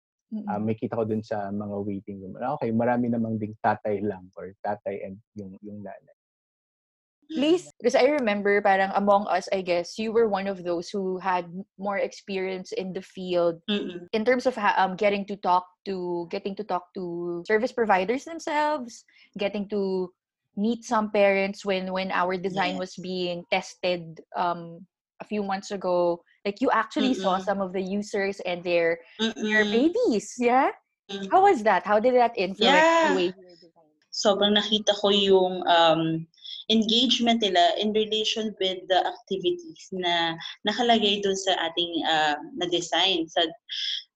Ah, 0.47 0.55
Mm-mm. 0.55 0.63
may 0.63 0.73
kita 0.79 0.95
ko 0.95 1.03
dun 1.03 1.19
sa 1.19 1.51
mga 1.51 1.75
waiting 1.83 2.23
room. 2.23 2.39
Ah, 2.39 2.55
Okay, 2.55 2.71
marami 2.71 3.11
namang 3.11 3.35
ding 3.35 3.53
tatay 3.59 3.99
lang 3.99 4.31
or 4.39 4.55
tatay 4.63 5.03
and 5.03 5.19
yung, 5.35 5.59
yung 5.59 5.83
nanay. 5.83 6.15
Please, 7.29 7.69
because 7.77 7.93
I 7.93 8.09
remember 8.09 8.57
parang 8.61 8.89
among 8.95 9.27
us, 9.29 9.45
I 9.53 9.61
guess, 9.61 9.99
you 10.01 10.09
were 10.11 10.25
one 10.27 10.47
of 10.49 10.63
those 10.65 10.89
who 10.89 11.19
had 11.21 11.45
more 11.77 12.01
experience 12.01 12.71
in 12.73 12.89
the 12.91 13.05
field 13.05 13.61
Mm-mm. 13.69 14.09
in 14.13 14.25
terms 14.25 14.49
of 14.49 14.57
um, 14.57 14.97
getting 14.97 15.25
to 15.29 15.37
talk 15.37 15.69
to 15.85 16.25
getting 16.33 16.57
to 16.57 16.65
talk 16.65 16.89
to 16.97 17.43
service 17.45 17.71
providers 17.71 18.25
themselves, 18.25 19.05
getting 19.37 19.69
to 19.69 20.09
meet 20.59 20.83
some 20.83 21.11
parents 21.11 21.63
when 21.63 21.91
when 21.95 22.11
our 22.11 22.35
design 22.35 22.75
was 22.75 22.95
being 22.99 23.47
tested 23.47 24.19
um 24.35 24.83
a 25.21 25.25
few 25.25 25.43
months 25.43 25.71
ago. 25.71 26.19
Like 26.45 26.59
you 26.59 26.71
actually 26.71 27.13
saw 27.15 27.39
Mm-mm. 27.39 27.47
some 27.47 27.59
of 27.59 27.71
the 27.71 27.81
users 27.83 28.39
and 28.43 28.63
their 28.63 28.99
their 29.19 29.63
Mm-mm. 29.63 29.71
babies, 29.71 30.35
yeah? 30.39 30.71
Mm. 31.11 31.27
How 31.31 31.43
was 31.43 31.63
that? 31.63 31.83
How 31.87 31.99
did 31.99 32.15
that 32.15 32.35
influence 32.37 32.87
Yeah. 32.87 33.07
the 33.07 33.15
way 33.15 33.25
you 33.31 33.49
sobrang 34.09 34.57
nakita 34.57 34.93
ko 34.99 35.13
yung 35.13 35.63
um, 35.69 36.25
engagement 36.69 37.41
nila 37.41 37.77
in 37.77 37.93
relation 37.93 38.53
with 38.61 38.81
the 38.89 38.99
activities 39.05 39.89
na 39.93 40.35
nakalagay 40.65 41.21
doon 41.21 41.37
sa 41.37 41.53
ating 41.69 41.93
uh, 42.05 42.35
na-design. 42.57 43.25
Sa, 43.29 43.41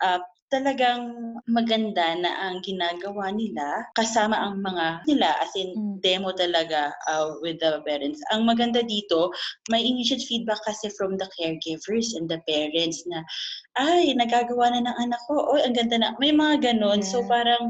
uh, 0.05 0.19
talagang 0.53 1.33
maganda 1.49 2.13
na 2.21 2.29
ang 2.45 2.61
ginagawa 2.61 3.33
nila 3.33 3.89
kasama 3.97 4.37
ang 4.37 4.61
mga 4.61 5.01
nila 5.09 5.33
as 5.41 5.49
in 5.57 5.73
Mm. 5.73 5.97
demo 6.05 6.29
talaga 6.37 6.93
uh, 7.09 7.33
with 7.41 7.57
the 7.57 7.81
parents. 7.89 8.21
Ang 8.29 8.45
maganda 8.45 8.85
dito, 8.85 9.33
may 9.73 9.81
immediate 9.81 10.21
feedback 10.29 10.61
kasi 10.69 10.93
from 10.93 11.17
the 11.17 11.25
caregivers 11.33 12.13
and 12.13 12.29
the 12.29 12.37
parents 12.45 13.01
na 13.09 13.25
ay 13.81 14.13
nagagawa 14.13 14.69
na 14.69 14.85
ng 14.85 14.97
anak 15.09 15.21
ko. 15.25 15.49
Oy, 15.49 15.65
ang 15.65 15.73
ganda 15.73 15.97
na. 15.97 16.13
May 16.21 16.29
mga 16.29 16.61
ganun. 16.61 17.01
So 17.01 17.25
Yeah. 17.25 17.29
parang 17.33 17.63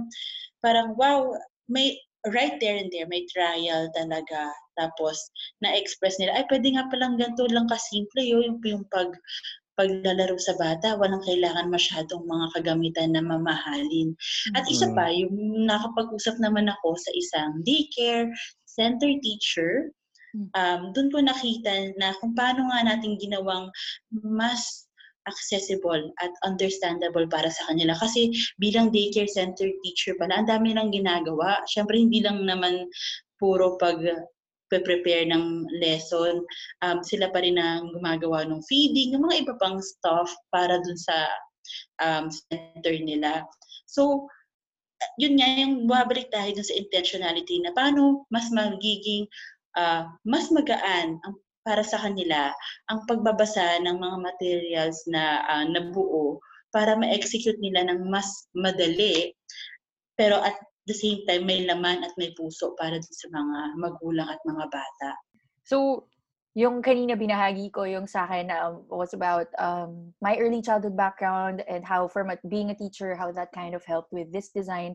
parang 0.59 0.99
wow, 0.99 1.31
may 1.71 1.95
right 2.31 2.55
there 2.63 2.79
and 2.79 2.87
there, 2.91 3.07
may 3.07 3.27
trial 3.27 3.91
talaga. 3.91 4.47
Tapos, 4.79 5.19
na-express 5.59 6.17
nila, 6.23 6.39
ay, 6.39 6.47
pwede 6.47 6.71
nga 6.71 6.87
palang 6.87 7.19
ganito 7.19 7.43
lang 7.51 7.67
kasimple 7.67 8.23
yun, 8.23 8.41
yung, 8.47 8.57
yung 8.63 8.83
pag, 8.89 9.11
paglalaro 9.73 10.37
sa 10.37 10.53
bata, 10.59 10.95
walang 10.97 11.21
kailangan 11.25 11.69
masyadong 11.69 12.23
mga 12.25 12.45
kagamitan 12.57 13.13
na 13.13 13.21
mamahalin. 13.25 14.13
At 14.53 14.69
isa 14.69 14.89
Mm. 14.89 14.95
pa, 14.95 15.05
yung 15.09 15.35
nakapag-usap 15.65 16.37
naman 16.41 16.69
ako 16.69 16.93
sa 16.97 17.11
isang 17.17 17.51
daycare 17.65 18.29
center 18.69 19.09
teacher, 19.21 19.89
Mm. 20.33 20.49
um, 20.57 20.81
doon 20.97 21.09
ko 21.13 21.17
nakita 21.21 21.93
na 22.01 22.13
kung 22.17 22.33
paano 22.33 22.65
nga 22.73 22.81
natin 22.81 23.17
ginawang 23.21 23.69
mas 24.09 24.89
accessible 25.29 26.11
at 26.19 26.33
understandable 26.43 27.23
para 27.29 27.47
sa 27.47 27.69
kanila. 27.71 27.95
Kasi 27.95 28.33
bilang 28.59 28.91
daycare 28.91 29.29
center 29.29 29.69
teacher 29.85 30.17
pala, 30.19 30.41
ang 30.41 30.49
dami 30.49 30.75
lang 30.75 30.91
ginagawa. 30.91 31.63
Siyempre, 31.69 31.95
hindi 31.95 32.19
lang 32.19 32.43
naman 32.43 32.89
puro 33.39 33.79
pag 33.79 34.01
prepare 34.81 35.29
ng 35.29 35.69
lesson. 35.77 36.41
Um, 36.81 37.05
sila 37.05 37.29
pa 37.29 37.45
rin 37.45 37.61
ang 37.61 37.93
gumagawa 37.93 38.47
ng 38.47 38.63
feeding, 38.65 39.13
ng 39.13 39.21
mga 39.21 39.45
iba 39.45 39.53
pang 39.61 39.77
stuff 39.77 40.33
para 40.49 40.81
dun 40.81 40.97
sa 40.97 41.17
um, 42.01 42.31
center 42.31 42.95
nila. 42.97 43.45
So, 43.85 44.25
yun 45.19 45.37
nga, 45.37 45.47
yung 45.59 45.85
bumabalik 45.85 46.31
tayo 46.31 46.49
dun 46.55 46.65
sa 46.65 46.77
intentionality 46.79 47.59
na 47.61 47.75
paano 47.75 48.25
mas 48.31 48.47
magiging 48.49 49.27
ah, 49.77 50.07
mas 50.23 50.47
magaan 50.49 51.19
ang 51.27 51.35
para 51.63 51.79
sa 51.79 51.95
kanila 51.95 52.51
ang 52.91 53.07
pagbabasa 53.07 53.79
ng 53.79 53.95
mga 53.95 54.17
materials 54.19 54.99
na 55.07 55.43
ah, 55.47 55.63
nabuo 55.63 56.39
para 56.75 56.97
ma-execute 56.99 57.57
nila 57.63 57.87
ng 57.87 58.11
mas 58.11 58.47
madali 58.51 59.31
pero 60.19 60.43
at 60.43 60.55
the 60.87 60.93
same 60.93 61.23
time 61.27 61.47
may 61.47 61.65
laman 61.65 62.03
at 62.03 62.11
may 62.19 62.35
puso 62.35 62.75
para 62.75 62.99
dun 62.99 63.15
sa 63.15 63.27
mga 63.31 63.57
magulang 63.79 64.27
at 64.27 64.41
mga 64.43 64.65
bata. 64.67 65.09
So, 65.63 66.07
yung 66.53 66.85
kanina 66.85 67.17
binahagi 67.17 67.73
ko 67.73 67.83
yung 67.89 68.05
sa 68.05 68.29
akin 68.29 68.53
na 68.53 68.69
um, 68.69 68.85
was 68.85 69.17
about 69.17 69.49
um, 69.57 70.13
my 70.21 70.37
early 70.37 70.61
childhood 70.61 70.93
background 70.93 71.65
and 71.65 71.81
how 71.81 72.05
from 72.07 72.29
a, 72.29 72.37
being 72.45 72.69
a 72.69 72.77
teacher, 72.77 73.15
how 73.15 73.31
that 73.33 73.49
kind 73.55 73.73
of 73.73 73.81
helped 73.85 74.13
with 74.13 74.29
this 74.29 74.53
design. 74.53 74.93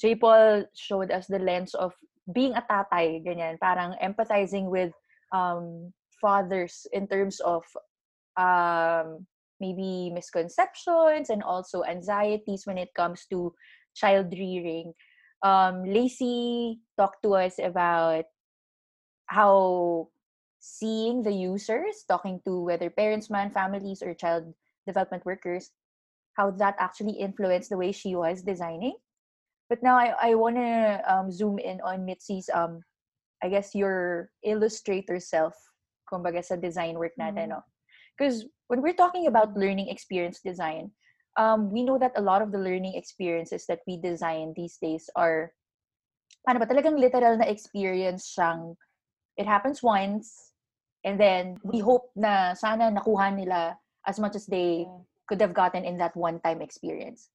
J. 0.00 0.16
Paul 0.16 0.64
showed 0.76 1.10
us 1.10 1.26
the 1.26 1.40
lens 1.40 1.72
of 1.74 1.92
being 2.32 2.52
a 2.52 2.64
tatay, 2.68 3.24
ganyan, 3.24 3.56
parang 3.60 3.96
empathizing 4.02 4.68
with 4.68 4.92
um, 5.32 5.92
fathers 6.20 6.86
in 6.92 7.08
terms 7.08 7.40
of 7.40 7.64
um, 8.36 9.24
maybe 9.60 10.10
misconceptions 10.12 11.28
and 11.30 11.42
also 11.42 11.82
anxieties 11.84 12.64
when 12.64 12.78
it 12.78 12.92
comes 12.96 13.24
to 13.30 13.52
child 13.94 14.32
rearing. 14.32 14.92
Um, 15.42 15.84
Lacey 15.84 16.80
talked 16.98 17.22
to 17.22 17.34
us 17.34 17.58
about 17.58 18.24
how 19.26 20.08
seeing 20.60 21.22
the 21.22 21.32
users, 21.32 22.04
talking 22.06 22.40
to 22.44 22.62
whether 22.62 22.90
parents, 22.90 23.30
man, 23.30 23.50
families, 23.50 24.02
or 24.02 24.12
child 24.12 24.52
development 24.86 25.24
workers, 25.24 25.70
how 26.36 26.50
that 26.50 26.76
actually 26.78 27.16
influenced 27.16 27.70
the 27.70 27.76
way 27.76 27.92
she 27.92 28.14
was 28.14 28.42
designing. 28.42 28.94
But 29.68 29.82
now 29.82 29.96
I, 29.96 30.14
I 30.20 30.34
want 30.34 30.56
to 30.56 31.02
um, 31.06 31.30
zoom 31.30 31.58
in 31.58 31.80
on 31.80 32.04
Mitzi's, 32.04 32.50
um, 32.52 32.82
I 33.42 33.48
guess, 33.48 33.74
your 33.74 34.30
illustrator 34.44 35.18
self, 35.20 35.54
kumbaga 36.12 36.44
sa 36.44 36.56
design 36.56 36.98
work 36.98 37.12
natin, 37.18 37.48
no? 37.48 37.62
Because 38.18 38.44
when 38.68 38.82
we're 38.82 38.98
talking 38.98 39.26
about 39.26 39.56
learning 39.56 39.88
experience 39.88 40.40
design, 40.44 40.90
um, 41.36 41.70
we 41.70 41.82
know 41.82 41.98
that 41.98 42.12
a 42.16 42.22
lot 42.22 42.42
of 42.42 42.52
the 42.52 42.58
learning 42.58 42.94
experiences 42.94 43.66
that 43.66 43.80
we 43.86 43.96
design 43.96 44.54
these 44.56 44.78
days 44.78 45.10
are, 45.16 45.52
ano 46.48 46.58
ba, 46.58 46.66
talagang 46.66 46.98
literal 46.98 47.36
na 47.36 47.46
experience 47.46 48.34
siyang, 48.34 48.74
it 49.36 49.46
happens 49.46 49.82
once, 49.82 50.52
and 51.04 51.20
then 51.20 51.56
we 51.62 51.78
hope 51.78 52.10
na 52.16 52.54
sana 52.54 52.90
nakuha 52.90 53.34
nila 53.34 53.76
as 54.06 54.18
much 54.18 54.34
as 54.34 54.46
they 54.46 54.86
could 55.28 55.40
have 55.40 55.54
gotten 55.54 55.84
in 55.84 55.96
that 55.98 56.16
one-time 56.16 56.60
experience. 56.60 57.30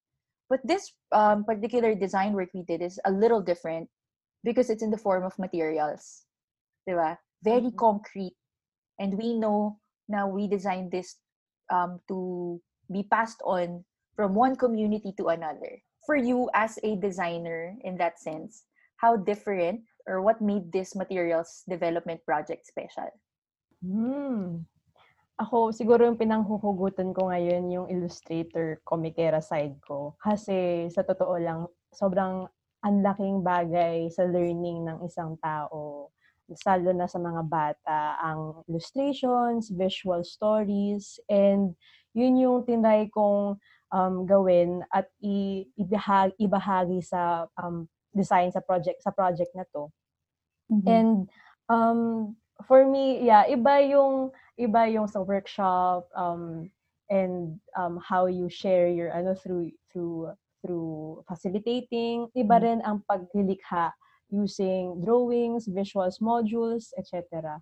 But 0.50 0.60
this 0.64 0.94
um, 1.12 1.44
particular 1.44 1.96
design 1.96 2.34
work 2.34 2.50
we 2.54 2.64
did 2.64 2.82
is 2.82 3.00
a 3.06 3.12
little 3.12 3.42
different 3.42 3.90
because 4.44 4.70
it's 4.70 4.84
in 4.84 4.92
the 4.92 4.98
form 5.02 5.24
of 5.24 5.38
materials. 5.40 6.26
Diba? 6.88 7.18
Very 7.42 7.74
Mhm. 7.74 7.78
concrete. 7.78 8.38
And 9.00 9.18
we 9.18 9.34
know 9.34 9.80
now 10.08 10.30
we 10.30 10.48
designed 10.48 10.92
this 10.92 11.18
um, 11.74 12.00
to 12.08 12.62
be 12.92 13.04
passed 13.04 13.42
on 13.44 13.84
from 14.16 14.34
one 14.36 14.56
community 14.56 15.14
to 15.18 15.28
another. 15.30 15.82
For 16.06 16.16
you 16.16 16.50
as 16.54 16.78
a 16.84 16.96
designer 16.96 17.76
in 17.82 17.98
that 17.98 18.20
sense, 18.20 18.64
how 18.98 19.18
different 19.18 19.82
or 20.08 20.22
what 20.22 20.42
made 20.42 20.72
this 20.72 20.96
materials 20.96 21.64
development 21.68 22.22
project 22.26 22.66
special? 22.70 23.10
Hmm. 23.82 24.66
Ako, 25.36 25.76
siguro 25.76 26.08
yung 26.08 26.16
pinanghuhugutan 26.16 27.12
ko 27.12 27.28
ngayon 27.28 27.68
yung 27.68 27.88
illustrator 27.92 28.80
komikera 28.88 29.44
side 29.44 29.76
ko. 29.84 30.16
Kasi 30.24 30.88
sa 30.88 31.04
totoo 31.04 31.36
lang, 31.36 31.68
sobrang 31.92 32.48
anlaking 32.86 33.44
bagay 33.44 34.08
sa 34.08 34.24
learning 34.24 34.88
ng 34.88 35.04
isang 35.04 35.36
tao. 35.44 36.08
Lalo 36.48 36.90
na 36.94 37.10
sa 37.10 37.20
mga 37.20 37.42
bata, 37.52 38.16
ang 38.22 38.64
illustrations, 38.70 39.74
visual 39.74 40.22
stories, 40.24 41.20
and 41.28 41.76
yun 42.16 42.40
yung 42.40 42.64
tinry 42.64 43.12
kong 43.12 43.60
um, 43.92 44.26
gawin 44.26 44.82
at 44.90 45.12
i- 45.22 45.68
ibahagi, 45.76 46.34
ibahagi 46.40 47.04
sa 47.04 47.46
um, 47.60 47.86
design 48.16 48.50
sa 48.50 48.64
project 48.64 49.04
sa 49.04 49.12
project 49.12 49.52
na 49.54 49.68
to. 49.76 49.92
And 50.88 51.30
um, 51.70 52.34
for 52.66 52.88
me, 52.88 53.22
yeah, 53.22 53.46
iba 53.46 53.86
yung 53.86 54.32
iba 54.58 54.90
yung 54.90 55.06
sa 55.06 55.22
workshop 55.22 56.10
um, 56.16 56.72
and 57.12 57.60
um, 57.78 58.02
how 58.02 58.26
you 58.26 58.50
share 58.50 58.88
your 58.90 59.14
ano 59.14 59.36
through 59.38 59.70
through 59.94 60.34
through 60.66 61.22
facilitating. 61.30 62.32
Iba 62.34 62.58
Mm. 62.58 62.64
rin 62.66 62.80
ang 62.82 63.06
paglilikha 63.06 63.94
using 64.34 64.98
drawings, 65.06 65.70
visuals, 65.70 66.18
modules, 66.18 66.90
etc. 66.98 67.62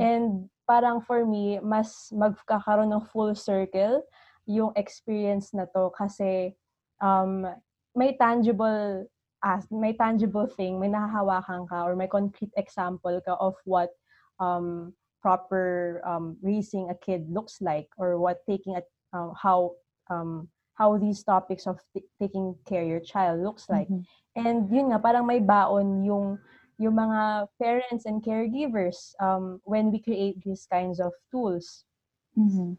And 0.00 0.50
parang 0.68 1.00
for 1.00 1.24
me, 1.24 1.60
mas 1.62 2.12
magkakaroon 2.12 2.92
ng 2.92 3.08
full 3.12 3.34
circle 3.34 4.02
yung 4.46 4.74
experience 4.74 5.54
na 5.54 5.70
to 5.70 5.94
kasi 5.94 6.54
um, 6.98 7.46
may 7.94 8.16
tangible 8.18 9.06
as 9.42 9.66
may 9.70 9.92
tangible 9.92 10.46
thing, 10.46 10.78
may 10.78 10.86
nahahawakan 10.86 11.66
ka 11.66 11.82
or 11.82 11.98
may 11.98 12.06
concrete 12.06 12.54
example 12.54 13.18
ka 13.26 13.34
of 13.42 13.58
what 13.66 13.90
um, 14.38 14.94
proper 15.20 15.98
um, 16.06 16.38
raising 16.42 16.90
a 16.90 16.96
kid 16.98 17.26
looks 17.30 17.58
like 17.60 17.90
or 17.98 18.18
what 18.18 18.38
taking 18.46 18.78
a 18.78 18.82
um, 19.12 19.34
how 19.34 19.74
um, 20.10 20.48
how 20.74 20.96
these 20.96 21.22
topics 21.22 21.66
of 21.66 21.78
t- 21.94 22.06
taking 22.22 22.54
care 22.66 22.82
of 22.82 22.88
your 22.88 23.02
child 23.02 23.42
looks 23.42 23.68
like. 23.68 23.90
And 24.34 24.70
yun 24.72 24.88
nga, 24.90 24.98
parang 24.98 25.28
may 25.28 25.38
baon 25.38 26.06
yung 26.06 26.40
yung 26.78 26.94
mga 26.96 27.48
parents 27.60 28.06
and 28.06 28.22
caregivers 28.22 29.14
um, 29.20 29.60
when 29.64 29.90
we 29.90 30.00
create 30.00 30.42
these 30.44 30.66
kinds 30.70 31.00
of 31.00 31.12
tools. 31.30 31.84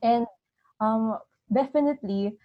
And 0.01 0.27
um, 0.79 1.19
definitely, 1.51 2.37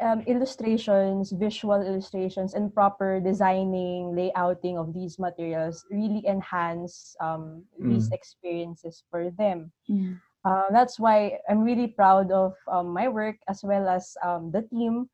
um, 0.00 0.22
illustrations, 0.26 1.32
visual 1.32 1.80
illustrations, 1.82 2.54
and 2.54 2.72
proper 2.74 3.20
designing, 3.20 4.12
layouting 4.16 4.76
of 4.78 4.92
these 4.94 5.18
materials 5.18 5.84
really 5.90 6.24
enhance 6.26 7.16
um, 7.20 7.64
these 7.78 8.08
Mm. 8.08 8.14
experiences 8.14 9.04
for 9.10 9.30
them. 9.30 9.72
Uh, 10.44 10.64
that's 10.72 10.98
why 10.98 11.38
I'm 11.48 11.62
really 11.62 11.88
proud 11.88 12.32
of 12.32 12.54
um, 12.70 12.92
my 12.92 13.08
work 13.08 13.36
as 13.48 13.62
well 13.62 13.88
as 13.88 14.16
um, 14.24 14.50
the 14.52 14.62
team 14.62 15.10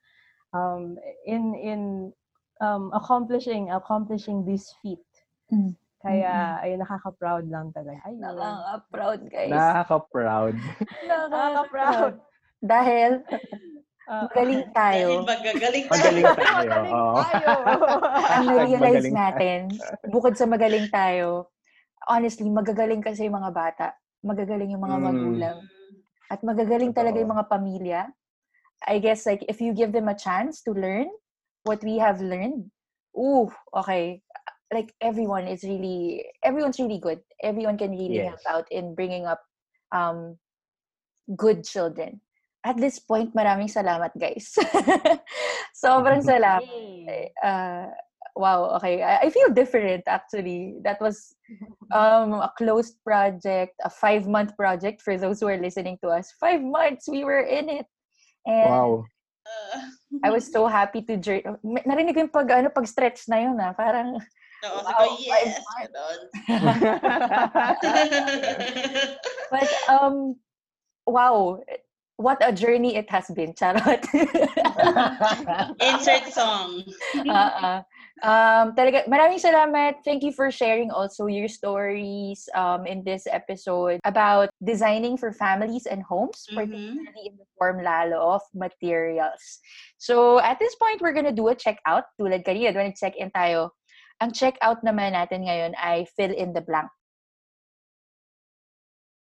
um, 0.52 0.96
in 1.26 1.54
in 1.54 2.12
um, 2.60 2.90
accomplishing 2.94 3.70
accomplishing 3.70 4.44
this 4.44 4.72
feat. 4.82 5.02
Mm. 5.50 5.72
Kaya 5.96 6.62
ayun 6.62 6.78
nakaka-proud 6.82 7.44
lang 7.50 7.74
talaga. 7.74 7.98
Ayun. 8.06 8.22
Nakaka-proud, 8.22 9.20
guys. 9.26 9.50
Nakaka-proud. 9.50 10.54
Nakaka-proud. 11.10 12.14
Dahil 12.62 13.10
Ah, 14.06 14.22
magaling 14.30 14.62
Dahil 14.70 14.70
tayo. 14.70 15.08
magagaling 15.26 15.86
Magaling 15.90 16.30
tayo. 16.38 16.70
Magaling 16.70 16.94
tayo. 17.26 17.50
Ang 18.06 18.22
Hashtag 18.22 18.46
na-realize 18.54 19.06
natin, 19.10 19.60
bukod 20.06 20.38
sa 20.38 20.46
magaling 20.46 20.86
tayo, 20.94 21.50
honestly, 22.06 22.46
magagaling 22.46 23.02
kasi 23.02 23.26
yung 23.26 23.34
mga 23.34 23.50
bata. 23.50 23.98
Magagaling 24.22 24.70
yung 24.70 24.84
mga 24.86 24.98
Mm. 25.02 25.06
magulang. 25.10 25.58
At 26.30 26.38
magagaling 26.46 26.94
talaga 26.94 27.18
yung 27.18 27.34
mga 27.34 27.50
pamilya. 27.50 28.00
I 28.86 29.02
guess 29.02 29.26
like 29.26 29.42
if 29.50 29.58
you 29.58 29.74
give 29.74 29.90
them 29.90 30.06
a 30.06 30.14
chance 30.14 30.62
to 30.62 30.70
learn 30.70 31.10
what 31.66 31.82
we 31.82 31.98
have 31.98 32.22
learned, 32.22 32.70
ooh, 33.10 33.50
okay. 33.74 34.22
Like 34.72 34.92
everyone 35.00 35.46
is 35.46 35.62
really, 35.62 36.26
everyone's 36.42 36.78
really 36.78 36.98
good. 36.98 37.20
Everyone 37.42 37.78
can 37.78 37.90
really 37.94 38.18
help 38.18 38.40
Yes. 38.42 38.50
out 38.50 38.66
in 38.70 38.94
bringing 38.94 39.26
up 39.26 39.40
um, 39.94 40.36
good 41.36 41.64
children. 41.64 42.20
At 42.66 42.76
this 42.82 42.98
point, 42.98 43.30
maraming 43.34 43.70
salamat, 43.70 44.10
guys. 44.18 44.50
Sobrang 45.84 46.18
salamat. 46.26 47.30
Uh, 47.38 47.86
wow, 48.34 48.74
okay. 48.74 49.02
I, 49.06 49.26
I 49.26 49.30
feel 49.30 49.54
different, 49.54 50.02
actually. 50.10 50.74
That 50.82 50.98
was 51.00 51.30
um, 51.94 52.34
a 52.42 52.50
closed 52.58 52.98
project, 53.06 53.78
a 53.86 53.90
five-month 53.90 54.56
project 54.56 55.00
for 55.02 55.16
those 55.16 55.38
who 55.38 55.46
are 55.46 55.62
listening 55.62 55.98
to 56.02 56.10
us. 56.10 56.34
Five 56.40 56.58
months, 56.62 57.06
we 57.08 57.22
were 57.22 57.46
in 57.46 57.68
it. 57.70 57.86
And 58.46 58.70
Wow. 58.70 59.04
I 60.24 60.30
was 60.34 60.50
so 60.50 60.66
happy 60.66 61.02
to 61.06 61.16
journey. 61.22 61.46
Narinig 61.62 62.18
ko 62.18 62.20
yung 62.26 62.34
pag, 62.34 62.50
ano, 62.50 62.68
pag-stretch 62.74 63.30
na 63.30 63.46
yun, 63.46 63.62
ah. 63.62 63.70
Parang, 63.78 64.18
Wow, 64.62 64.82
sabi 64.82 64.94
ko, 64.94 65.16
five 65.28 65.30
yes, 65.46 65.58
but, 69.50 69.68
um, 69.88 70.36
wow. 71.06 71.60
What 72.16 72.40
a 72.40 72.48
journey 72.50 72.96
it 72.96 73.10
has 73.12 73.28
been. 73.28 73.52
Charot. 73.52 74.00
Insert 75.84 76.32
song. 76.32 76.80
uh, 77.28 77.84
um, 78.24 78.72
talaga, 78.72 79.04
maraming 79.04 79.36
salamat. 79.36 80.00
Thank 80.00 80.24
you 80.24 80.32
for 80.32 80.48
sharing 80.48 80.88
also 80.88 81.28
your 81.28 81.44
stories 81.52 82.48
um, 82.56 82.88
in 82.88 83.04
this 83.04 83.28
episode 83.28 84.00
about 84.08 84.48
designing 84.64 85.20
for 85.20 85.28
families 85.28 85.84
and 85.84 86.00
homes, 86.08 86.48
Mhm. 86.48 86.56
particularly 86.56 87.24
in 87.28 87.36
the 87.36 87.44
form 87.60 87.84
lalo 87.84 88.40
of 88.40 88.42
materials. 88.56 89.60
So, 90.00 90.40
at 90.40 90.56
this 90.56 90.72
point, 90.80 91.04
we're 91.04 91.12
gonna 91.12 91.36
do 91.36 91.52
a 91.52 91.54
checkout. 91.54 92.08
Tulad 92.16 92.48
kanina, 92.48 92.80
when 92.80 92.96
check-in 92.96 93.28
tayo. 93.28 93.76
Ang 94.20 94.32
checkout 94.32 94.80
naman 94.80 95.12
natin 95.12 95.44
ngayon 95.44 95.72
ay 95.76 96.08
fill 96.16 96.32
in 96.32 96.56
the 96.56 96.64
blank. 96.64 96.88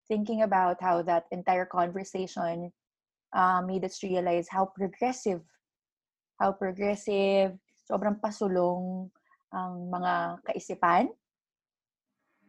Thinking 0.09 0.43
about 0.43 0.81
how 0.81 1.05
that 1.07 1.29
entire 1.31 1.69
conversation 1.69 2.73
uh, 3.37 3.61
made 3.63 3.85
us 3.85 4.03
realize 4.03 4.49
how 4.51 4.67
progressive 4.67 5.45
how 6.41 6.57
progressive, 6.57 7.53
sobrang 7.85 8.17
pasulong 8.17 9.13
ang 9.53 9.73
mga 9.93 10.41
kaisipan, 10.49 11.13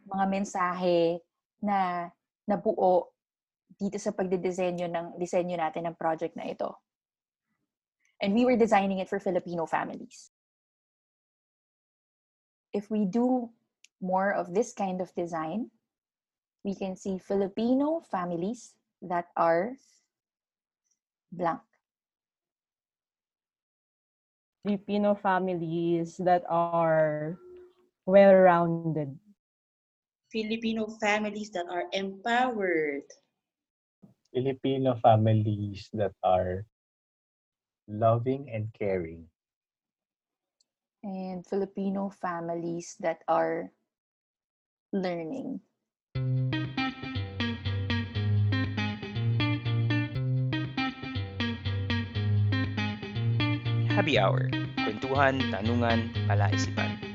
mga 0.07 0.25
mensahe 0.31 1.19
na 1.59 2.07
nabuo 2.47 3.11
dito 3.75 3.99
sa 3.99 4.15
pagdidisenyo 4.15 4.87
ng 4.87 5.07
disenyo 5.19 5.59
natin 5.59 5.91
ng 5.91 5.99
project 5.99 6.39
na 6.39 6.47
ito. 6.47 6.71
And 8.23 8.31
we 8.31 8.47
were 8.47 8.55
designing 8.55 9.03
it 9.03 9.11
for 9.11 9.19
Filipino 9.19 9.67
families. 9.67 10.30
If 12.73 12.89
we 12.89 13.05
do 13.05 13.49
more 14.01 14.31
of 14.31 14.53
this 14.53 14.73
kind 14.73 15.01
of 15.01 15.13
design, 15.15 15.71
we 16.63 16.75
can 16.75 16.95
see 16.95 17.17
Filipino 17.17 18.01
families 18.11 18.75
that 19.01 19.27
are 19.35 19.75
blank. 21.31 21.61
Filipino 24.63 25.15
families 25.15 26.17
that 26.17 26.43
are 26.49 27.37
well-rounded. 28.05 29.17
Filipino 30.31 30.87
families 31.01 31.49
that 31.51 31.65
are 31.65 31.89
empowered. 31.91 33.09
Filipino 34.33 34.95
families 34.95 35.89
that 35.93 36.13
are 36.23 36.65
loving 37.87 38.49
and 38.53 38.69
caring. 38.77 39.30
And 41.01 41.41
Filipino 41.45 42.13
families 42.13 42.95
that 43.01 43.25
are 43.27 43.73
learning. 44.93 45.61
Happy 53.91 54.17
Hour. 54.21 54.53
Kwentuhan, 54.81 55.41
tanungan, 55.49 56.13
palaisipan. 56.29 57.10